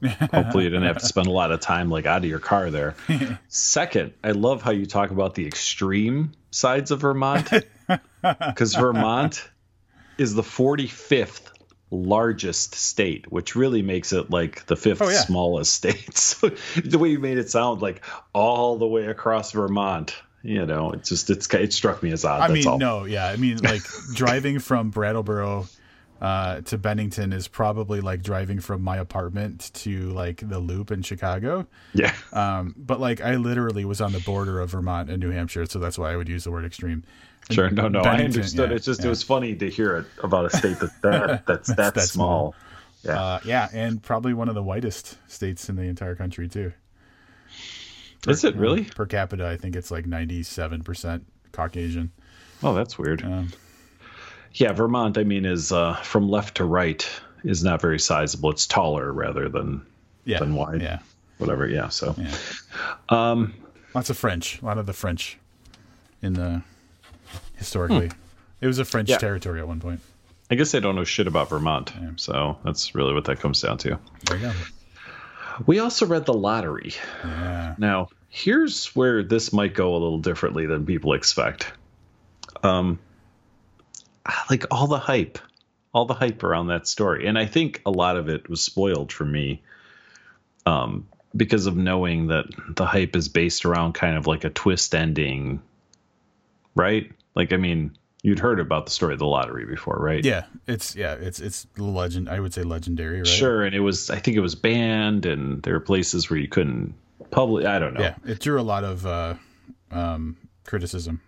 hopefully 0.04 0.64
you 0.64 0.70
didn't 0.70 0.88
have 0.88 0.98
to 1.00 1.06
spend 1.06 1.28
a 1.28 1.32
lot 1.32 1.52
of 1.52 1.60
time 1.60 1.90
like 1.90 2.06
out 2.06 2.20
of 2.24 2.26
your 2.30 2.40
car 2.40 2.70
there. 2.72 2.96
Second, 3.48 4.14
I 4.24 4.32
love 4.32 4.62
how 4.62 4.72
you 4.72 4.86
talk 4.86 5.12
about 5.12 5.36
the 5.36 5.46
extreme 5.46 6.32
sides 6.52 6.92
of 6.92 7.02
Vermont 7.02 7.52
because 8.22 8.74
Vermont 8.76 9.48
is 10.18 10.34
the 10.34 10.42
45th 10.42 11.42
largest 11.92 12.76
state, 12.76 13.32
which 13.32 13.56
really 13.56 13.82
makes 13.82 14.14
it 14.14 14.30
like 14.30 14.66
the 14.68 14.76
fifth 14.76 15.02
Oh, 15.02 15.10
yeah. 15.10 15.20
smallest 15.22 15.74
state. 15.74 16.18
So 16.18 16.50
the 16.84 17.00
way 17.00 17.10
you 17.10 17.20
made 17.20 17.38
it 17.38 17.50
sound 17.50 17.82
like 17.82 18.04
all 18.34 18.78
the 18.78 18.88
way 18.88 19.06
across 19.08 19.52
Vermont, 19.52 20.16
you 20.44 20.66
know, 20.66 20.92
it 20.92 21.04
just 21.04 21.30
it's 21.30 21.54
it 21.54 21.74
struck 21.74 22.02
me 22.02 22.12
as 22.12 22.26
odd. 22.26 22.42
I 22.42 22.48
that's 22.48 22.66
mean, 22.66 22.68
all. 22.68 22.78
no, 22.78 23.06
yeah. 23.06 23.28
I 23.28 23.36
mean, 23.36 23.58
like 23.58 23.82
driving 24.14 24.60
from 24.60 24.90
Brattleboro 24.90 25.68
uh, 26.22 26.62
to 26.62 26.78
Bennington 26.78 27.34
is 27.34 27.48
probably 27.48 28.02
like 28.02 28.22
driving 28.22 28.60
from 28.60 28.82
my 28.82 28.98
apartment 28.98 29.72
to 29.74 30.10
like 30.12 30.48
the 30.48 30.60
Loop 30.60 30.92
in 30.92 31.02
Chicago. 31.02 31.68
Yeah. 31.94 32.14
Um, 32.34 32.76
but 32.78 33.00
like 33.00 33.22
I 33.22 33.36
literally 33.36 33.86
was 33.86 34.02
on 34.02 34.12
the 34.12 34.20
border 34.20 34.60
of 34.60 34.72
Vermont 34.72 35.10
and 35.10 35.22
New 35.22 35.32
Hampshire, 35.32 35.66
so 35.66 35.80
that's 35.80 35.98
why 35.98 36.12
I 36.12 36.16
would 36.16 36.30
use 36.30 36.44
the 36.44 36.52
word 36.52 36.66
extreme. 36.66 37.04
Sure. 37.50 37.70
No, 37.70 37.88
no, 37.88 38.02
I 38.02 38.22
understood. 38.24 38.70
yeah, 38.70 38.76
it's 38.76 38.86
just 38.86 39.02
yeah. 39.02 39.08
it 39.08 39.10
was 39.10 39.24
funny 39.24 39.56
to 39.56 39.70
hear 39.70 39.98
it 39.98 40.06
about 40.24 40.46
a 40.46 40.56
state 40.56 40.80
that, 40.80 40.92
that 41.02 41.46
that's 41.46 41.68
that, 41.76 41.96
that 41.96 42.02
small. 42.02 42.54
Yeah. 43.04 43.20
Uh, 43.20 43.40
yeah, 43.46 43.70
and 43.74 44.04
probably 44.04 44.34
one 44.34 44.50
of 44.50 44.56
the 44.56 44.64
whitest 44.64 45.18
states 45.30 45.70
in 45.70 45.76
the 45.76 45.84
entire 45.84 46.16
country 46.16 46.48
too. 46.50 46.74
Is 48.28 48.44
it 48.44 48.56
really? 48.56 48.84
Per 48.86 49.06
capita, 49.06 49.48
I 49.48 49.58
think 49.58 49.76
it's 49.76 49.92
like 49.92 50.06
ninety-seven 50.06 50.84
percent 50.84 51.26
Caucasian. 51.52 52.12
Oh, 52.62 52.74
that's 52.74 52.98
weird. 52.98 53.24
Um, 53.24 53.50
Yeah, 54.54 54.74
Vermont. 54.74 55.18
I 55.18 55.24
mean, 55.24 55.46
is 55.46 55.72
uh, 55.72 55.96
from 55.98 56.28
left 56.30 56.58
to 56.58 56.66
right 56.66 57.08
is 57.44 57.64
not 57.64 57.80
very 57.82 58.00
sizable. 58.00 58.50
It's 58.52 58.68
taller 58.68 59.14
rather 59.14 59.48
than 59.48 59.86
yeah, 60.26 60.40
Than 60.40 60.56
wide. 60.56 60.82
Yeah, 60.82 61.00
whatever. 61.38 61.66
Yeah. 61.68 61.88
So 61.90 62.14
yeah. 62.18 62.36
um, 63.10 63.54
Lots 63.96 64.10
of 64.10 64.18
French. 64.18 64.62
A 64.62 64.66
lot 64.66 64.78
of 64.78 64.86
the 64.86 64.94
French 64.94 65.38
in 66.22 66.34
the 66.34 66.62
historically. 67.56 68.12
It 68.62 68.68
was 68.68 68.78
a 68.80 68.86
French 68.86 69.08
Hmm. 69.08 69.14
Yeah. 69.14 69.18
territory 69.20 69.60
at 69.62 69.68
one 69.68 69.80
point. 69.80 70.02
I 70.52 70.56
guess 70.56 70.76
I 70.76 70.80
don't 70.80 70.96
know 70.96 71.04
shit 71.06 71.28
about 71.28 71.50
Vermont. 71.50 71.94
So 72.18 72.58
that's 72.66 72.94
really 72.96 73.14
what 73.14 73.24
that 73.26 73.40
comes 73.40 73.62
down 73.62 73.78
to. 73.80 73.98
There 74.26 74.38
you 74.38 74.48
go. 74.48 74.54
We 75.66 75.80
also 75.80 76.06
read 76.06 76.26
the 76.26 76.34
lottery. 76.34 76.94
Yeah. 77.24 77.76
Now, 77.78 78.10
here's 78.30 78.88
where 78.96 79.24
this 79.24 79.52
might 79.52 79.74
go 79.74 79.92
a 79.92 79.98
little 79.98 80.20
differently 80.20 80.66
than 80.66 80.86
people 80.86 81.14
expect. 81.14 81.72
Um, 82.64 83.00
like 84.50 84.66
all 84.72 84.88
the 84.88 85.00
hype, 85.00 85.40
all 85.94 86.06
the 86.06 86.14
hype 86.14 86.44
around 86.44 86.68
that 86.68 86.88
story, 86.88 87.28
and 87.28 87.38
I 87.38 87.46
think 87.46 87.82
a 87.86 87.92
lot 87.92 88.18
of 88.18 88.30
it 88.30 88.50
was 88.50 88.62
spoiled 88.62 89.12
for 89.12 89.26
me, 89.26 89.62
um, 90.66 91.08
because 91.36 91.68
of 91.68 91.78
knowing 91.78 92.28
that 92.28 92.46
the 92.76 92.86
hype 92.86 93.16
is 93.16 93.30
based 93.30 93.66
around 93.66 93.94
kind 93.94 94.18
of 94.18 94.28
like 94.28 94.44
a 94.44 94.50
twist 94.50 94.94
ending, 94.94 95.62
right? 96.76 97.12
Like, 97.36 97.54
I 97.54 97.58
mean, 97.58 97.98
you'd 98.22 98.40
heard 98.40 98.60
about 98.60 98.86
the 98.86 98.92
story 98.92 99.14
of 99.14 99.20
the 99.20 99.26
lottery 99.26 99.66
before, 99.66 99.98
right? 100.00 100.24
Yeah, 100.24 100.46
it's 100.68 100.96
yeah, 100.96 101.14
it's 101.14 101.40
it's 101.40 101.68
legend. 101.78 102.30
I 102.30 102.40
would 102.40 102.54
say 102.54 102.64
legendary, 102.64 103.20
right? 103.20 103.28
Sure, 103.28 103.64
and 103.64 103.76
it 103.76 103.80
was. 103.80 104.10
I 104.10 104.20
think 104.20 104.38
it 104.38 104.42
was 104.42 104.56
banned, 104.56 105.26
and 105.26 105.62
there 105.64 105.74
were 105.74 105.80
places 105.80 106.30
where 106.30 106.40
you 106.40 106.48
couldn't 106.48 106.96
public. 107.32 107.66
I 107.66 107.80
don't 107.80 107.94
know. 107.94 108.02
Yeah, 108.02 108.16
it 108.26 108.40
drew 108.40 108.60
a 108.60 108.64
lot 108.64 108.84
of 108.84 109.06
uh, 109.06 109.36
um, 109.92 110.38
criticism. 110.66 111.22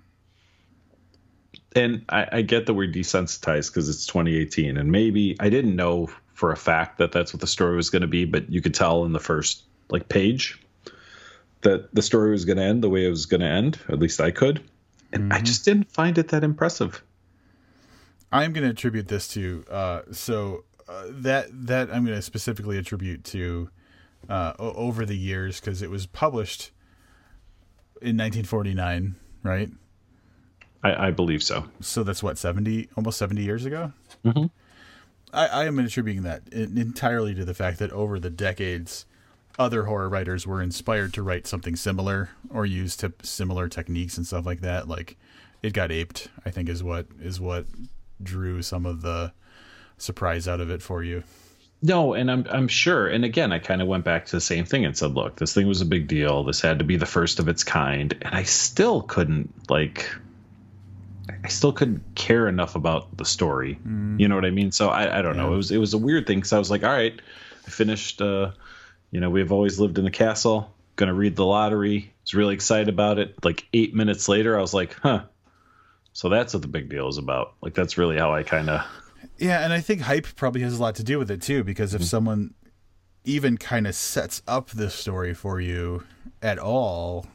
and 1.76 2.06
I, 2.10 2.28
I 2.32 2.42
get 2.42 2.66
that 2.66 2.74
we're 2.74 2.92
desensitized 2.92 3.70
because 3.70 3.90
it's 3.90 4.06
2018, 4.06 4.78
and 4.78 4.92
maybe 4.92 5.36
I 5.40 5.50
didn't 5.50 5.76
know 5.76 6.10
for 6.34 6.52
a 6.52 6.58
fact 6.58 6.98
that 6.98 7.12
that's 7.12 7.34
what 7.34 7.40
the 7.40 7.48
story 7.48 7.76
was 7.76 7.90
going 7.90 8.02
to 8.02 8.08
be, 8.08 8.26
but 8.26 8.50
you 8.50 8.62
could 8.62 8.74
tell 8.74 9.06
in 9.06 9.14
the 9.14 9.20
first 9.20 9.64
like 9.90 10.10
page 10.10 10.60
that 11.62 11.94
the 11.94 12.02
story 12.02 12.32
was 12.32 12.46
going 12.46 12.58
to 12.58 12.64
end 12.64 12.84
the 12.84 12.90
way 12.90 13.06
it 13.06 13.10
was 13.10 13.28
going 13.28 13.42
to 13.42 13.48
end. 13.48 13.80
At 13.90 14.00
least 14.00 14.20
I 14.20 14.32
could, 14.32 14.64
and 15.14 15.34
I 15.34 15.40
just 15.42 15.66
didn't 15.66 15.92
find 15.92 16.18
it 16.18 16.30
that 16.30 16.44
impressive. 16.44 17.04
I'm 18.32 18.54
going 18.54 18.64
to 18.64 18.72
attribute 18.72 19.08
this 19.08 19.28
to 19.30 19.66
uh, 19.70 20.02
so 20.12 20.64
uh, 20.88 21.06
that 21.10 21.48
that 21.68 21.90
I'm 21.94 22.06
going 22.06 22.18
to 22.18 22.22
specifically 22.22 22.78
attribute 22.78 23.24
to 23.26 23.70
uh, 24.30 24.54
o- 24.60 24.74
over 24.74 25.06
the 25.06 25.18
years 25.18 25.60
because 25.60 25.82
it 25.82 25.90
was 25.90 26.06
published 26.06 26.72
in 28.02 28.18
1949, 28.18 29.16
right? 29.44 29.70
I, 30.84 31.08
I 31.08 31.12
believe 31.12 31.44
so. 31.44 31.66
So 31.80 32.04
that's 32.04 32.24
what 32.24 32.38
70, 32.38 32.90
almost 32.96 33.18
70 33.20 33.44
years 33.44 33.66
ago. 33.66 33.94
Mm-hmm. 34.26 34.46
I, 35.34 35.48
I 35.48 35.66
am 35.66 35.78
attributing 35.80 36.24
that 36.24 36.42
entirely 36.52 37.36
to 37.36 37.46
the 37.46 37.54
fact 37.54 37.80
that 37.80 37.92
over 37.92 38.20
the 38.20 38.30
decades, 38.30 39.06
other 39.62 39.86
horror 39.86 40.10
writers 40.10 40.46
were 40.46 40.62
inspired 40.62 41.14
to 41.14 41.24
write 41.24 41.48
something 41.48 41.76
similar 41.76 42.30
or 42.50 42.66
use 42.66 42.96
t- 42.98 43.08
similar 43.24 43.68
techniques 43.68 44.18
and 44.18 44.28
stuff 44.28 44.46
like 44.46 44.62
that. 44.62 44.88
Like 44.88 45.18
it 45.62 45.74
got 45.74 45.92
aped, 45.92 46.28
I 46.46 46.50
think, 46.52 46.70
is 46.70 46.84
what 46.84 47.08
is 47.22 47.40
what 47.40 47.66
drew 48.22 48.62
some 48.62 48.86
of 48.86 49.02
the 49.02 49.34
surprise 49.98 50.48
out 50.48 50.60
of 50.60 50.70
it 50.70 50.82
for 50.82 51.04
you. 51.04 51.24
No, 51.84 52.14
and 52.14 52.30
I'm 52.30 52.46
I'm 52.50 52.68
sure. 52.68 53.08
And 53.08 53.26
again, 53.26 53.52
I 53.52 53.60
kind 53.60 53.82
of 53.82 53.88
went 53.88 54.04
back 54.04 54.26
to 54.28 54.36
the 54.36 54.42
same 54.42 54.66
thing 54.66 54.86
and 54.86 54.96
said, 54.96 55.16
look, 55.16 55.38
this 55.38 55.54
thing 55.54 55.68
was 55.68 55.82
a 55.82 55.86
big 55.86 56.08
deal. 56.08 56.44
This 56.44 56.62
had 56.62 56.80
to 56.80 56.86
be 56.86 56.96
the 56.98 57.06
first 57.08 57.40
of 57.40 57.48
its 57.48 57.64
kind, 57.64 58.16
and 58.22 58.36
I 58.36 58.44
still 58.44 59.02
couldn't 59.02 59.52
like. 59.70 60.10
I 61.44 61.48
still 61.48 61.72
couldn't 61.72 62.04
care 62.14 62.48
enough 62.48 62.76
about 62.76 63.18
the 63.18 63.26
story. 63.26 63.80
You 64.20 64.28
know 64.28 64.36
what 64.36 64.46
I 64.46 64.52
mean? 64.52 64.72
So 64.72 64.90
I, 64.90 65.20
I 65.20 65.22
don't 65.24 65.38
know. 65.38 65.54
It 65.54 65.58
was 65.58 65.72
it 65.72 65.78
was 65.78 65.94
a 65.94 65.98
weird 65.98 66.28
thing 66.28 66.38
because 66.38 66.54
I 66.54 66.60
was 66.60 66.70
like, 66.70 66.84
all 66.84 66.92
right, 66.92 67.20
I 67.66 67.70
finished. 67.70 68.22
Uh, 68.22 68.52
you 69.12 69.20
know, 69.20 69.30
we've 69.30 69.52
always 69.52 69.80
lived 69.80 69.98
in 69.98 70.06
the 70.06 70.12
castle. 70.12 70.74
Gonna 70.96 71.14
read 71.14 71.36
the 71.36 71.46
lottery. 71.46 72.14
Was 72.24 72.34
really 72.34 72.54
excited 72.54 72.90
about 72.90 73.20
it. 73.20 73.36
Like 73.44 73.68
eight 73.74 73.94
minutes 73.94 74.28
later, 74.28 74.58
I 74.58 74.62
was 74.62 74.74
like, 74.74 74.94
huh. 75.02 75.24
So 76.14 76.30
that's 76.30 76.54
what 76.54 76.62
the 76.62 76.68
big 76.68 76.90
deal 76.90 77.08
is 77.08 77.18
about. 77.18 77.54
Like 77.62 77.74
that's 77.74 77.98
really 77.98 78.18
how 78.18 78.34
I 78.34 78.44
kind 78.44 78.70
of 78.70 78.86
Yeah, 79.38 79.64
and 79.64 79.74
I 79.74 79.82
think 79.82 80.02
hype 80.02 80.28
probably 80.36 80.62
has 80.62 80.78
a 80.78 80.82
lot 80.82 80.96
to 80.96 81.04
do 81.04 81.18
with 81.20 81.32
it 81.32 81.42
too, 81.42 81.64
because 81.64 81.94
if 81.94 82.04
someone 82.04 82.54
even 83.24 83.58
kind 83.58 83.88
of 83.88 83.96
sets 83.96 84.42
up 84.48 84.70
the 84.70 84.90
story 84.90 85.34
for 85.34 85.62
you 85.62 86.04
at 86.42 86.60
all, 86.60 87.26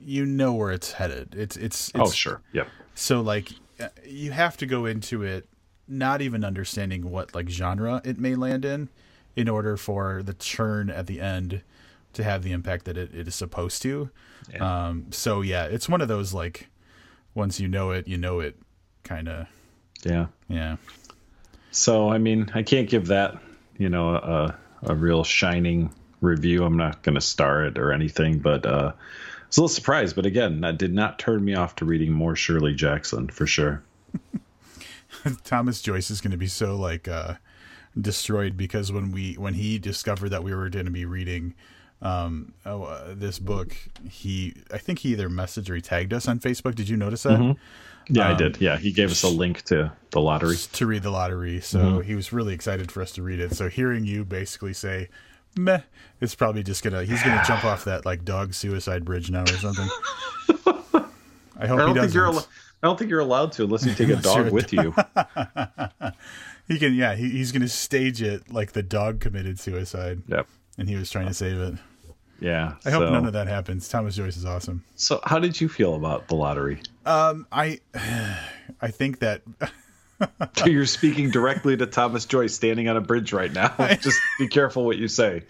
you 0.00 0.26
know 0.26 0.52
where 0.52 0.72
it's 0.72 0.92
headed. 0.92 1.34
It's 1.36 1.56
it's, 1.56 1.88
it's 1.90 1.98
oh 1.98 2.10
sure, 2.10 2.42
yep. 2.52 2.68
So 2.94 3.20
like 3.20 3.52
uh, 3.80 3.88
you 4.04 4.30
have 4.32 4.56
to 4.58 4.66
go 4.66 4.86
into 4.86 5.22
it 5.22 5.48
not 5.88 6.22
even 6.22 6.44
understanding 6.44 7.10
what 7.10 7.34
like 7.34 7.48
genre 7.48 8.00
it 8.04 8.18
may 8.18 8.34
land 8.34 8.64
in 8.64 8.88
in 9.36 9.48
order 9.48 9.76
for 9.76 10.22
the 10.22 10.34
churn 10.34 10.90
at 10.90 11.06
the 11.06 11.20
end 11.20 11.62
to 12.14 12.24
have 12.24 12.42
the 12.42 12.52
impact 12.52 12.86
that 12.86 12.96
it, 12.96 13.14
it 13.14 13.28
is 13.28 13.34
supposed 13.34 13.82
to. 13.82 14.10
Yeah. 14.52 14.86
Um 14.88 15.06
so 15.10 15.42
yeah, 15.42 15.66
it's 15.66 15.88
one 15.88 16.00
of 16.00 16.08
those 16.08 16.32
like 16.34 16.68
once 17.34 17.60
you 17.60 17.68
know 17.68 17.90
it, 17.90 18.08
you 18.08 18.16
know 18.16 18.40
it 18.40 18.56
kind 19.04 19.28
of 19.28 19.46
Yeah. 20.02 20.26
yeah. 20.48 20.76
So 21.70 22.10
I 22.10 22.18
mean, 22.18 22.50
I 22.54 22.62
can't 22.62 22.88
give 22.88 23.08
that 23.08 23.38
you 23.76 23.88
know 23.88 24.14
a 24.14 24.58
a 24.82 24.94
real 24.94 25.24
shining 25.24 25.92
review. 26.20 26.64
I'm 26.64 26.76
not 26.76 27.02
going 27.02 27.14
to 27.16 27.20
star 27.20 27.64
it 27.64 27.78
or 27.78 27.92
anything, 27.92 28.38
but 28.38 28.64
uh, 28.64 28.92
I 28.94 29.46
was 29.48 29.58
a 29.58 29.60
little 29.60 29.68
surprised. 29.68 30.16
But 30.16 30.24
again, 30.26 30.60
that 30.62 30.78
did 30.78 30.94
not 30.94 31.18
turn 31.18 31.44
me 31.44 31.54
off 31.54 31.76
to 31.76 31.84
reading 31.84 32.12
more 32.12 32.34
Shirley 32.36 32.74
Jackson 32.74 33.28
for 33.28 33.46
sure. 33.46 33.82
Thomas 35.44 35.82
Joyce 35.82 36.10
is 36.10 36.20
going 36.20 36.30
to 36.30 36.36
be 36.36 36.46
so 36.46 36.76
like 36.76 37.08
uh 37.08 37.34
destroyed 38.00 38.56
because 38.56 38.92
when 38.92 39.12
we 39.12 39.34
when 39.34 39.54
he 39.54 39.78
discovered 39.78 40.30
that 40.30 40.42
we 40.42 40.54
were 40.54 40.68
going 40.68 40.86
to 40.86 40.90
be 40.90 41.04
reading 41.04 41.54
um, 42.02 42.52
oh, 42.66 42.84
uh, 42.84 43.14
this 43.14 43.38
book, 43.38 43.76
he 44.08 44.54
I 44.72 44.78
think 44.78 45.00
he 45.00 45.10
either 45.10 45.28
messaged 45.28 45.70
or 45.70 45.74
he 45.74 45.80
tagged 45.80 46.12
us 46.12 46.28
on 46.28 46.38
Facebook. 46.38 46.74
Did 46.74 46.88
you 46.88 46.96
notice 46.96 47.22
that? 47.22 47.38
Mm-hmm. 47.38 48.14
Yeah, 48.14 48.28
um, 48.28 48.34
I 48.34 48.38
did. 48.38 48.60
Yeah, 48.60 48.76
he 48.76 48.92
gave 48.92 49.10
us 49.10 49.22
a 49.22 49.28
link 49.28 49.62
to 49.62 49.92
the 50.10 50.20
lottery 50.20 50.56
to 50.56 50.86
read 50.86 51.02
the 51.02 51.10
lottery. 51.10 51.60
So 51.60 51.78
mm-hmm. 51.78 52.00
he 52.02 52.14
was 52.14 52.32
really 52.32 52.54
excited 52.54 52.92
for 52.92 53.02
us 53.02 53.12
to 53.12 53.22
read 53.22 53.40
it. 53.40 53.54
So 53.54 53.68
hearing 53.68 54.04
you 54.04 54.24
basically 54.24 54.74
say, 54.74 55.08
"Meh," 55.56 55.80
it's 56.20 56.34
probably 56.34 56.62
just 56.62 56.84
gonna 56.84 57.04
he's 57.04 57.22
gonna 57.22 57.42
jump 57.46 57.64
off 57.64 57.84
that 57.84 58.04
like 58.04 58.24
dog 58.24 58.54
suicide 58.54 59.04
bridge 59.04 59.30
now 59.30 59.42
or 59.42 59.46
something. 59.46 59.88
I 61.58 61.66
hope 61.66 61.80
I 61.80 61.86
don't 61.86 61.94
he 61.94 62.00
think 62.02 62.14
you're. 62.14 62.26
Al- 62.26 62.46
I 62.82 62.86
don't 62.86 62.98
think 62.98 63.10
you're 63.10 63.20
allowed 63.20 63.52
to 63.52 63.64
unless 63.64 63.84
you 63.86 63.94
take 63.94 64.10
a 64.10 64.16
dog 64.22 64.52
with 64.52 64.72
you. 64.72 64.94
he 66.68 66.78
can, 66.78 66.94
yeah. 66.94 67.14
He, 67.14 67.30
he's 67.30 67.52
going 67.52 67.62
to 67.62 67.68
stage 67.68 68.22
it 68.22 68.52
like 68.52 68.72
the 68.72 68.82
dog 68.82 69.20
committed 69.20 69.58
suicide. 69.58 70.22
Yep. 70.28 70.46
And 70.78 70.88
he 70.88 70.96
was 70.96 71.10
trying 71.10 71.26
to 71.28 71.34
save 71.34 71.58
it. 71.58 71.74
Yeah. 72.40 72.74
I 72.84 72.90
hope 72.90 73.10
none 73.10 73.26
of 73.26 73.32
that 73.32 73.48
happens. 73.48 73.88
Thomas 73.88 74.16
Joyce 74.16 74.36
is 74.36 74.44
awesome. 74.44 74.84
So, 74.96 75.20
how 75.24 75.38
did 75.38 75.60
you 75.60 75.68
feel 75.68 75.94
about 75.94 76.28
the 76.28 76.34
lottery? 76.34 76.80
Um, 77.04 77.46
I, 77.50 77.80
I 78.80 78.88
think 78.88 79.20
that. 79.20 79.42
You're 80.64 80.86
speaking 80.86 81.30
directly 81.30 81.76
to 81.76 81.86
Thomas 81.86 82.24
Joyce 82.24 82.54
standing 82.54 82.88
on 82.88 82.96
a 82.96 83.02
bridge 83.02 83.32
right 83.32 83.52
now. 83.52 83.74
Just 84.00 84.18
be 84.38 84.48
careful 84.48 84.84
what 84.84 84.96
you 84.96 85.08
say. 85.08 85.42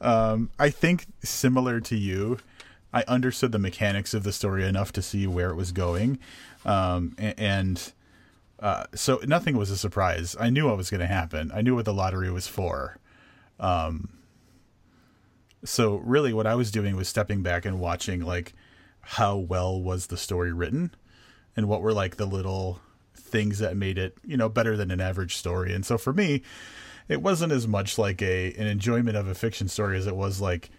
Um, 0.00 0.50
I 0.58 0.70
think 0.70 1.06
similar 1.22 1.80
to 1.80 1.96
you, 1.96 2.38
I 2.92 3.04
understood 3.08 3.52
the 3.52 3.58
mechanics 3.58 4.14
of 4.14 4.22
the 4.22 4.32
story 4.32 4.64
enough 4.64 4.92
to 4.92 5.02
see 5.02 5.26
where 5.26 5.50
it 5.50 5.56
was 5.56 5.72
going, 5.72 6.18
um, 6.64 7.14
and 7.18 7.92
uh, 8.62 8.84
so 8.94 9.20
nothing 9.26 9.56
was 9.56 9.70
a 9.70 9.76
surprise. 9.76 10.36
I 10.38 10.48
knew 10.48 10.66
what 10.66 10.76
was 10.76 10.88
going 10.88 11.00
to 11.00 11.06
happen. 11.06 11.50
I 11.52 11.62
knew 11.62 11.74
what 11.74 11.84
the 11.84 11.92
lottery 11.92 12.30
was 12.30 12.46
for. 12.46 12.96
Um, 13.58 14.08
so 15.64 15.96
really, 15.96 16.32
what 16.32 16.46
I 16.46 16.54
was 16.54 16.70
doing 16.70 16.94
was 16.94 17.08
stepping 17.08 17.42
back 17.42 17.64
and 17.64 17.80
watching 17.80 18.20
like 18.20 18.54
how 19.00 19.36
well 19.36 19.82
was 19.82 20.06
the 20.06 20.16
story 20.16 20.52
written, 20.52 20.94
and 21.56 21.68
what 21.68 21.82
were 21.82 21.92
like 21.92 22.16
the 22.16 22.26
little 22.26 22.80
things 23.14 23.58
that 23.58 23.76
made 23.76 23.98
it 23.98 24.16
you 24.24 24.36
know 24.36 24.48
better 24.48 24.76
than 24.76 24.92
an 24.92 25.00
average 25.00 25.36
story. 25.36 25.74
And 25.74 25.84
so 25.84 25.98
for 25.98 26.12
me, 26.12 26.42
it 27.08 27.20
wasn't 27.20 27.52
as 27.52 27.66
much 27.66 27.98
like 27.98 28.22
a 28.22 28.54
an 28.54 28.68
enjoyment 28.68 29.16
of 29.16 29.26
a 29.26 29.34
fiction 29.34 29.66
story 29.66 29.98
as 29.98 30.06
it 30.06 30.14
was 30.14 30.40
like 30.40 30.70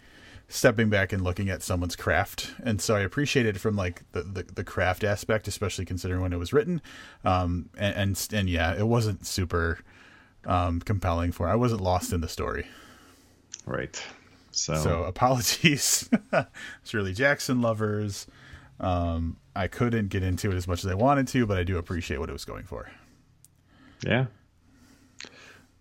stepping 0.48 0.90
back 0.90 1.12
and 1.12 1.24
looking 1.24 1.50
at 1.50 1.64
someone's 1.64 1.96
craft. 1.96 2.54
And 2.64 2.80
so 2.80 2.96
I 2.96 3.00
appreciate 3.02 3.46
it 3.46 3.60
from 3.60 3.76
like 3.76 4.04
the, 4.12 4.22
the, 4.22 4.44
the 4.44 4.64
craft 4.64 5.04
aspect, 5.04 5.48
especially 5.48 5.86
considering 5.86 6.22
when 6.22 6.34
it 6.34 6.38
was 6.38 6.54
written. 6.54 6.82
Um, 7.26 7.70
and, 7.78 7.96
and, 7.96 8.28
and 8.34 8.50
yeah, 8.50 8.76
it 8.78 8.88
wasn't 8.88 9.26
super, 9.26 9.80
um, 10.46 10.80
compelling 10.82 11.32
for, 11.32 11.48
I 11.48 11.56
wasn't 11.56 11.82
lost 11.82 12.14
in 12.14 12.22
the 12.22 12.28
story. 12.28 12.68
Right. 13.66 14.02
So, 14.52 14.76
so 14.76 15.04
apologies, 15.06 16.10
Shirley 16.84 17.14
Jackson 17.14 17.62
lovers. 17.62 18.28
Um, 18.80 19.38
I 19.56 19.68
couldn't 19.68 20.10
get 20.10 20.24
into 20.24 20.52
it 20.52 20.56
as 20.56 20.68
much 20.68 20.84
as 20.84 20.92
I 20.92 20.96
wanted 20.96 21.28
to, 21.30 21.46
but 21.46 21.58
I 21.58 21.64
do 21.64 21.78
appreciate 21.78 22.20
what 22.20 22.30
it 22.30 22.34
was 22.34 22.46
going 22.46 22.66
for. 22.66 22.90
Yeah, 24.06 24.26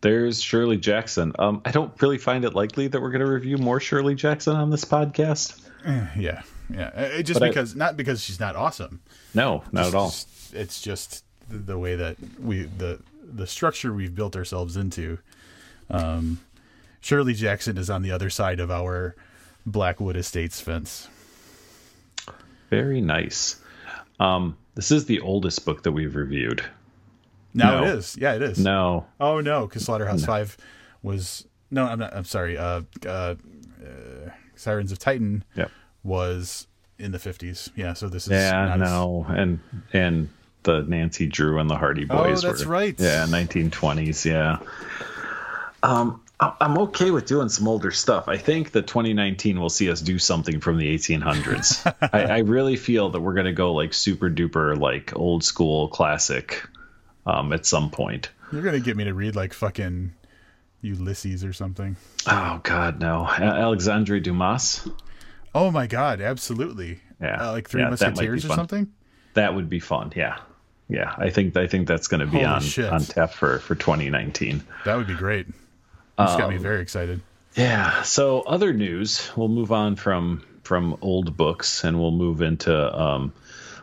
there's 0.03 0.43
Shirley 0.43 0.77
Jackson. 0.77 1.33
Um, 1.39 1.63
I 1.65 1.71
don't 1.71 2.01
really 2.03 2.19
find 2.19 2.45
it 2.45 2.55
likely 2.55 2.89
that 2.89 3.01
we're 3.01 3.11
going 3.11 3.25
to 3.25 3.31
review 3.31 3.57
more 3.57 3.81
Shirley 3.81 4.15
Jackson 4.15 4.55
on 4.55 4.69
this 4.71 4.85
podcast. 4.85 5.61
Eh, 5.87 6.07
yeah, 6.19 6.43
yeah. 6.69 6.89
It, 6.89 7.23
just 7.23 7.41
but 7.41 7.49
because, 7.49 7.75
I, 7.75 7.79
not 7.79 7.97
because 7.97 8.23
she's 8.23 8.41
not 8.41 8.55
awesome. 8.55 9.01
No, 9.33 9.65
not 9.73 9.85
just, 9.85 9.95
at 9.95 9.99
all. 9.99 10.61
It's 10.61 10.83
just 10.83 11.25
the 11.49 11.79
way 11.79 11.97
that 11.97 12.17
we 12.41 12.65
the 12.65 13.01
the 13.23 13.47
structure 13.47 13.93
we've 13.93 14.15
built 14.15 14.37
ourselves 14.37 14.77
into. 14.77 15.19
Um, 15.89 16.41
Shirley 17.01 17.35
Jackson 17.35 17.79
is 17.79 17.89
on 17.89 18.03
the 18.03 18.11
other 18.11 18.31
side 18.31 18.61
of 18.61 18.71
our 18.71 19.17
Blackwood 19.65 20.17
Estates 20.17 20.61
fence. 20.61 21.09
Very 22.71 23.01
nice. 23.01 23.61
Um, 24.19 24.57
this 24.75 24.91
is 24.91 25.07
the 25.07 25.21
oldest 25.21 25.65
book 25.65 25.83
that 25.83 25.93
we've 25.93 26.15
reviewed. 26.15 26.65
Now 27.55 27.81
no. 27.81 27.85
it 27.85 27.99
is. 27.99 28.17
Yeah, 28.19 28.35
it 28.35 28.43
is. 28.43 28.59
No. 28.59 29.07
Oh 29.21 29.41
no, 29.41 29.67
because 29.67 29.85
Slaughterhouse 29.85 30.21
no. 30.21 30.27
Five 30.27 30.57
was 31.03 31.47
no. 31.71 31.85
I'm 31.85 31.99
not. 31.99 32.15
I'm 32.15 32.25
sorry. 32.25 32.57
Uh, 32.57 32.83
uh, 33.07 33.09
uh, 33.09 33.35
Sirens 34.57 34.93
of 34.93 34.99
Titan. 34.99 35.45
Yep. 35.57 35.71
Was 36.05 36.67
in 36.99 37.13
the 37.13 37.19
50s. 37.19 37.71
Yeah. 37.77 37.93
So 37.93 38.09
this 38.09 38.27
is. 38.27 38.33
Yeah. 38.33 38.77
no. 38.77 39.27
As... 39.29 39.39
And 39.39 39.61
and 39.93 40.29
the 40.63 40.83
Nancy 40.83 41.27
Drew 41.27 41.59
and 41.59 41.69
the 41.69 41.77
Hardy 41.77 42.07
oh, 42.09 42.17
Boys. 42.17 42.45
Oh, 42.45 42.49
that's 42.49 42.65
were, 42.65 42.73
right. 42.73 42.95
Yeah, 42.99 43.27
1920s. 43.27 44.25
Yeah. 44.25 44.59
Um, 45.83 46.23
I'm 46.41 46.79
okay 46.79 47.11
with 47.11 47.27
doing 47.27 47.49
some 47.49 47.69
older 47.69 47.91
stuff. 47.91 48.29
I 48.29 48.37
think 48.37 48.73
that 48.73 48.87
2019 48.87 49.61
will 49.61 49.71
see 49.71 49.91
us 49.91 50.01
do 50.01 50.19
something 50.19 50.61
from 50.61 50.77
the 50.77 50.93
1800s. 50.93 51.95
I, 52.13 52.25
I, 52.25 52.39
really 52.39 52.77
feel 52.77 53.11
that 53.11 53.21
we're 53.21 53.35
going 53.35 53.47
to 53.47 53.53
go 53.53 53.73
like 53.73 53.95
super 53.95 54.29
duper, 54.29 54.77
like 54.79 55.15
old 55.15 55.45
school 55.45 55.89
classic 55.89 56.63
um, 57.27 57.53
at 57.53 57.67
some 57.67 57.91
point. 57.91 58.31
You're 58.53 58.63
gonna 58.63 58.81
get 58.81 58.97
me 58.97 59.05
to 59.05 59.15
read 59.15 59.35
like 59.37 59.53
fucking 59.53 60.13
Ulysses 60.83 61.45
or 61.45 61.53
something. 61.53 61.97
Oh 62.27 62.61
God, 62.63 63.01
no, 63.01 63.27
Alexandre 63.27 64.21
Dumas. 64.21 64.87
Oh 65.55 65.71
my 65.71 65.87
God, 65.87 66.21
absolutely. 66.21 67.01
Yeah, 67.21 67.49
uh, 67.49 67.53
like 67.53 67.69
Three 67.69 67.83
yeah, 67.83 67.91
Musketeers 67.91 68.45
or 68.45 68.49
something. 68.49 68.93
That 69.35 69.55
would 69.55 69.69
be 69.69 69.81
fun. 69.81 70.13
Yeah, 70.17 70.39
yeah. 70.89 71.15
I 71.17 71.31
think 71.31 71.57
I 71.57 71.67
think 71.67 71.89
that's 71.89 72.09
going 72.09 72.21
to 72.21 72.27
be 72.27 72.39
Holy 72.39 72.45
on 72.45 72.61
shit. 72.61 72.91
on 72.91 73.01
tap 73.01 73.33
for 73.33 73.59
for 73.61 73.75
2019. 73.75 74.63
That 74.85 74.97
would 74.97 75.07
be 75.07 75.15
great. 75.15 75.47
This 75.47 75.55
um, 76.31 76.39
got 76.39 76.51
me 76.51 76.57
um, 76.57 76.63
very 76.63 76.83
excited. 76.83 77.21
Yeah. 77.55 78.03
So 78.03 78.41
other 78.41 78.73
news. 78.73 79.31
We'll 79.37 79.49
move 79.49 79.73
on 79.73 79.97
from 79.97 80.45
from 80.65 80.97
old 81.01 81.37
books 81.37 81.85
and 81.85 81.99
we'll 82.01 82.13
move 82.13 82.43
into 82.43 82.75
um, 83.01 83.33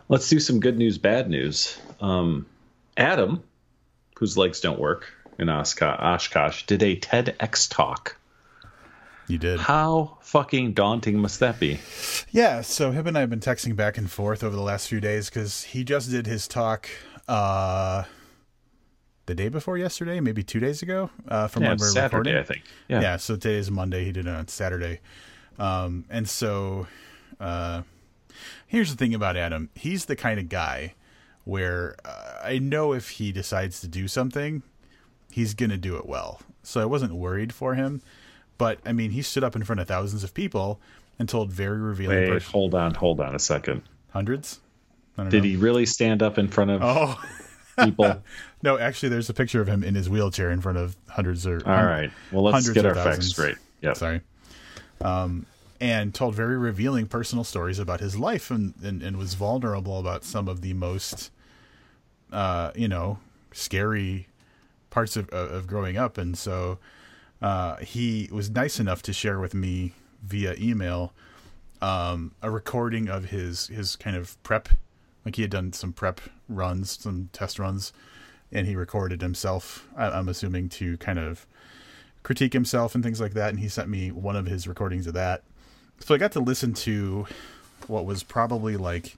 let's 0.07 0.27
do 0.29 0.39
some 0.39 0.59
good 0.59 0.77
news, 0.77 0.97
bad 0.97 1.29
news. 1.29 1.79
Um, 2.01 2.45
Adam, 2.99 3.41
whose 4.17 4.37
legs 4.37 4.59
don't 4.59 4.79
work 4.79 5.11
in 5.39 5.49
Oshkosh, 5.49 6.65
did 6.65 6.83
a 6.83 6.97
TEDx 6.97 7.69
talk. 7.69 8.17
You 9.27 9.37
did. 9.37 9.59
How 9.59 10.17
fucking 10.21 10.73
daunting 10.73 11.19
must 11.19 11.39
that 11.39 11.59
be? 11.59 11.79
Yeah, 12.31 12.61
so 12.61 12.91
him 12.91 13.07
and 13.07 13.17
I 13.17 13.21
have 13.21 13.29
been 13.29 13.39
texting 13.39 13.75
back 13.75 13.97
and 13.97 14.11
forth 14.11 14.43
over 14.43 14.55
the 14.55 14.61
last 14.61 14.89
few 14.89 14.99
days 14.99 15.29
because 15.29 15.63
he 15.63 15.83
just 15.83 16.09
did 16.09 16.25
his 16.25 16.47
talk 16.47 16.89
uh, 17.27 18.03
the 19.27 19.35
day 19.35 19.47
before 19.47 19.77
yesterday, 19.77 20.19
maybe 20.19 20.43
two 20.43 20.59
days 20.59 20.81
ago. 20.81 21.09
Uh, 21.27 21.47
from 21.47 21.63
yeah, 21.63 21.69
when 21.69 21.77
we're 21.77 21.87
Saturday, 21.87 22.31
recording. 22.31 22.37
I 22.37 22.43
think. 22.43 22.63
Yeah. 22.89 23.01
yeah. 23.01 23.17
So 23.17 23.35
today 23.35 23.55
is 23.55 23.71
Monday. 23.71 24.03
He 24.03 24.11
did 24.11 24.25
it 24.25 24.33
on 24.33 24.47
Saturday, 24.47 24.99
um, 25.59 26.05
and 26.09 26.27
so 26.27 26.87
uh, 27.39 27.83
here's 28.65 28.89
the 28.89 28.97
thing 28.97 29.13
about 29.13 29.37
Adam. 29.37 29.69
He's 29.75 30.05
the 30.05 30.15
kind 30.15 30.39
of 30.39 30.49
guy 30.49 30.95
where 31.49 31.95
uh, 32.05 32.39
I 32.43 32.59
know 32.59 32.93
if 32.93 33.09
he 33.09 33.31
decides 33.31 33.81
to 33.81 33.87
do 33.87 34.07
something, 34.07 34.61
he's 35.31 35.53
going 35.53 35.71
to 35.71 35.77
do 35.77 35.97
it 35.97 36.05
well. 36.05 36.41
So 36.63 36.79
I 36.79 36.85
wasn't 36.85 37.13
worried 37.13 37.51
for 37.51 37.73
him. 37.73 38.01
But 38.57 38.79
I 38.85 38.93
mean, 38.93 39.11
he 39.11 39.21
stood 39.21 39.43
up 39.43 39.55
in 39.55 39.63
front 39.63 39.79
of 39.79 39.87
thousands 39.87 40.23
of 40.23 40.33
people 40.33 40.79
and 41.17 41.27
told 41.27 41.51
very 41.51 41.79
revealing. 41.79 42.17
Wait, 42.17 42.29
person- 42.29 42.51
hold 42.51 42.75
on, 42.75 42.93
hold 42.93 43.19
on 43.19 43.33
a 43.33 43.39
second. 43.39 43.81
Hundreds? 44.11 44.59
Did 45.17 45.33
know. 45.33 45.41
he 45.41 45.55
really 45.57 45.85
stand 45.85 46.23
up 46.23 46.37
in 46.37 46.47
front 46.47 46.71
of 46.71 46.81
oh. 46.81 47.21
people? 47.83 48.23
no, 48.63 48.77
actually, 48.77 49.09
there's 49.09 49.29
a 49.29 49.33
picture 49.33 49.59
of 49.59 49.67
him 49.67 49.83
in 49.83 49.95
his 49.95 50.09
wheelchair 50.09 50.49
in 50.51 50.61
front 50.61 50.77
of 50.77 50.95
hundreds 51.09 51.45
or. 51.45 51.61
All 51.65 51.85
right. 51.85 52.11
Well, 52.31 52.43
let's 52.43 52.69
get 52.69 52.85
our 52.85 52.95
facts 52.95 53.27
straight. 53.27 53.57
Yeah. 53.81 53.93
Sorry. 53.93 54.21
Um, 55.01 55.45
and 55.81 56.13
told 56.13 56.35
very 56.35 56.57
revealing 56.57 57.07
personal 57.07 57.43
stories 57.43 57.79
about 57.79 58.01
his 58.01 58.17
life 58.17 58.51
and, 58.51 58.73
and, 58.83 59.01
and 59.01 59.17
was 59.17 59.33
vulnerable 59.33 59.99
about 59.99 60.23
some 60.23 60.47
of 60.47 60.61
the 60.61 60.73
most 60.73 61.31
uh, 62.31 62.71
you 62.75 62.87
know, 62.87 63.19
scary 63.51 64.27
parts 64.89 65.15
of 65.15 65.29
of 65.29 65.67
growing 65.67 65.97
up, 65.97 66.17
and 66.17 66.37
so 66.37 66.79
uh, 67.41 67.77
he 67.77 68.29
was 68.31 68.49
nice 68.49 68.79
enough 68.79 69.01
to 69.03 69.13
share 69.13 69.39
with 69.39 69.53
me 69.53 69.93
via 70.23 70.55
email 70.59 71.13
um, 71.81 72.33
a 72.41 72.51
recording 72.51 73.07
of 73.09 73.25
his 73.25 73.67
his 73.67 73.95
kind 73.95 74.15
of 74.15 74.41
prep, 74.43 74.69
like 75.25 75.35
he 75.35 75.41
had 75.43 75.51
done 75.51 75.73
some 75.73 75.93
prep 75.93 76.21
runs, 76.47 76.99
some 77.01 77.29
test 77.31 77.59
runs, 77.59 77.93
and 78.51 78.67
he 78.67 78.75
recorded 78.75 79.21
himself. 79.21 79.87
I'm 79.97 80.27
assuming 80.29 80.69
to 80.69 80.97
kind 80.97 81.19
of 81.19 81.45
critique 82.23 82.53
himself 82.53 82.95
and 82.95 83.03
things 83.03 83.21
like 83.21 83.33
that. 83.33 83.49
And 83.49 83.59
he 83.59 83.69
sent 83.69 83.87
me 83.87 84.11
one 84.11 84.35
of 84.35 84.45
his 84.45 84.67
recordings 84.67 85.07
of 85.07 85.13
that, 85.13 85.43
so 85.99 86.13
I 86.13 86.17
got 86.17 86.33
to 86.33 86.39
listen 86.39 86.73
to 86.73 87.27
what 87.87 88.05
was 88.05 88.23
probably 88.23 88.75
like 88.75 89.17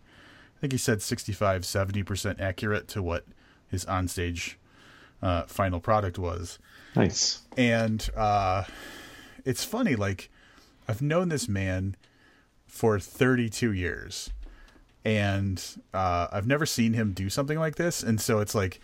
think 0.61 0.73
he 0.73 0.77
said 0.77 1.01
65, 1.01 1.63
70% 1.63 2.39
accurate 2.39 2.87
to 2.89 3.01
what 3.01 3.25
his 3.67 3.83
onstage 3.85 4.55
uh, 5.21 5.43
final 5.43 5.79
product 5.79 6.19
was. 6.19 6.59
Nice. 6.95 7.41
And 7.57 8.07
uh, 8.15 8.63
it's 9.43 9.63
funny, 9.63 9.95
like, 9.95 10.29
I've 10.87 11.01
known 11.01 11.29
this 11.29 11.49
man 11.49 11.95
for 12.67 12.99
32 12.99 13.73
years. 13.73 14.29
And 15.03 15.63
uh, 15.93 16.27
I've 16.31 16.45
never 16.45 16.67
seen 16.67 16.93
him 16.93 17.13
do 17.13 17.29
something 17.29 17.57
like 17.57 17.75
this. 17.75 18.03
And 18.03 18.21
so 18.21 18.39
it's 18.39 18.53
like 18.53 18.79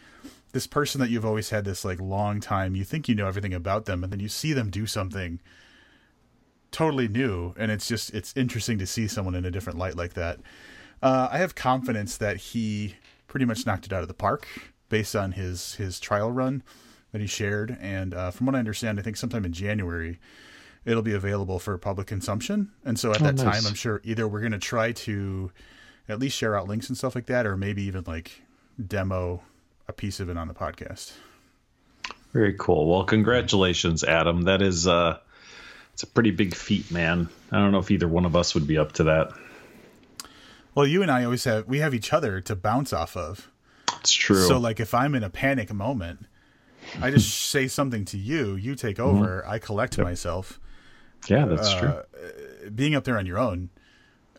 this 0.52 0.66
person 0.66 1.00
that 1.02 1.12
you've 1.12 1.26
always 1.26 1.52
had 1.52 1.66
this 1.66 1.86
like 1.86 2.02
long 2.02 2.40
time, 2.40 2.76
you 2.76 2.84
think 2.84 3.08
you 3.08 3.14
know 3.14 3.28
everything 3.28 3.54
about 3.54 3.86
them, 3.86 4.04
and 4.04 4.12
then 4.12 4.20
you 4.20 4.30
see 4.30 4.54
them 4.54 4.72
do 4.72 4.88
something 4.88 5.40
totally 6.72 7.08
new, 7.08 7.54
and 7.58 7.72
it's 7.72 7.88
just 7.88 8.14
it's 8.14 8.36
interesting 8.36 8.80
to 8.80 8.88
see 8.88 9.08
someone 9.08 9.36
in 9.36 9.46
a 9.46 9.52
different 9.52 9.78
light 9.78 9.96
like 9.96 10.14
that. 10.14 10.40
Uh, 11.02 11.30
I 11.32 11.38
have 11.38 11.56
confidence 11.56 12.18
that 12.18 12.38
he 12.38 12.96
pretty 13.28 13.46
much 13.46 13.66
knocked 13.66 13.86
it 13.86 13.94
out 13.94 14.02
of 14.02 14.08
the 14.08 14.14
park 14.14 14.48
based 14.90 15.16
on 15.16 15.34
his 15.34 15.76
his 15.76 16.00
trial 16.00 16.32
run 16.32 16.64
that 17.12 17.22
he 17.22 17.28
shared, 17.28 17.78
and 17.80 18.14
uh, 18.14 18.32
from 18.32 18.46
what 18.48 18.56
I 18.56 18.60
understand, 18.60 19.00
I 19.00 19.02
think 19.04 19.18
sometime 19.18 19.46
in 19.46 19.54
January 19.54 20.20
it'll 20.86 21.04
be 21.04 21.14
available 21.14 21.60
for 21.60 21.78
public 21.78 22.08
consumption. 22.08 22.72
And 22.86 22.98
so 22.98 23.12
at 23.12 23.22
Oh, 23.22 23.26
that 23.26 23.36
nice. 23.36 23.44
time, 23.62 23.68
I'm 23.68 23.76
sure 23.76 24.02
either 24.06 24.28
we're 24.28 24.40
going 24.40 24.54
to 24.54 24.60
try 24.60 24.94
to 24.94 25.52
at 26.08 26.18
least 26.20 26.38
share 26.38 26.56
out 26.58 26.68
links 26.68 26.88
and 26.88 26.98
stuff 26.98 27.14
like 27.16 27.26
that, 27.26 27.46
or 27.46 27.58
maybe 27.58 27.84
even 27.84 28.04
like 28.08 28.42
demo 28.86 29.42
a 29.88 29.94
piece 29.94 30.20
of 30.22 30.30
it 30.30 30.38
on 30.38 30.48
the 30.48 30.54
podcast. 30.54 31.12
Very 32.34 32.54
cool. 32.58 32.88
Well, 32.90 33.04
congratulations, 33.04 34.04
Adam. 34.04 34.44
That 34.44 34.62
is 34.62 34.88
uh 34.88 35.18
it's 35.94 36.04
a 36.04 36.08
pretty 36.08 36.32
big 36.32 36.54
feat, 36.54 36.92
man. 36.92 37.28
I 37.52 37.58
don't 37.58 37.72
know 37.72 37.80
if 37.80 37.90
either 37.92 38.08
one 38.08 38.26
of 38.26 38.36
us 38.36 38.54
would 38.54 38.68
be 38.68 38.78
up 38.78 38.92
to 38.94 39.04
that. 39.06 39.32
Well, 40.78 40.86
you 40.86 41.02
and 41.02 41.10
I 41.10 41.24
always 41.24 41.44
have 41.46 41.66
we 41.66 41.80
have 41.80 41.96
each 41.96 42.14
other 42.14 42.40
to 42.42 42.56
bounce 42.56 42.94
off 42.94 43.18
of. 43.18 43.52
It's 44.00 44.12
true. 44.12 44.44
So 44.44 44.60
like 44.60 44.80
if 44.80 44.94
I'm 44.94 45.16
in 45.16 45.24
a 45.24 45.30
panic 45.32 45.74
moment, 45.74 46.28
I 47.02 47.10
just 47.10 47.36
say 47.50 47.68
something 47.68 48.06
to 48.06 48.18
you, 48.20 48.54
you 48.54 48.76
take 48.76 49.00
over, 49.00 49.44
I 49.48 49.58
collect 49.58 49.98
myself. 49.98 50.60
yeah, 51.28 51.46
that's 51.46 51.74
true. 51.74 51.90
uh, 51.90 52.70
Being 52.76 52.94
up 52.94 53.06
there 53.06 53.18
on 53.18 53.26
your 53.26 53.40
own 53.40 53.72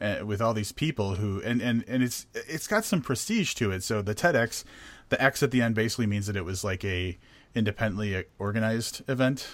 uh, 0.00 0.18
with 0.24 0.40
all 0.40 0.54
these 0.54 0.70
people 0.70 1.16
who 1.16 1.42
and 1.42 1.60
and 1.60 1.84
and 1.88 2.04
it's 2.04 2.28
it's 2.32 2.68
got 2.68 2.84
some 2.84 3.02
prestige 3.02 3.54
to 3.54 3.72
it. 3.72 3.82
So 3.82 4.00
the 4.00 4.14
TEDx, 4.14 4.62
the 5.08 5.20
X 5.20 5.42
at 5.42 5.50
the 5.50 5.60
end 5.60 5.74
basically 5.74 6.06
means 6.06 6.28
that 6.28 6.36
it 6.36 6.44
was 6.44 6.62
like 6.62 6.84
a 6.84 7.18
independently 7.56 8.26
organized 8.38 9.02
event 9.08 9.48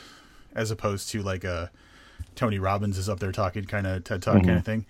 as 0.55 0.70
opposed 0.70 1.09
to 1.12 1.22
like 1.22 1.45
a 1.45 1.70
Tony 2.35 2.59
Robbins 2.59 2.99
is 2.99 3.09
up 3.09 3.20
there 3.20 3.32
talking 3.32 3.64
kind 3.64 3.87
of 3.87 4.05
TED 4.05 4.20
Talk 4.20 4.35
kind 4.35 4.59
of 4.59 4.66
thing. 4.66 4.85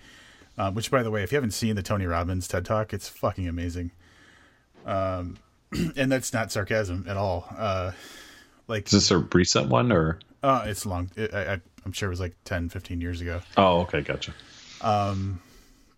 Um, 0.57 0.73
which, 0.73 0.89
by 0.89 1.03
the 1.03 1.11
way, 1.11 1.21
if 1.23 1.31
you 1.31 1.35
haven't 1.35 1.51
seen 1.51 1.75
the 1.75 1.83
Tony 1.83 2.05
Robbins 2.05 2.47
TED 2.47 2.63
Talk, 2.65 2.93
it's 2.93 3.09
fucking 3.09 3.47
amazing. 3.47 3.91
Um, 4.85 5.37
and 5.97 6.11
that's 6.11 6.31
not 6.31 6.51
sarcasm 6.51 7.05
at 7.07 7.17
all. 7.17 7.47
Uh, 7.57 7.91
like, 8.67 8.85
Is 8.87 8.91
this 8.91 9.11
a 9.11 9.17
recent 9.17 9.69
one 9.69 9.91
or? 9.91 10.19
uh, 10.43 10.63
it's 10.67 10.85
long. 10.85 11.09
It, 11.15 11.33
I, 11.33 11.53
I- 11.55 11.61
I'm 11.85 11.91
sure 11.91 12.07
it 12.07 12.09
was 12.09 12.19
like 12.19 12.35
10, 12.45 12.69
15 12.69 12.99
years 12.99 13.21
ago. 13.21 13.41
Oh, 13.57 13.81
okay, 13.81 14.01
gotcha. 14.01 14.33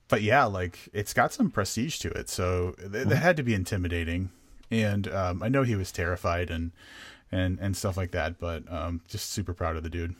But 0.10 0.22
yeah, 0.22 0.46
like 0.46 0.80
it's 0.94 1.14
got 1.14 1.34
some 1.34 1.50
prestige 1.52 1.98
to 2.00 2.10
it. 2.10 2.30
So 2.30 2.76
th- 2.80 3.08
that 3.08 3.16
had 3.18 3.38
to 3.38 3.44
be 3.44 3.54
intimidating. 3.54 4.30
And 4.72 5.08
um, 5.08 5.44
I 5.44 5.50
know 5.50 5.64
he 5.64 5.76
was 5.76 5.92
terrified 5.92 6.50
and 6.50 6.72
and 7.32 7.58
and 7.60 7.76
stuff 7.76 7.96
like 7.98 8.12
that. 8.12 8.38
But 8.40 8.64
um, 8.72 9.02
just 9.08 9.32
super 9.32 9.54
proud 9.54 9.76
of 9.78 9.84
the 9.84 9.90
dude. 9.90 10.16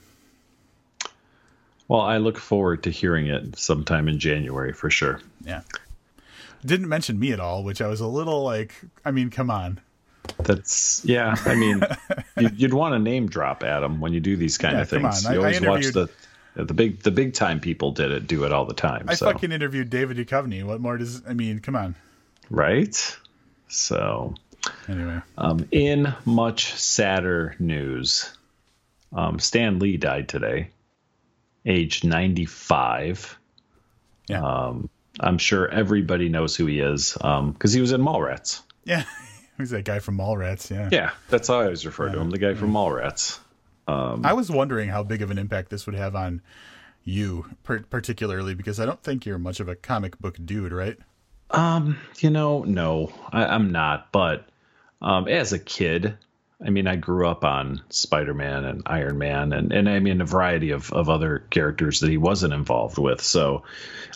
Well, 1.88 2.02
I 2.02 2.18
look 2.18 2.38
forward 2.38 2.84
to 2.84 2.90
hearing 2.92 3.28
it 3.28 3.58
sometime 3.58 4.08
in 4.08 4.20
January 4.20 4.74
for 4.74 4.90
sure. 4.90 5.22
Yeah. 5.46 5.62
Didn't 6.66 6.90
mention 6.90 7.20
me 7.20 7.32
at 7.32 7.40
all, 7.40 7.64
which 7.64 7.82
I 7.82 7.88
was 7.88 8.02
a 8.02 8.08
little 8.08 8.44
like. 8.44 8.74
I 9.06 9.12
mean, 9.12 9.30
come 9.30 9.50
on. 9.50 9.80
That's 10.40 11.02
yeah. 11.06 11.36
I 11.46 11.56
mean, 11.56 11.82
you'd, 12.40 12.60
you'd 12.62 12.74
want 12.74 12.94
to 12.94 13.00
name 13.00 13.28
drop 13.30 13.64
Adam 13.64 14.02
when 14.02 14.12
you 14.12 14.20
do 14.20 14.36
these 14.36 14.58
kind 14.58 14.76
Yeah, 14.76 14.82
of 14.82 14.90
come 14.90 15.02
things. 15.04 15.26
on. 15.26 15.32
I- 15.32 15.36
You 15.36 15.42
always 15.42 15.62
watch 15.62 15.86
the 15.94 16.10
the 16.56 16.74
big 16.74 17.00
the 17.04 17.12
big 17.12 17.34
time 17.36 17.60
people 17.60 17.92
did 17.92 18.12
it 18.12 18.26
do 18.28 18.44
it 18.44 18.52
all 18.52 18.66
the 18.66 18.74
time. 18.74 19.06
I 19.08 19.14
so 19.14 19.28
fucking 19.32 19.52
interviewed 19.52 19.90
David 19.92 20.18
Duchovny. 20.18 20.64
What 20.64 20.82
more 20.82 20.98
does 20.98 21.22
I 21.28 21.34
mean? 21.34 21.60
Come 21.60 21.76
on. 21.76 21.96
right. 22.50 23.18
So 23.70 24.34
Anyway, 24.90 25.22
Um, 25.38 25.66
in 25.72 26.14
much 26.26 26.74
sadder 26.74 27.56
news, 27.60 28.36
um, 29.14 29.40
Stan 29.40 29.80
Lee 29.80 29.96
died 29.98 30.28
today, 30.28 30.70
age 31.68 32.04
95. 32.04 33.38
yeah, 34.28 34.42
Um, 34.42 34.90
I'm 35.20 35.38
sure 35.38 35.68
everybody 35.68 36.30
knows 36.30 36.56
who 36.56 36.66
he 36.66 36.80
is 36.80 37.14
because 37.14 37.74
he 37.74 37.82
was 37.82 37.92
in 37.92 38.02
Mallrats. 38.02 38.62
yeah. 38.84 39.04
He's 39.58 39.72
that 39.72 39.86
guy 39.86 39.98
from 39.98 40.20
Mallrats? 40.20 40.70
Yeah. 40.70 40.88
Yeah, 40.92 41.12
that's 41.30 41.48
how 41.48 41.56
I 41.62 41.64
always 41.64 41.84
refer 41.84 42.10
to 42.12 42.20
him, 42.20 42.30
the 42.30 42.38
guy 42.38 42.54
from 42.54 42.72
Mallrats. 42.74 43.40
I 43.88 44.34
was 44.34 44.52
wondering 44.52 44.88
how 44.90 45.02
big 45.02 45.24
of 45.24 45.32
an 45.32 45.40
impact 45.40 45.70
this 45.72 45.88
would 45.88 45.96
have 45.96 46.16
on 46.16 46.42
you, 47.04 47.46
per- 47.64 47.80
particularly 47.80 48.54
because 48.54 48.80
I 48.80 48.86
don't 48.86 49.02
think 49.02 49.26
you're 49.26 49.40
much 49.40 49.60
of 49.60 49.68
a 49.68 49.76
comic 49.76 50.20
book 50.20 50.38
dude, 50.46 50.72
right? 50.74 50.98
Um, 51.50 51.98
you 52.20 52.30
know, 52.30 52.66
no, 52.66 53.12
I, 53.32 53.46
I'm 53.46 53.72
not. 53.72 54.12
But 54.12 54.48
um, 55.02 55.28
as 55.28 55.54
a 55.54 55.60
kid, 55.60 56.16
I 56.66 56.72
mean, 56.72 56.88
I 56.88 56.96
grew 56.96 57.28
up 57.28 57.44
on 57.44 57.82
Spider 57.90 58.34
Man 58.34 58.66
and 58.66 58.82
Iron 58.88 59.20
Man, 59.20 59.54
and, 59.54 59.72
and 59.72 59.88
I 59.88 60.00
mean, 60.00 60.22
a 60.22 60.26
variety 60.26 60.72
of, 60.72 60.92
of 60.92 61.08
other 61.08 61.46
characters 61.52 62.00
that 62.00 62.10
he 62.10 62.18
wasn't 62.18 62.54
involved 62.54 62.98
with. 62.98 63.22
So 63.22 63.62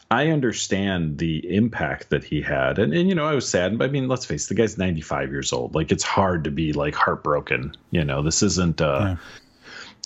I 0.09 0.29
understand 0.29 1.19
the 1.19 1.55
impact 1.55 2.09
that 2.09 2.23
he 2.23 2.41
had. 2.41 2.79
And, 2.79 2.93
and, 2.95 3.07
you 3.07 3.13
know, 3.13 3.25
I 3.27 3.35
was 3.35 3.47
sad. 3.47 3.79
I 3.79 3.87
mean, 3.89 4.07
let's 4.07 4.25
face 4.25 4.45
it, 4.45 4.49
the 4.49 4.55
guy's 4.55 4.75
95 4.77 5.29
years 5.29 5.53
old. 5.53 5.75
Like, 5.75 5.91
it's 5.91 6.03
hard 6.03 6.45
to 6.45 6.51
be, 6.51 6.73
like, 6.73 6.95
heartbroken. 6.95 7.75
You 7.91 8.03
know, 8.05 8.23
this 8.23 8.41
isn't, 8.41 8.81
uh, 8.81 8.99
Yeah. 9.01 9.15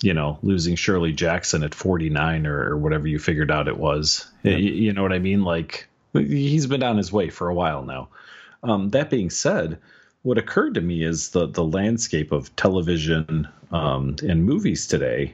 you 0.02 0.12
know, 0.12 0.38
losing 0.42 0.76
Shirley 0.76 1.12
Jackson 1.12 1.62
at 1.62 1.74
49 1.74 2.46
or, 2.46 2.70
or 2.72 2.76
whatever 2.76 3.08
you 3.08 3.18
figured 3.18 3.50
out 3.50 3.66
it 3.66 3.78
was. 3.78 4.30
Y- 4.44 4.50
You, 4.52 4.92
know 4.92 5.02
what 5.02 5.14
I 5.14 5.18
mean? 5.20 5.42
Like, 5.42 5.88
he's 6.12 6.66
been 6.66 6.82
on 6.82 6.98
his 6.98 7.10
way 7.10 7.30
for 7.30 7.48
a 7.48 7.54
while 7.54 7.82
now. 7.82 8.08
Um, 8.62 8.90
that 8.90 9.08
being 9.10 9.30
said, 9.30 9.78
what 10.26 10.38
occurred 10.38 10.74
to 10.74 10.80
me 10.80 11.04
is 11.04 11.28
the 11.28 11.46
the 11.46 11.62
landscape 11.62 12.32
of 12.32 12.54
television 12.56 13.46
um, 13.70 14.16
and 14.28 14.44
movies 14.44 14.88
today 14.88 15.32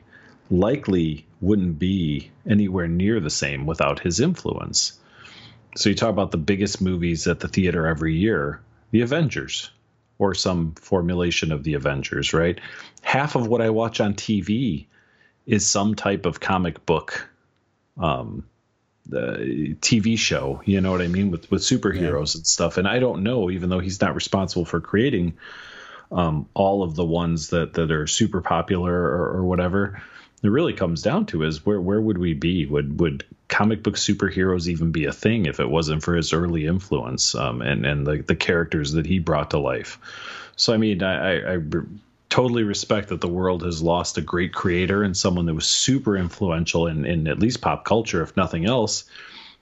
likely 0.50 1.26
wouldn't 1.40 1.78
be 1.78 2.30
anywhere 2.46 2.86
near 2.86 3.18
the 3.18 3.30
same 3.30 3.64
without 3.64 4.00
his 4.00 4.20
influence. 4.20 5.00
So 5.76 5.88
you 5.88 5.94
talk 5.94 6.10
about 6.10 6.30
the 6.30 6.36
biggest 6.36 6.82
movies 6.82 7.26
at 7.26 7.40
the 7.40 7.48
theater 7.48 7.86
every 7.86 8.14
year, 8.14 8.60
The 8.90 9.00
Avengers, 9.00 9.70
or 10.18 10.34
some 10.34 10.74
formulation 10.74 11.52
of 11.52 11.64
The 11.64 11.72
Avengers, 11.72 12.34
right? 12.34 12.60
Half 13.00 13.34
of 13.34 13.46
what 13.46 13.62
I 13.62 13.70
watch 13.70 13.98
on 13.98 14.12
TV 14.12 14.84
is 15.46 15.66
some 15.66 15.94
type 15.94 16.26
of 16.26 16.40
comic 16.40 16.84
book 16.84 17.30
um, 17.96 18.44
the 19.06 19.76
TV 19.80 20.18
show. 20.18 20.62
You 20.64 20.80
know 20.80 20.92
what 20.92 21.02
I 21.02 21.08
mean 21.08 21.30
with 21.30 21.50
with 21.50 21.62
superheroes 21.62 22.34
and 22.34 22.46
stuff. 22.46 22.76
And 22.76 22.86
I 22.86 22.98
don't 22.98 23.22
know, 23.22 23.50
even 23.50 23.68
though 23.68 23.80
he's 23.80 24.00
not 24.00 24.14
responsible 24.14 24.64
for 24.64 24.80
creating 24.80 25.34
um, 26.10 26.48
all 26.54 26.82
of 26.82 26.94
the 26.94 27.04
ones 27.04 27.48
that 27.48 27.74
that 27.74 27.90
are 27.90 28.06
super 28.06 28.40
popular 28.40 28.94
or, 28.94 29.38
or 29.38 29.44
whatever. 29.44 30.02
It 30.42 30.48
really 30.48 30.72
comes 30.72 31.02
down 31.02 31.26
to 31.26 31.44
is 31.44 31.64
where 31.64 31.80
where 31.80 32.00
would 32.00 32.18
we 32.18 32.34
be? 32.34 32.66
Would 32.66 33.00
would 33.00 33.24
comic 33.48 33.82
book 33.82 33.94
superheroes 33.94 34.66
even 34.66 34.90
be 34.90 35.04
a 35.04 35.12
thing 35.12 35.46
if 35.46 35.60
it 35.60 35.68
wasn't 35.68 36.02
for 36.02 36.14
his 36.14 36.32
early 36.32 36.66
influence 36.66 37.34
um, 37.34 37.62
and 37.62 37.86
and 37.86 38.06
the 38.06 38.18
the 38.18 38.36
characters 38.36 38.92
that 38.92 39.06
he 39.06 39.18
brought 39.18 39.50
to 39.50 39.58
life? 39.58 39.98
So 40.56 40.72
I 40.72 40.76
mean, 40.76 41.02
I, 41.02 41.14
I, 41.14 41.54
I 41.54 41.58
totally 42.32 42.62
respect 42.62 43.10
that 43.10 43.20
the 43.20 43.28
world 43.28 43.62
has 43.62 43.82
lost 43.82 44.16
a 44.16 44.22
great 44.22 44.54
creator 44.54 45.02
and 45.02 45.14
someone 45.14 45.44
that 45.44 45.54
was 45.54 45.66
super 45.66 46.16
influential 46.16 46.86
in, 46.86 47.04
in 47.04 47.28
at 47.28 47.38
least 47.38 47.60
pop 47.60 47.84
culture, 47.84 48.22
if 48.22 48.34
nothing 48.38 48.64
else. 48.64 49.04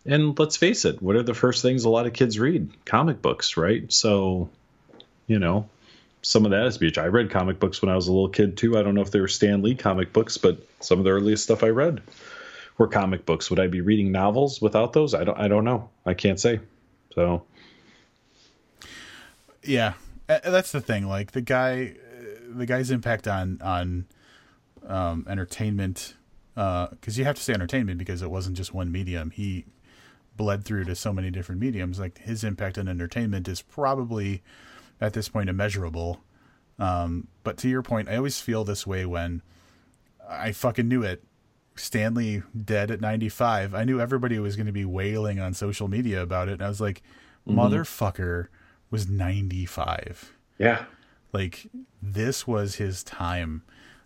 And 0.06 0.38
let's 0.38 0.56
face 0.56 0.84
it, 0.84 1.02
what 1.02 1.16
are 1.16 1.24
the 1.24 1.34
first 1.34 1.62
things 1.62 1.84
a 1.84 1.90
lot 1.90 2.06
of 2.06 2.12
kids 2.12 2.38
read? 2.38 2.70
Comic 2.84 3.20
books, 3.20 3.56
right? 3.56 3.92
So, 3.92 4.50
you 5.26 5.40
know, 5.40 5.68
some 6.22 6.44
of 6.44 6.52
that 6.52 6.64
is 6.66 6.76
huge. 6.76 6.96
I 6.96 7.06
read 7.06 7.30
comic 7.30 7.58
books 7.58 7.82
when 7.82 7.90
I 7.90 7.96
was 7.96 8.06
a 8.06 8.12
little 8.12 8.28
kid 8.28 8.56
too. 8.56 8.78
I 8.78 8.84
don't 8.84 8.94
know 8.94 9.02
if 9.02 9.10
they 9.10 9.20
were 9.20 9.26
Stan 9.26 9.62
Lee 9.62 9.74
comic 9.74 10.12
books, 10.12 10.38
but 10.38 10.64
some 10.78 11.00
of 11.00 11.04
the 11.04 11.10
earliest 11.10 11.42
stuff 11.42 11.64
I 11.64 11.70
read 11.70 12.00
were 12.78 12.86
comic 12.86 13.26
books. 13.26 13.50
Would 13.50 13.58
I 13.58 13.66
be 13.66 13.80
reading 13.80 14.12
novels 14.12 14.62
without 14.62 14.92
those? 14.92 15.12
I 15.12 15.24
don't. 15.24 15.38
I 15.38 15.48
don't 15.48 15.64
know. 15.64 15.90
I 16.06 16.14
can't 16.14 16.38
say. 16.38 16.60
So 17.16 17.42
Yeah, 19.64 19.94
Uh, 20.28 20.38
that's 20.44 20.70
the 20.70 20.80
thing. 20.80 21.08
Like 21.08 21.32
the 21.32 21.40
guy, 21.40 21.94
the 22.56 22.66
guy's 22.66 22.90
impact 22.90 23.26
on 23.28 23.60
on 23.62 24.06
um, 24.86 25.26
entertainment, 25.28 26.14
because 26.54 27.18
you 27.18 27.24
have 27.24 27.36
to 27.36 27.42
say 27.42 27.52
entertainment 27.52 27.98
because 27.98 28.22
it 28.22 28.30
wasn't 28.30 28.56
just 28.56 28.74
one 28.74 28.90
medium. 28.90 29.30
He 29.30 29.66
bled 30.36 30.64
through 30.64 30.84
to 30.84 30.94
so 30.94 31.12
many 31.12 31.30
different 31.30 31.60
mediums. 31.60 31.98
Like 31.98 32.18
his 32.18 32.44
impact 32.44 32.78
on 32.78 32.88
entertainment 32.88 33.46
is 33.48 33.62
probably 33.62 34.42
at 35.00 35.12
this 35.12 35.28
point 35.28 35.50
immeasurable. 35.50 36.20
Um, 36.78 37.28
but 37.44 37.58
to 37.58 37.68
your 37.68 37.82
point, 37.82 38.08
I 38.08 38.16
always 38.16 38.40
feel 38.40 38.64
this 38.64 38.86
way 38.86 39.04
when 39.04 39.42
I 40.28 40.52
fucking 40.52 40.88
knew 40.88 41.02
it. 41.02 41.22
Stan 41.76 42.14
Lee 42.14 42.42
dead 42.64 42.90
at 42.90 43.00
95. 43.00 43.74
I 43.74 43.84
knew 43.84 44.00
everybody 44.00 44.38
was 44.38 44.56
going 44.56 44.66
to 44.66 44.72
be 44.72 44.84
wailing 44.84 45.40
on 45.40 45.54
social 45.54 45.88
media 45.88 46.22
about 46.22 46.48
it. 46.48 46.54
And 46.54 46.62
I 46.62 46.68
was 46.68 46.80
like, 46.80 47.02
motherfucker 47.46 48.48
was 48.90 49.08
95. 49.08 50.32
yeah, 50.58 50.84
Like, 51.32 51.68
this 52.02 52.46
was 52.46 52.76
his 52.76 53.02
time. 53.02 53.62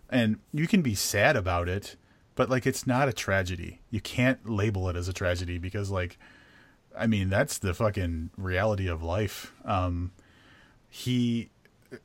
And 0.09 0.37
you 0.53 0.67
can 0.67 0.81
be 0.81 0.95
sad 0.95 1.35
about 1.35 1.67
it, 1.67 1.95
but 2.35 2.49
like, 2.49 2.65
it's 2.67 2.85
not 2.85 3.09
a 3.09 3.13
tragedy. 3.13 3.81
You 3.89 4.01
can't 4.01 4.49
label 4.49 4.89
it 4.89 4.95
as 4.95 5.07
a 5.07 5.13
tragedy 5.13 5.57
because, 5.57 5.89
like, 5.89 6.17
I 6.97 7.07
mean, 7.07 7.29
that's 7.29 7.57
the 7.57 7.73
fucking 7.73 8.31
reality 8.37 8.87
of 8.87 9.03
life. 9.03 9.53
Um, 9.65 10.11
he, 10.89 11.49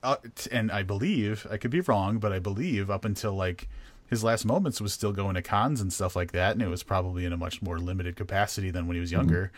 uh, 0.02 0.16
and 0.50 0.72
I 0.72 0.82
believe, 0.82 1.46
I 1.50 1.56
could 1.56 1.70
be 1.70 1.80
wrong, 1.80 2.18
but 2.18 2.32
I 2.32 2.38
believe 2.38 2.90
up 2.90 3.04
until 3.04 3.34
like 3.34 3.68
his 4.08 4.24
last 4.24 4.44
moments 4.44 4.80
was 4.80 4.92
still 4.92 5.12
going 5.12 5.36
to 5.36 5.42
cons 5.42 5.80
and 5.80 5.92
stuff 5.92 6.16
like 6.16 6.32
that, 6.32 6.52
and 6.52 6.62
it 6.62 6.68
was 6.68 6.82
probably 6.82 7.24
in 7.24 7.32
a 7.32 7.36
much 7.36 7.62
more 7.62 7.78
limited 7.78 8.16
capacity 8.16 8.70
than 8.70 8.86
when 8.88 8.96
he 8.96 9.00
was 9.00 9.12
younger. 9.12 9.52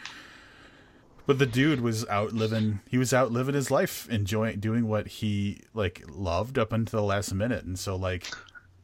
But 1.27 1.39
the 1.39 1.47
dude 1.47 1.81
was 1.81 2.07
out 2.09 2.33
living. 2.33 2.81
He 2.89 2.99
was 2.99 3.13
out 3.13 3.31
living 3.31 3.55
his 3.55 3.71
life, 3.71 4.09
enjoying 4.11 4.59
doing 4.61 4.89
what 4.89 5.07
he 5.07 5.61
like 5.73 6.03
loved 6.09 6.59
up 6.59 6.73
until 6.73 7.01
the 7.01 7.07
last 7.07 7.33
minute, 7.33 7.65
and 7.65 7.79
so 7.79 7.95
like 7.97 8.29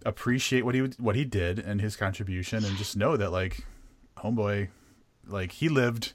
appreciate 0.07 0.65
what 0.65 0.75
he 0.75 0.83
what 0.99 1.17
he 1.17 1.25
did 1.25 1.59
and 1.59 1.81
his 1.81 1.97
contribution, 1.97 2.65
and 2.65 2.77
just 2.77 2.97
know 2.97 3.17
that 3.17 3.33
like 3.33 3.65
homeboy, 4.19 4.69
like 5.27 5.53
he 5.53 5.69
lived 5.69 6.13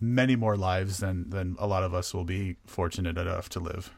many 0.00 0.36
more 0.36 0.56
lives 0.56 0.98
than 0.98 1.30
than 1.30 1.56
a 1.58 1.66
lot 1.66 1.84
of 1.84 1.94
us 1.94 2.12
will 2.14 2.24
be 2.24 2.56
fortunate 2.66 3.18
enough 3.18 3.48
to 3.50 3.60
live. 3.60 3.92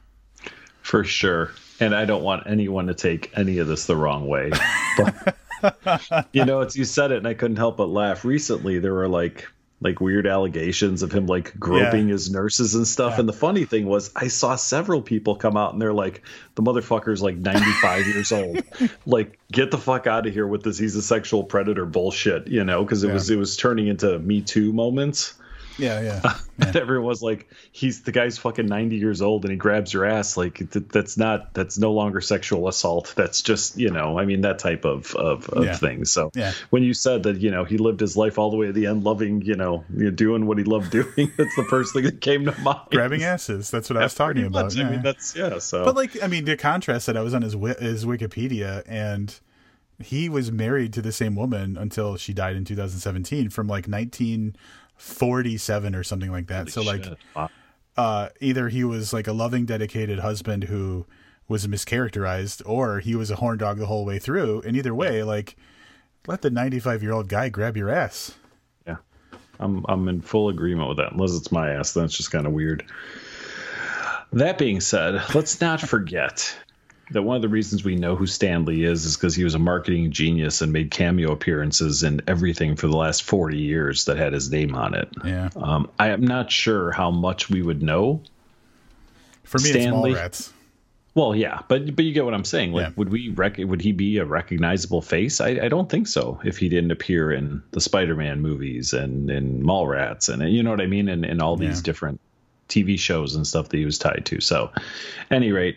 For 0.82 1.02
sure. 1.02 1.50
And 1.80 1.94
I 1.94 2.04
don't 2.04 2.22
want 2.22 2.46
anyone 2.46 2.86
to 2.88 2.94
take 2.94 3.32
any 3.34 3.56
of 3.56 3.66
this 3.66 3.86
the 3.86 3.96
wrong 3.96 4.26
way. 4.26 4.52
But 4.98 6.28
you 6.32 6.44
know, 6.44 6.60
it's 6.60 6.76
you 6.76 6.84
said 6.84 7.10
it 7.10 7.18
and 7.18 7.26
I 7.26 7.32
couldn't 7.32 7.56
help 7.56 7.78
but 7.78 7.88
laugh. 7.88 8.24
Recently 8.24 8.78
there 8.78 8.92
were 8.92 9.08
like 9.08 9.48
like 9.84 10.00
weird 10.00 10.26
allegations 10.26 11.02
of 11.02 11.12
him 11.12 11.26
like 11.26 11.56
groping 11.60 12.08
Yeah. 12.08 12.12
his 12.14 12.30
nurses 12.30 12.74
and 12.74 12.86
stuff. 12.86 13.12
Yeah. 13.12 13.20
And 13.20 13.28
the 13.28 13.32
funny 13.34 13.64
thing 13.66 13.84
was 13.86 14.10
I 14.16 14.28
saw 14.28 14.56
several 14.56 15.02
people 15.02 15.36
come 15.36 15.56
out 15.56 15.74
and 15.74 15.80
they're 15.82 15.92
like, 15.92 16.22
the 16.54 16.62
motherfucker's 16.62 17.22
like 17.22 17.36
95 17.36 18.06
years 18.06 18.32
old. 18.32 18.58
Like, 19.06 19.38
get 19.52 19.70
the 19.70 19.78
fuck 19.78 20.06
out 20.06 20.26
of 20.26 20.32
here 20.32 20.46
with 20.46 20.62
this 20.62 20.78
he's 20.78 20.96
a 20.96 21.02
sexual 21.02 21.44
predator 21.44 21.84
bullshit, 21.84 22.48
you 22.48 22.64
know, 22.64 22.82
because 22.82 23.04
it 23.04 23.08
Yeah. 23.08 23.12
was 23.12 23.30
it 23.30 23.36
was 23.38 23.56
turning 23.56 23.86
into 23.88 24.18
Me 24.18 24.40
Too 24.40 24.72
moments. 24.72 25.34
Yeah, 25.78 26.00
yeah. 26.00 26.70
Everyone 26.80 27.06
was 27.06 27.22
like, 27.22 27.48
"He's 27.72 28.02
the 28.02 28.12
guy's 28.12 28.38
fucking 28.38 28.66
ninety 28.66 28.96
years 28.96 29.20
old, 29.20 29.44
and 29.44 29.50
he 29.50 29.56
grabs 29.56 29.92
your 29.92 30.04
ass. 30.04 30.36
Like 30.36 30.58
th- 30.70 30.86
that's 30.90 31.16
not 31.16 31.52
that's 31.54 31.78
no 31.78 31.92
longer 31.92 32.20
sexual 32.20 32.68
assault. 32.68 33.12
That's 33.16 33.42
just 33.42 33.76
you 33.76 33.90
know, 33.90 34.18
I 34.18 34.24
mean 34.24 34.42
that 34.42 34.58
type 34.60 34.84
of 34.84 35.14
of, 35.16 35.48
of 35.48 35.64
Yeah. 35.64 35.76
thing. 35.76 36.04
So 36.04 36.30
Yeah. 36.34 36.52
when 36.70 36.82
you 36.84 36.94
said 36.94 37.24
that 37.24 37.38
you 37.40 37.50
know 37.50 37.64
he 37.64 37.76
lived 37.78 38.00
his 38.00 38.16
life 38.16 38.38
all 38.38 38.50
the 38.50 38.56
way 38.56 38.66
to 38.66 38.72
the 38.72 38.86
end, 38.86 39.02
loving 39.04 39.42
you 39.42 39.56
know, 39.56 39.84
doing 40.14 40.46
what 40.46 40.58
he 40.58 40.64
loved 40.64 40.90
doing, 40.90 41.32
that's 41.36 41.56
the 41.56 41.66
first 41.68 41.92
thing 41.92 42.04
that 42.04 42.20
came 42.20 42.44
to 42.44 42.52
mind. 42.62 42.78
Grabbing 42.92 43.24
asses. 43.24 43.70
That's 43.70 43.90
what 43.90 43.96
I 43.96 44.04
was 44.04 44.14
talking 44.14 44.44
about. 44.46 44.74
Yeah. 44.74 44.86
I 44.86 44.90
mean 44.90 45.02
that's 45.02 45.34
yeah. 45.34 45.58
So 45.58 45.84
But 45.84 45.96
like, 45.96 46.22
I 46.22 46.28
mean, 46.28 46.44
the 46.44 46.56
contrast 46.56 47.06
that 47.06 47.16
I 47.16 47.20
was 47.22 47.34
on 47.34 47.42
his 47.42 47.54
his 47.54 48.04
Wikipedia, 48.04 48.84
and 48.86 49.38
he 50.02 50.28
was 50.28 50.50
married 50.52 50.92
to 50.92 51.02
the 51.02 51.12
same 51.12 51.34
woman 51.36 51.76
until 51.76 52.16
she 52.16 52.32
died 52.32 52.56
in 52.56 52.64
2017, 52.64 53.48
from 53.50 53.66
like 53.68 53.86
1947 54.96 55.94
or 55.94 56.02
something 56.02 56.30
like 56.30 56.46
that. 56.48 56.70
so 56.70 56.82
like, 56.82 57.04
Wow. 57.34 57.50
uh, 57.96 58.28
either 58.40 58.68
he 58.68 58.84
was 58.84 59.12
like 59.12 59.26
a 59.26 59.32
loving, 59.32 59.64
dedicated 59.66 60.20
husband 60.20 60.64
who 60.64 61.06
was 61.48 61.66
mischaracterized, 61.66 62.62
or 62.64 63.00
he 63.00 63.14
was 63.14 63.30
a 63.30 63.36
horn 63.36 63.58
dog 63.58 63.78
the 63.78 63.86
whole 63.86 64.04
way 64.04 64.18
through. 64.18 64.62
And 64.62 64.76
either 64.76 64.94
way, 64.94 65.22
like, 65.22 65.56
let 66.26 66.42
the 66.42 66.50
95 66.50 67.02
year 67.02 67.12
old 67.12 67.28
guy 67.28 67.48
grab 67.50 67.76
your 67.76 67.90
ass. 67.90 68.34
Yeah, 68.86 68.96
I'm 69.60 69.84
I'm 69.88 70.08
in 70.08 70.22
full 70.22 70.48
agreement 70.48 70.88
with 70.88 70.96
that. 70.98 71.12
Unless 71.12 71.36
it's 71.36 71.52
my 71.52 71.70
ass, 71.74 71.92
then 71.92 72.04
it's 72.04 72.16
just 72.16 72.30
kind 72.30 72.46
of 72.46 72.52
weird. 72.52 72.84
That 74.32 74.58
being 74.58 74.80
said, 74.80 75.22
let's 75.34 75.60
not 75.60 75.80
forget 75.80 76.56
that 77.10 77.22
one 77.22 77.36
of 77.36 77.42
the 77.42 77.48
reasons 77.48 77.84
we 77.84 77.96
know 77.96 78.16
who 78.16 78.26
Stan 78.26 78.64
Lee 78.64 78.84
is 78.84 79.04
is 79.04 79.16
because 79.16 79.34
he 79.34 79.44
was 79.44 79.54
a 79.54 79.58
marketing 79.58 80.10
genius 80.10 80.60
and 80.62 80.72
made 80.72 80.90
cameo 80.90 81.32
appearances 81.32 82.02
in 82.02 82.20
everything 82.26 82.76
for 82.76 82.86
the 82.86 82.96
last 82.96 83.22
40 83.24 83.58
years 83.58 84.06
that 84.06 84.16
had 84.16 84.32
his 84.32 84.50
name 84.50 84.74
on 84.74 84.94
it. 84.94 85.08
Yeah. 85.24 85.50
Um, 85.56 85.90
I 85.98 86.08
am 86.08 86.22
not 86.22 86.50
sure 86.50 86.92
how 86.92 87.10
much 87.10 87.50
we 87.50 87.60
would 87.62 87.82
know. 87.82 88.22
For 89.44 89.58
me, 89.58 89.70
Stan 89.70 90.00
Lee- 90.00 90.12
it's 90.12 90.48
Mallrats. 90.48 90.50
Well, 91.16 91.36
yeah, 91.36 91.60
but 91.68 91.94
but 91.94 92.04
you 92.04 92.12
get 92.12 92.24
what 92.24 92.34
I'm 92.34 92.44
saying. 92.44 92.72
Like, 92.72 92.86
Yeah. 92.88 92.92
would 92.96 93.10
we 93.10 93.28
rec- 93.28 93.58
would 93.58 93.80
he 93.80 93.92
be 93.92 94.16
a 94.18 94.24
recognizable 94.24 95.00
face? 95.00 95.40
I, 95.40 95.50
I 95.50 95.68
don't 95.68 95.88
think 95.88 96.08
so. 96.08 96.40
If 96.44 96.58
he 96.58 96.68
didn't 96.68 96.90
appear 96.90 97.30
in 97.30 97.62
the 97.70 97.80
Spider-Man 97.80 98.40
movies 98.40 98.92
and 98.92 99.30
in 99.30 99.62
Mallrats 99.62 100.28
and 100.28 100.52
you 100.52 100.62
know 100.62 100.70
what 100.70 100.80
I 100.80 100.86
mean, 100.86 101.08
and, 101.08 101.24
and 101.24 101.40
all 101.40 101.56
these 101.56 101.76
Yeah. 101.78 101.82
different 101.84 102.20
TV 102.68 102.98
shows 102.98 103.36
and 103.36 103.46
stuff 103.46 103.68
that 103.68 103.76
he 103.76 103.84
was 103.84 103.96
tied 103.98 104.22
to. 104.26 104.40
So, 104.40 104.72
any 105.30 105.52
rate, 105.52 105.76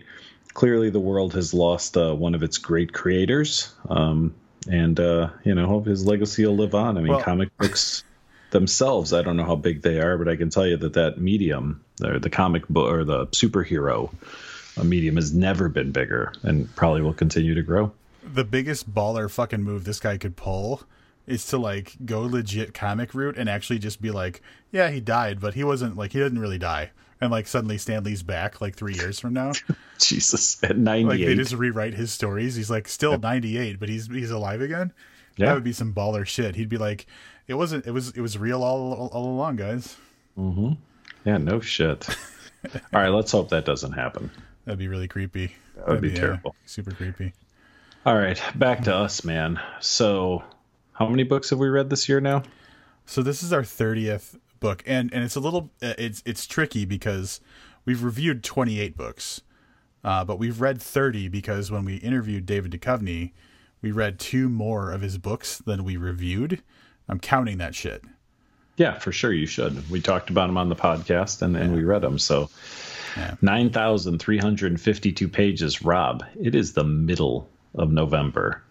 clearly 0.58 0.90
the 0.90 1.00
world 1.00 1.36
has 1.36 1.54
lost 1.54 1.96
uh, 1.96 2.16
one 2.16 2.34
of 2.34 2.42
its 2.42 2.58
great 2.58 2.92
creators, 2.92 3.72
um, 3.90 4.34
and 4.70 5.00
uh, 5.00 5.30
you 5.44 5.54
know, 5.54 5.68
hope 5.68 5.86
his 5.86 6.04
legacy 6.04 6.46
will 6.48 6.56
live 6.56 6.74
on. 6.74 6.98
I 6.98 7.02
mean, 7.02 7.14
Well- 7.14 7.22
comic 7.22 7.56
books 7.60 8.04
themselves, 8.50 9.14
I 9.14 9.22
don't 9.22 9.38
know 9.38 9.46
how 9.46 9.56
big 9.56 9.84
they 9.84 10.00
are, 10.00 10.18
but 10.18 10.28
I 10.28 10.36
can 10.36 10.50
tell 10.50 10.66
you 10.66 10.76
that 10.78 10.94
that 10.94 11.20
medium, 11.20 11.86
or 12.04 12.18
the 12.18 12.32
comic 12.32 12.68
book, 12.68 12.92
or 12.92 13.04
the 13.04 13.28
superhero 13.28 14.12
a 14.78 14.84
medium 14.84 15.16
has 15.16 15.32
never 15.32 15.70
been 15.70 15.92
bigger 15.92 16.34
and 16.44 16.74
probably 16.76 17.02
will 17.02 17.14
continue 17.14 17.54
to 17.56 17.64
grow. 17.64 17.92
the 18.24 18.44
biggest 18.44 18.94
baller 18.94 19.30
fucking 19.30 19.62
move 19.64 19.84
this 19.86 20.00
guy 20.00 20.18
could 20.18 20.36
pull 20.36 20.84
is 21.28 21.46
to 21.46 21.58
like 21.58 21.96
go 22.06 22.22
legit 22.22 22.74
comic 22.74 23.14
route 23.14 23.38
and 23.38 23.48
actually 23.50 23.80
just 23.80 24.02
be 24.02 24.12
like, 24.12 24.42
yeah, 24.72 24.90
he 24.90 25.00
died, 25.00 25.40
but 25.40 25.54
he 25.54 25.64
wasn't 25.64 25.96
like 25.96 26.14
he 26.14 26.20
didn't 26.20 26.40
really 26.40 26.58
die. 26.58 26.92
And 27.20 27.32
like 27.32 27.48
suddenly 27.48 27.78
Stan 27.78 28.04
Lee's 28.04 28.22
back 28.24 28.62
like 28.62 28.76
three 28.76 28.94
years 28.94 29.20
from 29.20 29.34
now. 29.34 29.54
Jesus, 30.00 30.64
at 30.64 30.72
Like 30.78 30.78
98. 30.78 31.26
they 31.26 31.36
just 31.36 31.54
rewrite 31.54 31.94
his 31.96 32.12
stories. 32.12 32.56
He's 32.56 32.70
like 32.70 32.88
still 32.88 33.18
ninety 33.18 33.58
eight, 33.58 33.80
but 33.80 33.90
he's 33.90 34.08
he's 34.08 34.30
alive 34.32 34.62
again. 34.62 34.94
Yeah. 35.36 35.48
That 35.48 35.54
would 35.56 35.64
be 35.64 35.74
some 35.74 35.94
baller 35.94 36.26
shit. 36.26 36.56
He'd 36.56 36.70
be 36.70 36.78
like, 36.78 37.08
it 37.48 37.56
wasn't 37.56 37.86
it 37.88 37.92
was 37.92 38.10
it 38.12 38.22
was 38.22 38.38
real 38.38 38.64
all 38.64 38.94
all, 38.94 39.08
all 39.12 39.26
along, 39.32 39.56
guys. 39.56 39.98
Mhm. 40.38 40.78
yeah, 41.26 41.38
no 41.38 41.60
shit. 41.60 42.08
All 42.94 43.00
right, 43.02 43.10
let's 43.10 43.32
hope 43.32 43.50
that 43.50 43.66
doesn't 43.66 43.94
happen. 43.94 44.30
That'd 44.66 44.78
be 44.80 44.88
really 44.88 45.08
creepy. 45.08 45.56
That 45.78 45.88
would 45.88 46.02
be 46.02 46.12
terrible. 46.12 46.56
super 46.66 46.92
creepy. 46.92 47.34
All 48.06 48.16
right, 48.18 48.42
back 48.56 48.84
to 48.84 48.96
us, 48.96 49.24
man. 49.24 49.60
So, 49.80 50.44
how 50.94 51.08
many 51.08 51.24
books 51.24 51.50
have 51.52 51.60
we 51.60 51.68
read 51.70 51.90
this 51.90 52.10
year 52.10 52.20
now? 52.20 52.44
So 53.06 53.22
this 53.24 53.42
is 53.44 53.54
our 53.54 53.64
thirtieth 53.64 54.36
book, 54.60 54.84
and 54.86 55.14
and 55.14 55.24
it's 55.24 55.36
a 55.36 55.40
little 55.40 55.72
uh, 55.82 55.94
it's 55.98 56.22
it's 56.26 56.46
tricky 56.46 56.86
because 56.86 57.40
we've 57.86 58.04
reviewed 58.04 58.44
twenty 58.44 58.80
eight 58.80 58.96
books, 58.98 59.42
uh, 60.04 60.24
but 60.26 60.40
we've 60.40 60.60
read 60.62 60.82
thirty 60.82 61.28
because 61.28 61.72
when 61.72 61.86
we 61.86 61.96
interviewed 61.98 62.46
David 62.46 62.72
Duchovny, 62.72 63.32
we 63.82 63.92
read 63.92 64.20
two 64.20 64.50
more 64.50 64.92
of 64.92 65.02
his 65.02 65.18
books 65.18 65.58
than 65.60 65.84
we 65.84 65.98
reviewed. 65.98 66.62
I'm 67.10 67.20
counting 67.20 67.58
that 67.60 67.76
shit. 67.76 68.04
Yeah, 68.76 69.00
for 69.00 69.12
sure 69.12 69.34
you 69.34 69.48
should. 69.48 69.90
We 69.90 70.02
talked 70.02 70.30
about 70.30 70.48
them 70.48 70.58
on 70.58 70.70
the 70.70 70.76
podcast 70.76 71.42
and, 71.42 71.58
and 71.58 71.74
we 71.74 71.84
read 71.84 72.04
them. 72.04 72.20
So, 72.20 72.50
Yeah. 73.16 73.34
9,352 73.42 75.28
pages. 75.30 75.82
Rob, 75.82 76.24
it 76.40 76.54
is 76.56 76.74
the 76.74 76.84
middle 76.84 77.50
of 77.76 77.92
November. 77.92 78.62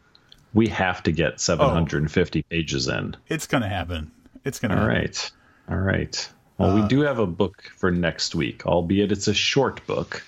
We 0.54 0.68
have 0.68 1.02
to 1.04 1.12
get 1.12 1.40
750 1.40 2.42
pages 2.44 2.88
in. 2.88 3.16
It's 3.28 3.46
gonna 3.46 3.68
happen. 3.68 4.10
It's 4.44 4.58
gonna. 4.58 4.74
All 4.74 4.80
happen. 4.80 4.96
right. 4.96 5.30
All 5.68 5.76
right. 5.76 6.28
Well, 6.58 6.74
we 6.74 6.88
do 6.88 7.00
have 7.00 7.18
a 7.18 7.26
book 7.26 7.70
for 7.76 7.90
next 7.90 8.34
week, 8.34 8.64
albeit 8.66 9.12
it's 9.12 9.28
a 9.28 9.34
short 9.34 9.86
book. 9.86 10.22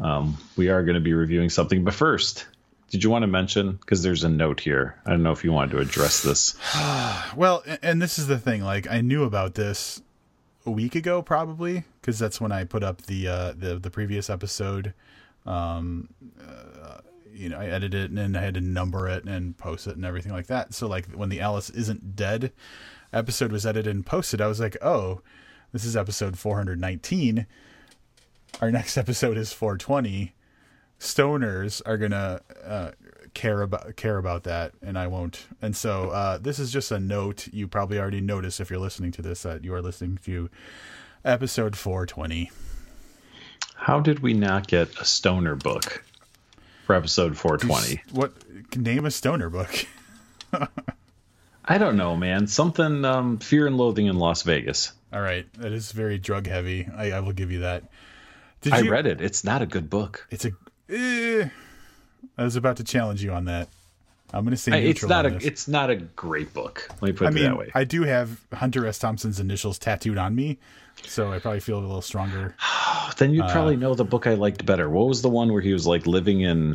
Um, 0.00 0.38
we 0.56 0.70
are 0.70 0.82
going 0.82 0.94
to 0.94 1.00
be 1.00 1.12
reviewing 1.12 1.50
something. 1.50 1.84
But 1.84 1.92
first, 1.92 2.46
did 2.90 3.04
you 3.04 3.10
want 3.10 3.24
to 3.24 3.26
mention? 3.26 3.72
Because 3.72 4.02
there's 4.02 4.24
a 4.24 4.28
note 4.28 4.60
here. 4.60 4.98
I 5.04 5.10
don't 5.10 5.22
know 5.22 5.32
if 5.32 5.44
you 5.44 5.52
wanted 5.52 5.72
to 5.72 5.78
address 5.78 6.22
this. 6.22 6.54
Well, 7.36 7.64
and 7.82 8.00
this 8.00 8.18
is 8.18 8.28
the 8.28 8.38
thing. 8.38 8.62
Like, 8.62 8.88
I 8.88 9.00
knew 9.00 9.24
about 9.24 9.54
this 9.54 10.00
a 10.64 10.70
week 10.70 10.94
ago, 10.94 11.20
probably, 11.20 11.82
because 12.00 12.18
that's 12.18 12.40
when 12.40 12.52
I 12.52 12.62
put 12.62 12.84
up 12.84 13.02
the 13.02 13.26
uh, 13.26 13.52
the 13.56 13.78
the 13.78 13.90
previous 13.90 14.30
episode. 14.30 14.94
Um, 15.44 16.10
uh, 16.40 16.98
you 17.32 17.48
know, 17.48 17.58
I 17.58 17.66
edited 17.66 18.12
it 18.12 18.18
and 18.18 18.36
I 18.36 18.40
had 18.40 18.54
to 18.54 18.60
number 18.60 19.08
it 19.08 19.24
and 19.24 19.56
post 19.58 19.88
it 19.88 19.96
and 19.96 20.04
everything 20.04 20.32
like 20.32 20.46
that. 20.46 20.74
So, 20.74 20.86
like, 20.86 21.06
when 21.10 21.28
the 21.28 21.40
Alice 21.40 21.70
isn't 21.70 22.14
dead 22.14 22.52
episode 23.14 23.52
was 23.52 23.64
edited 23.64 23.94
and 23.94 24.04
posted, 24.04 24.40
I 24.40 24.48
was 24.48 24.60
like, 24.60 24.76
oh, 24.82 25.20
this 25.72 25.84
is 25.84 25.96
episode 25.96 26.38
419. 26.38 27.46
Our 28.60 28.70
next 28.70 28.96
episode 28.96 29.36
is 29.36 29.52
420. 29.52 30.34
Stoners 31.00 31.82
are 31.84 31.98
gonna 31.98 32.40
uh, 32.64 32.90
care 33.34 33.62
about 33.62 33.96
care 33.96 34.16
about 34.16 34.44
that, 34.44 34.72
and 34.80 34.98
I 34.98 35.06
won't. 35.08 35.46
And 35.60 35.76
so 35.76 36.10
uh, 36.10 36.38
this 36.38 36.58
is 36.58 36.72
just 36.72 36.90
a 36.92 37.00
note. 37.00 37.48
You 37.52 37.66
probably 37.66 37.98
already 37.98 38.20
noticed 38.20 38.60
if 38.60 38.70
you're 38.70 38.78
listening 38.78 39.10
to 39.12 39.22
this 39.22 39.42
that 39.42 39.64
you 39.64 39.74
are 39.74 39.82
listening 39.82 40.18
to 40.24 40.48
episode 41.24 41.76
420. 41.76 42.50
How 43.74 44.00
did 44.00 44.20
we 44.20 44.32
not 44.32 44.68
get 44.68 44.96
a 45.00 45.04
stoner 45.04 45.56
book 45.56 46.04
for 46.86 46.94
episode 46.94 47.36
420? 47.36 48.02
What 48.12 48.32
name 48.76 49.04
a 49.04 49.10
stoner 49.10 49.50
book? 49.50 49.86
I 51.66 51.78
don't 51.78 51.96
know, 51.96 52.16
man. 52.16 52.46
Something 52.46 53.04
um, 53.04 53.38
Fear 53.38 53.66
and 53.66 53.76
Loathing 53.76 54.06
in 54.06 54.16
Las 54.16 54.42
Vegas. 54.42 54.92
All 55.12 55.20
right, 55.20 55.46
that 55.54 55.72
is 55.72 55.92
very 55.92 56.18
drug 56.18 56.46
heavy. 56.46 56.88
I, 56.94 57.12
I 57.12 57.20
will 57.20 57.32
give 57.32 57.50
you 57.50 57.60
that. 57.60 57.84
Did 58.60 58.72
I 58.72 58.80
you, 58.80 58.90
read 58.90 59.06
it. 59.06 59.20
It's 59.20 59.44
not 59.44 59.62
a 59.62 59.66
good 59.66 59.88
book. 59.88 60.26
It's 60.30 60.44
a. 60.44 60.50
Eh, 60.88 61.48
I 62.36 62.44
was 62.44 62.56
about 62.56 62.78
to 62.78 62.84
challenge 62.84 63.22
you 63.22 63.32
on 63.32 63.44
that. 63.46 63.68
I'm 64.32 64.44
going 64.44 64.50
to 64.50 64.56
say 64.56 64.72
I- 64.72 64.76
It's 64.78 65.04
not 65.04 65.26
a. 65.26 65.30
this. 65.30 65.44
It's 65.44 65.68
not 65.68 65.90
a 65.90 65.96
great 65.96 66.52
book. 66.52 66.88
Let 67.00 67.02
me 67.02 67.12
put 67.12 67.24
it 67.24 67.28
I 67.28 67.30
mean, 67.30 67.44
that 67.44 67.56
way. 67.56 67.70
I 67.74 67.84
do 67.84 68.02
have 68.02 68.40
Hunter 68.52 68.86
S. 68.86 68.98
Thompson's 68.98 69.38
initials 69.38 69.78
tattooed 69.78 70.18
on 70.18 70.34
me, 70.34 70.58
so 71.04 71.32
I 71.32 71.38
probably 71.38 71.60
feel 71.60 71.78
a 71.78 71.80
little 71.80 72.02
stronger. 72.02 72.56
then 73.18 73.30
uh, 73.30 73.32
you'd 73.32 73.48
probably 73.48 73.76
know 73.76 73.94
the 73.94 74.04
book 74.04 74.26
I 74.26 74.34
liked 74.34 74.66
better. 74.66 74.90
What 74.90 75.06
was 75.06 75.22
the 75.22 75.30
one 75.30 75.52
where 75.52 75.62
he 75.62 75.72
was 75.72 75.86
like 75.86 76.06
living 76.06 76.40
in 76.40 76.74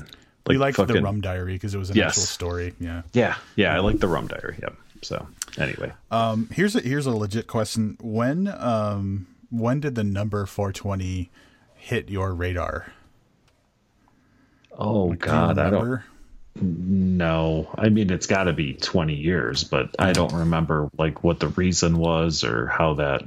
we 0.50 0.58
liked 0.58 0.78
fucking, 0.78 0.96
the 0.96 1.02
Rum 1.02 1.22
Diary 1.22 1.54
because 1.54 1.74
it 1.74 1.78
was 1.78 1.90
an 1.90 1.96
yes. 1.96 2.10
actual 2.10 2.24
story. 2.24 2.74
Yeah, 2.80 3.04
yeah, 3.14 3.36
yeah. 3.56 3.76
I 3.76 3.80
like 3.80 4.00
the 4.00 4.08
Rum 4.08 4.28
Diary. 4.28 4.58
Yep. 4.62 4.76
So 5.02 5.28
anyway, 5.58 5.94
um, 6.12 6.50
here's 6.52 6.76
a 6.76 6.82
here's 6.82 7.06
a 7.06 7.12
legit 7.12 7.48
question. 7.48 7.98
When 8.02 8.48
um 8.48 9.28
when 9.52 9.80
did 9.80 9.96
the 9.96 10.04
number 10.04 10.46
420 10.46 11.30
hit 11.76 12.10
your 12.10 12.34
radar? 12.34 12.92
Oh 14.78 15.06
like, 15.06 15.20
God, 15.20 15.56
do 15.56 15.62
I 15.62 15.70
don't. 15.70 16.02
No, 16.62 17.70
I 17.78 17.90
mean 17.90 18.12
it's 18.12 18.28
got 18.28 18.46
to 18.46 18.54
be 18.54 18.74
20 18.74 19.14
years, 19.14 19.64
but 19.64 19.96
I 20.00 20.12
don't 20.12 20.34
remember 20.34 20.90
like 20.98 21.24
what 21.24 21.40
the 21.40 21.48
reason 21.50 21.98
was 21.98 22.44
or 22.44 22.68
how 22.68 22.96
that. 22.96 23.24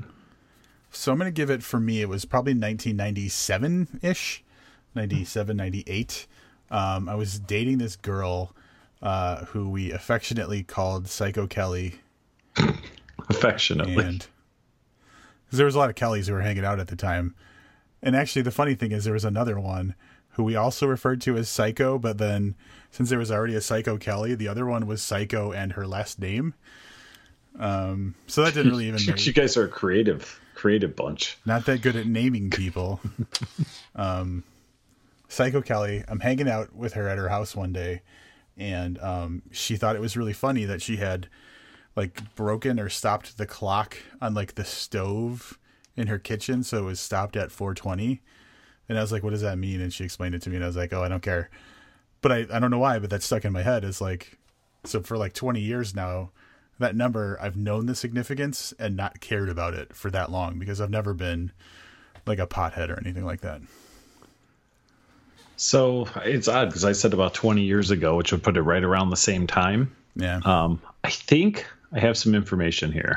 So 0.90 1.12
I'm 1.12 1.18
going 1.18 1.28
to 1.28 1.32
give 1.34 1.48
it 1.48 1.62
for 1.62 1.80
me. 1.80 2.02
It 2.02 2.08
was 2.08 2.26
probably 2.26 2.52
1997 2.52 4.00
ish, 4.02 4.44
97, 4.94 5.56
98. 5.56 6.26
Um, 6.72 7.08
I 7.08 7.14
was 7.14 7.38
dating 7.38 7.78
this 7.78 7.94
girl 7.94 8.54
uh, 9.02 9.44
who 9.46 9.68
we 9.68 9.92
affectionately 9.92 10.64
called 10.64 11.06
Psycho 11.06 11.46
Kelly. 11.46 12.00
affectionately. 13.28 14.04
And 14.04 14.26
there 15.52 15.66
was 15.66 15.74
a 15.74 15.78
lot 15.78 15.90
of 15.90 15.96
Kellys 15.96 16.28
who 16.28 16.32
were 16.32 16.40
hanging 16.40 16.64
out 16.64 16.80
at 16.80 16.88
the 16.88 16.96
time. 16.96 17.34
And 18.02 18.16
actually, 18.16 18.42
the 18.42 18.50
funny 18.50 18.74
thing 18.74 18.90
is, 18.90 19.04
there 19.04 19.12
was 19.12 19.24
another 19.24 19.60
one 19.60 19.94
who 20.30 20.44
we 20.44 20.56
also 20.56 20.86
referred 20.86 21.20
to 21.20 21.36
as 21.36 21.48
Psycho, 21.48 21.98
but 21.98 22.18
then 22.18 22.54
since 22.90 23.10
there 23.10 23.18
was 23.18 23.30
already 23.30 23.54
a 23.54 23.60
Psycho 23.60 23.98
Kelly, 23.98 24.34
the 24.34 24.48
other 24.48 24.66
one 24.66 24.86
was 24.86 25.02
Psycho 25.02 25.52
and 25.52 25.72
her 25.72 25.86
last 25.86 26.18
name. 26.18 26.54
Um, 27.58 28.14
so 28.26 28.42
that 28.42 28.54
didn't 28.54 28.72
really 28.72 28.88
even. 28.88 29.00
You 29.18 29.32
guys 29.32 29.56
are 29.56 29.64
a 29.64 29.68
creative, 29.68 30.40
creative 30.54 30.96
bunch. 30.96 31.36
Not 31.44 31.66
that 31.66 31.82
good 31.82 31.96
at 31.96 32.06
naming 32.06 32.50
people. 32.50 33.00
um, 33.94 34.42
Psycho 35.33 35.62
Kelly. 35.62 36.05
I'm 36.09 36.20
hanging 36.20 36.49
out 36.49 36.76
with 36.76 36.93
her 36.93 37.09
at 37.09 37.16
her 37.16 37.30
house 37.30 37.57
one 37.57 37.72
day, 37.72 38.03
and 38.59 38.99
um, 39.01 39.43
she 39.51 39.76
thought 39.76 39.97
it 39.97 40.03
was 40.03 40.14
really 40.16 40.35
funny 40.35 40.66
that 40.66 40.83
she 40.83 40.99
had 40.99 41.28
like 41.97 42.35
broken 42.35 42.78
or 42.78 42.91
stopped 42.91 43.39
the 43.39 43.47
clock 43.47 43.97
on 44.20 44.35
like 44.35 44.57
the 44.57 44.64
stove 44.64 45.59
in 45.97 46.09
her 46.09 46.18
kitchen, 46.18 46.62
so 46.62 46.78
it 46.78 46.85
was 46.85 47.01
stopped 47.01 47.35
at 47.35 47.51
420. 47.51 48.20
And 48.91 48.99
I 48.99 49.01
was 49.01 49.11
like, 49.11 49.22
"What 49.22 49.30
does 49.30 49.41
that 49.41 49.57
mean?" 49.57 49.80
And 49.80 49.91
she 49.91 50.05
explained 50.05 50.35
it 50.35 50.43
to 50.43 50.51
me, 50.51 50.57
and 50.57 50.64
I 50.64 50.68
was 50.68 50.76
like, 50.76 50.93
"Oh, 50.93 51.03
I 51.03 51.09
don't 51.09 51.22
care." 51.22 51.49
But 52.20 52.33
I 52.33 52.47
I 52.53 52.59
don't 52.59 52.70
know 52.70 52.78
why, 52.78 52.99
but 52.99 53.09
that 53.09 53.22
stuck 53.22 53.47
in 53.47 53.55
my 53.55 53.62
head. 53.62 53.85
Is 53.85 54.03
like, 54.03 54.39
so 54.85 55.01
for 55.01 55.16
like 55.16 55.33
20 55.33 55.61
years 55.61 55.95
now, 55.95 56.30
that 56.78 56.95
number 56.95 57.39
I've 57.41 57.57
known 57.57 57.87
the 57.87 57.95
significance 57.95 58.74
and 58.78 58.97
not 58.97 59.20
cared 59.20 59.49
about 59.49 59.72
it 59.72 59.97
for 59.97 60.11
that 60.11 60.30
long 60.30 60.59
because 60.59 60.78
I've 60.78 60.91
never 60.91 61.14
been 61.14 61.53
like 62.26 62.39
a 62.39 62.47
pothead 62.47 62.91
or 62.91 63.01
anything 63.01 63.24
like 63.24 63.41
that. 63.41 63.62
So 65.62 66.08
it's 66.16 66.48
odd 66.48 66.70
because 66.70 66.84
I 66.84 66.90
said 66.90 67.14
about 67.14 67.34
20 67.34 67.62
years 67.62 67.92
ago, 67.92 68.16
which 68.16 68.32
would 68.32 68.42
put 68.42 68.56
it 68.56 68.62
right 68.62 68.82
around 68.82 69.10
the 69.10 69.16
same 69.16 69.46
time. 69.46 69.94
Yeah. 70.16 70.40
Um, 70.44 70.82
I 71.04 71.10
think 71.10 71.64
I 71.92 72.00
have 72.00 72.18
some 72.18 72.34
information 72.34 72.90
here. 72.90 73.16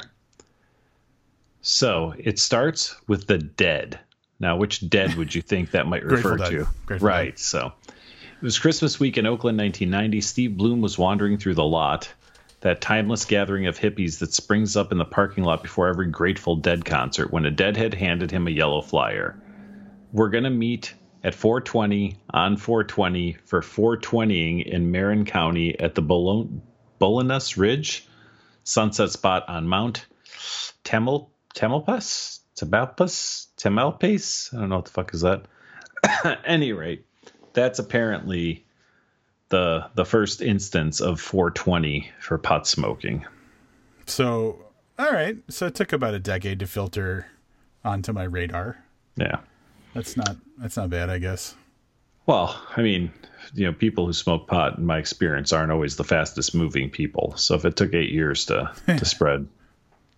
So 1.62 2.14
it 2.20 2.38
starts 2.38 2.96
with 3.08 3.26
the 3.26 3.40
dead. 3.40 4.00
Now, 4.40 4.58
which 4.58 4.88
dead 4.88 5.16
would 5.16 5.34
you 5.34 5.42
think 5.42 5.72
that 5.72 5.88
might 5.88 6.04
refer 6.06 6.38
to? 6.38 6.68
right. 7.00 7.32
Dead. 7.32 7.40
So 7.40 7.74
it 7.88 8.44
was 8.44 8.60
Christmas 8.60 9.00
week 9.00 9.18
in 9.18 9.26
Oakland, 9.26 9.58
1990. 9.58 10.22
Steve 10.22 10.56
Bloom 10.56 10.82
was 10.82 11.00
wandering 11.00 11.40
through 11.40 11.56
the 11.56 11.64
lot, 11.64 12.14
that 12.62 12.80
timeless 12.80 13.26
gathering 13.26 13.66
of 13.66 13.80
hippies 13.80 14.20
that 14.20 14.36
springs 14.36 14.78
up 14.78 14.92
in 14.92 15.00
the 15.00 15.06
parking 15.06 15.44
lot 15.44 15.64
before 15.64 15.88
every 15.88 16.12
Grateful 16.12 16.56
Dead 16.56 16.86
concert, 16.86 17.34
when 17.34 17.46
a 17.46 17.52
deadhead 17.52 17.96
handed 17.96 18.30
him 18.30 18.46
a 18.46 18.52
yellow 18.52 18.84
flyer. 18.84 19.36
We're 20.14 20.30
going 20.30 20.44
to 20.44 20.52
meet 20.52 20.94
at 21.24 21.36
420 21.36 22.18
on 22.30 22.58
420 22.58 23.38
for 23.44 23.62
420ing 23.62 24.66
in 24.66 24.92
Marin 24.92 25.26
County 25.26 25.80
at 25.80 25.96
the 25.96 26.04
Bolinas 26.04 27.58
Ridge 27.58 28.08
sunset 28.64 29.12
spot 29.12 29.48
on 29.48 29.68
Mount 29.68 30.06
Temel 30.84 31.30
Tamalpais, 31.56 32.40
Tamalpais, 32.58 33.48
Tamalpais. 33.58 34.54
I 34.54 34.60
don't 34.60 34.70
know 34.70 34.76
what 34.76 34.86
the 34.86 34.92
fuck 34.92 35.14
is 35.14 35.22
that. 35.22 35.46
any 36.46 36.74
rate, 36.74 37.06
that's 37.54 37.80
apparently 37.80 38.66
the 39.50 39.90
the 39.96 40.06
first 40.06 40.42
instance 40.42 41.00
of 41.00 41.22
420 41.22 42.12
for 42.20 42.38
pot 42.38 42.68
smoking. 42.68 43.26
So, 44.06 44.66
all 45.00 45.12
right. 45.12 45.38
So 45.50 45.68
it 45.68 45.76
took 45.76 45.94
about 45.94 46.14
a 46.14 46.20
decade 46.20 46.60
to 46.60 46.68
filter 46.68 47.28
onto 47.84 48.12
my 48.14 48.24
radar. 48.24 48.84
Yeah. 49.16 49.40
That's 49.96 50.18
not 50.18 50.36
that's 50.58 50.78
not 50.78 50.90
bad, 50.90 51.10
I 51.10 51.18
guess. 51.18 51.56
Well, 52.26 52.62
I 52.76 52.82
mean, 52.82 53.12
you 53.54 53.66
know, 53.66 53.74
people 53.74 54.06
who 54.06 54.14
smoke 54.14 54.48
pot, 54.48 54.78
in 54.78 54.86
my 54.86 54.98
experience, 54.98 55.54
aren't 55.54 55.72
always 55.72 55.96
the 55.96 56.04
fastest 56.04 56.54
moving 56.54 56.90
people. 56.90 57.34
So 57.38 57.56
if 57.56 57.66
it 57.66 57.78
took 57.78 57.94
eight 57.94 58.12
years 58.12 58.46
to 58.48 58.72
to 58.88 59.06
spread, 59.06 59.48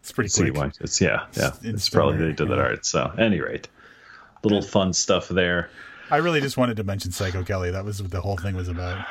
it's 0.02 0.12
pretty 0.12 0.32
quick. 0.32 0.56
Why, 0.56 0.72
it's 0.82 1.00
yeah, 1.00 1.28
yeah. 1.34 1.50
It's, 1.62 1.66
it's 1.66 1.90
probably 1.90 2.18
they 2.18 2.34
did 2.34 2.50
yeah. 2.50 2.56
that 2.56 2.60
art. 2.60 2.86
So, 2.86 3.14
any 3.18 3.40
rate, 3.40 3.68
little 4.44 4.64
fun 4.64 4.94
stuff 4.94 5.30
there. 5.30 5.70
I 6.10 6.18
really 6.18 6.42
just 6.42 6.58
wanted 6.58 6.78
to 6.78 6.84
mention 6.84 7.12
Psycho 7.12 7.44
Kelly. 7.44 7.72
That 7.72 7.86
was 7.86 8.02
what 8.02 8.12
the 8.12 8.22
whole 8.22 8.38
thing 8.38 8.56
was 8.56 8.70
about. 8.70 9.06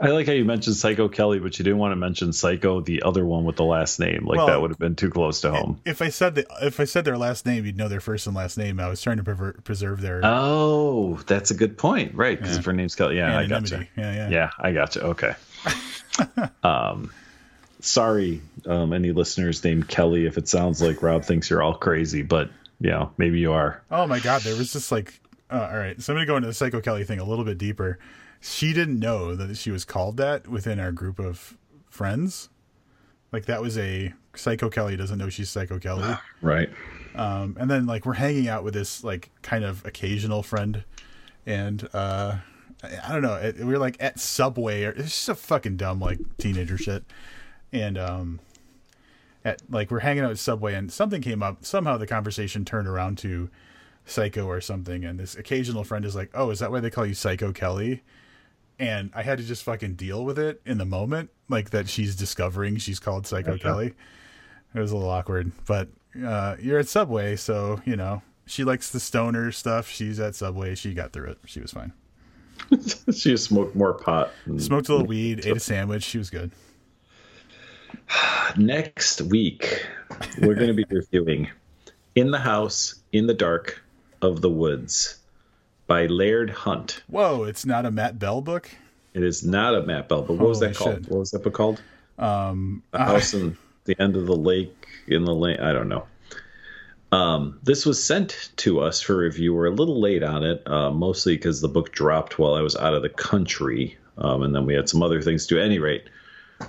I 0.00 0.08
like 0.08 0.26
how 0.26 0.32
you 0.32 0.44
mentioned 0.44 0.76
Psycho 0.76 1.08
Kelly, 1.08 1.38
but 1.38 1.58
you 1.58 1.64
didn't 1.64 1.78
want 1.78 1.92
to 1.92 1.96
mention 1.96 2.32
Psycho, 2.32 2.80
the 2.80 3.02
other 3.02 3.24
one 3.24 3.44
with 3.44 3.56
the 3.56 3.64
last 3.64 3.98
name. 3.98 4.26
Like 4.26 4.38
well, 4.38 4.46
that 4.46 4.60
would 4.60 4.70
have 4.70 4.78
been 4.78 4.96
too 4.96 5.10
close 5.10 5.40
to 5.42 5.50
home. 5.50 5.80
If 5.84 6.02
I 6.02 6.08
said 6.08 6.34
the, 6.34 6.46
if 6.62 6.80
I 6.80 6.84
said 6.84 7.04
their 7.04 7.18
last 7.18 7.46
name, 7.46 7.64
you'd 7.64 7.76
know 7.76 7.88
their 7.88 8.00
first 8.00 8.26
and 8.26 8.36
last 8.36 8.58
name. 8.58 8.78
I 8.80 8.88
was 8.88 9.00
trying 9.02 9.22
to 9.22 9.54
preserve 9.64 10.00
their. 10.00 10.20
Oh, 10.22 11.20
that's 11.26 11.50
a 11.50 11.54
good 11.54 11.78
point, 11.78 12.14
right? 12.14 12.38
Because 12.38 12.54
yeah. 12.54 12.58
if 12.60 12.64
her 12.66 12.72
name's 12.72 12.94
Kelly, 12.94 13.16
yeah, 13.16 13.38
I 13.38 13.46
got 13.46 13.70
you. 13.70 13.86
Yeah, 13.96 14.14
yeah, 14.14 14.28
yeah, 14.28 14.50
I 14.58 14.72
got 14.72 14.94
you. 14.94 15.02
Okay. 15.02 15.34
um, 16.62 17.12
sorry, 17.80 18.42
um, 18.66 18.92
any 18.92 19.12
listeners 19.12 19.62
named 19.64 19.88
Kelly, 19.88 20.26
if 20.26 20.38
it 20.38 20.48
sounds 20.48 20.82
like 20.82 21.02
Rob 21.02 21.24
thinks 21.24 21.50
you're 21.50 21.62
all 21.62 21.74
crazy, 21.74 22.22
but 22.22 22.50
you 22.80 22.90
know, 22.90 23.12
maybe 23.16 23.38
you 23.40 23.52
are. 23.52 23.82
Oh 23.90 24.06
my 24.06 24.20
God, 24.20 24.42
there 24.42 24.56
was 24.56 24.72
just 24.72 24.92
like, 24.92 25.20
uh, 25.50 25.68
all 25.70 25.78
right. 25.78 26.00
So 26.00 26.12
I'm 26.12 26.16
gonna 26.16 26.26
go 26.26 26.36
into 26.36 26.48
the 26.48 26.54
Psycho 26.54 26.80
Kelly 26.80 27.04
thing 27.04 27.18
a 27.18 27.24
little 27.24 27.44
bit 27.44 27.58
deeper 27.58 27.98
she 28.40 28.72
didn't 28.72 28.98
know 28.98 29.34
that 29.34 29.56
she 29.56 29.70
was 29.70 29.84
called 29.84 30.16
that 30.16 30.48
within 30.48 30.80
our 30.80 30.92
group 30.92 31.18
of 31.18 31.56
friends. 31.88 32.48
Like 33.32 33.46
that 33.46 33.60
was 33.60 33.78
a 33.78 34.14
Psycho 34.34 34.70
Kelly 34.70 34.96
doesn't 34.96 35.18
know 35.18 35.28
she's 35.28 35.50
Psycho 35.50 35.78
Kelly. 35.78 36.16
Right. 36.40 36.70
Um, 37.14 37.56
and 37.60 37.70
then 37.70 37.86
like 37.86 38.06
we're 38.06 38.14
hanging 38.14 38.48
out 38.48 38.64
with 38.64 38.74
this 38.74 39.04
like 39.04 39.30
kind 39.42 39.64
of 39.64 39.84
occasional 39.84 40.42
friend, 40.42 40.84
and 41.44 41.88
uh, 41.92 42.36
I 42.82 43.12
don't 43.12 43.22
know. 43.22 43.34
It, 43.34 43.58
we 43.58 43.64
were 43.64 43.78
like 43.78 43.96
at 44.00 44.18
Subway. 44.18 44.84
Or, 44.84 44.90
it's 44.90 45.08
just 45.10 45.28
a 45.28 45.34
fucking 45.34 45.76
dumb 45.76 46.00
like 46.00 46.18
teenager 46.38 46.78
shit. 46.78 47.04
And 47.72 47.98
um, 47.98 48.40
at 49.44 49.62
like 49.68 49.90
we're 49.90 50.00
hanging 50.00 50.24
out 50.24 50.30
at 50.30 50.38
Subway, 50.38 50.74
and 50.74 50.90
something 50.92 51.20
came 51.20 51.42
up. 51.42 51.64
Somehow 51.64 51.96
the 51.96 52.06
conversation 52.06 52.64
turned 52.64 52.88
around 52.88 53.18
to 53.18 53.50
Psycho 54.06 54.46
or 54.46 54.60
something, 54.60 55.04
and 55.04 55.18
this 55.18 55.36
occasional 55.36 55.84
friend 55.84 56.04
is 56.04 56.16
like, 56.16 56.30
"Oh, 56.34 56.50
is 56.50 56.60
that 56.60 56.70
why 56.70 56.80
they 56.80 56.90
call 56.90 57.06
you 57.06 57.14
Psycho 57.14 57.52
Kelly?" 57.52 58.02
And 58.80 59.10
I 59.14 59.22
had 59.22 59.38
to 59.38 59.44
just 59.44 59.62
fucking 59.62 59.94
deal 59.94 60.24
with 60.24 60.38
it 60.38 60.62
in 60.64 60.78
the 60.78 60.86
moment, 60.86 61.30
like 61.50 61.70
that 61.70 61.88
she's 61.88 62.16
discovering 62.16 62.78
she's 62.78 62.98
called 62.98 63.26
Psycho 63.26 63.52
okay. 63.52 63.60
Kelly. 63.62 63.94
It 64.74 64.80
was 64.80 64.90
a 64.90 64.96
little 64.96 65.10
awkward, 65.10 65.52
but 65.66 65.88
uh, 66.24 66.56
you're 66.58 66.78
at 66.78 66.88
Subway, 66.88 67.36
so 67.36 67.80
you 67.84 67.94
know 67.94 68.22
she 68.46 68.64
likes 68.64 68.90
the 68.90 68.98
stoner 68.98 69.52
stuff. 69.52 69.88
She's 69.88 70.18
at 70.18 70.34
Subway. 70.34 70.74
She 70.74 70.94
got 70.94 71.12
through 71.12 71.30
it. 71.30 71.38
She 71.44 71.60
was 71.60 71.72
fine. 71.72 71.92
she 73.14 73.36
smoked 73.36 73.76
more 73.76 73.94
pot. 73.94 74.30
Smoked 74.56 74.88
a 74.88 74.92
little 74.92 75.06
weed. 75.06 75.44
Ate 75.44 75.58
a 75.58 75.60
sandwich. 75.60 76.02
She 76.02 76.18
was 76.18 76.30
good. 76.30 76.50
Next 78.56 79.20
week, 79.20 79.86
we're 80.40 80.54
going 80.54 80.68
to 80.68 80.74
be 80.74 80.86
reviewing 80.90 81.48
"In 82.14 82.30
the 82.30 82.38
House 82.38 82.94
in 83.12 83.26
the 83.26 83.34
Dark 83.34 83.82
of 84.22 84.40
the 84.40 84.50
Woods." 84.50 85.19
By 85.90 86.06
Laird 86.06 86.50
Hunt. 86.50 87.02
Whoa, 87.08 87.42
it's 87.42 87.66
not 87.66 87.84
a 87.84 87.90
Matt 87.90 88.16
Bell 88.16 88.40
book? 88.40 88.70
It 89.12 89.24
is 89.24 89.44
not 89.44 89.74
a 89.74 89.82
Matt 89.82 90.08
Bell 90.08 90.22
book. 90.22 90.38
What 90.38 90.48
was 90.48 90.60
that 90.60 90.76
called? 90.76 91.02
Shit. 91.02 91.10
What 91.10 91.18
was 91.18 91.32
that 91.32 91.42
book 91.42 91.54
called? 91.54 91.82
Um, 92.16 92.84
the 92.92 92.98
house 92.98 93.34
in 93.34 93.58
the 93.86 94.00
end 94.00 94.14
of 94.14 94.26
the 94.26 94.36
lake 94.36 94.86
in 95.08 95.24
the 95.24 95.34
lane. 95.34 95.58
I 95.58 95.72
don't 95.72 95.88
know. 95.88 96.06
Um, 97.10 97.58
this 97.64 97.84
was 97.84 98.00
sent 98.00 98.52
to 98.58 98.78
us 98.78 99.00
for 99.00 99.16
review. 99.16 99.52
We're 99.52 99.66
a 99.66 99.72
little 99.72 100.00
late 100.00 100.22
on 100.22 100.44
it, 100.44 100.62
uh, 100.64 100.92
mostly 100.92 101.34
because 101.34 101.60
the 101.60 101.66
book 101.66 101.90
dropped 101.90 102.38
while 102.38 102.54
I 102.54 102.60
was 102.60 102.76
out 102.76 102.94
of 102.94 103.02
the 103.02 103.08
country, 103.08 103.98
um, 104.16 104.44
and 104.44 104.54
then 104.54 104.66
we 104.66 104.74
had 104.74 104.88
some 104.88 105.02
other 105.02 105.20
things 105.20 105.48
to. 105.48 105.58
At 105.58 105.64
any 105.64 105.80
rate, 105.80 106.04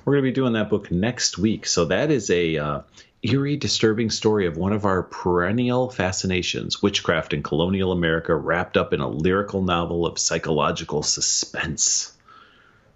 we're 0.04 0.14
going 0.14 0.24
to 0.24 0.32
be 0.32 0.34
doing 0.34 0.54
that 0.54 0.72
book 0.72 0.90
next 0.90 1.38
week. 1.38 1.68
So 1.68 1.86
that 1.86 2.10
is 2.10 2.32
a 2.32 2.58
uh, 2.58 2.82
eerie, 3.24 3.58
disturbing 3.58 4.10
story 4.10 4.48
of 4.48 4.58
one 4.58 4.74
of 4.74 4.86
our 4.86 5.04
perennial 5.04 5.90
fascinations 5.90 6.82
witchcraft 6.82 7.34
in 7.34 7.44
colonial 7.44 7.92
America, 7.92 8.36
wrapped 8.36 8.78
up 8.78 8.94
in 8.94 9.00
a 9.00 9.08
lyrical 9.08 9.62
novel 9.62 10.06
of 10.06 10.18
psychological 10.18 11.04
suspense. 11.04 12.14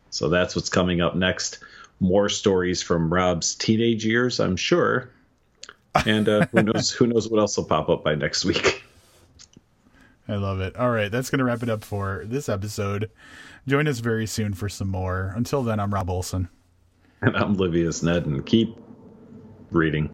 So 0.09 0.29
that's 0.29 0.55
what's 0.55 0.69
coming 0.69 1.01
up 1.01 1.15
next. 1.15 1.59
More 1.99 2.29
stories 2.29 2.81
from 2.81 3.13
Rob's 3.13 3.55
teenage 3.55 4.05
years, 4.05 4.39
I'm 4.39 4.55
sure. 4.55 5.09
And 6.05 6.27
uh, 6.27 6.47
who 6.47 6.63
knows 6.63 6.91
who 6.91 7.07
knows 7.07 7.29
what 7.29 7.39
else 7.39 7.55
will 7.55 7.65
pop 7.65 7.89
up 7.89 8.03
by 8.03 8.15
next 8.15 8.43
week. 8.43 8.83
I 10.27 10.35
love 10.35 10.59
it. 10.59 10.75
All 10.75 10.89
right, 10.89 11.11
that's 11.11 11.29
going 11.29 11.39
to 11.39 11.45
wrap 11.45 11.61
it 11.63 11.69
up 11.69 11.83
for 11.83 12.23
this 12.25 12.49
episode. 12.49 13.11
Join 13.67 13.87
us 13.87 13.99
very 13.99 14.25
soon 14.25 14.53
for 14.53 14.67
some 14.67 14.89
more. 14.89 15.31
Until 15.35 15.61
then, 15.61 15.79
I'm 15.79 15.93
Rob 15.93 16.09
Olson. 16.09 16.49
And 17.21 17.35
I'm 17.37 17.55
Livius 17.55 18.03
Nedin, 18.03 18.25
and 18.25 18.45
keep 18.45 18.77
reading. 19.71 20.13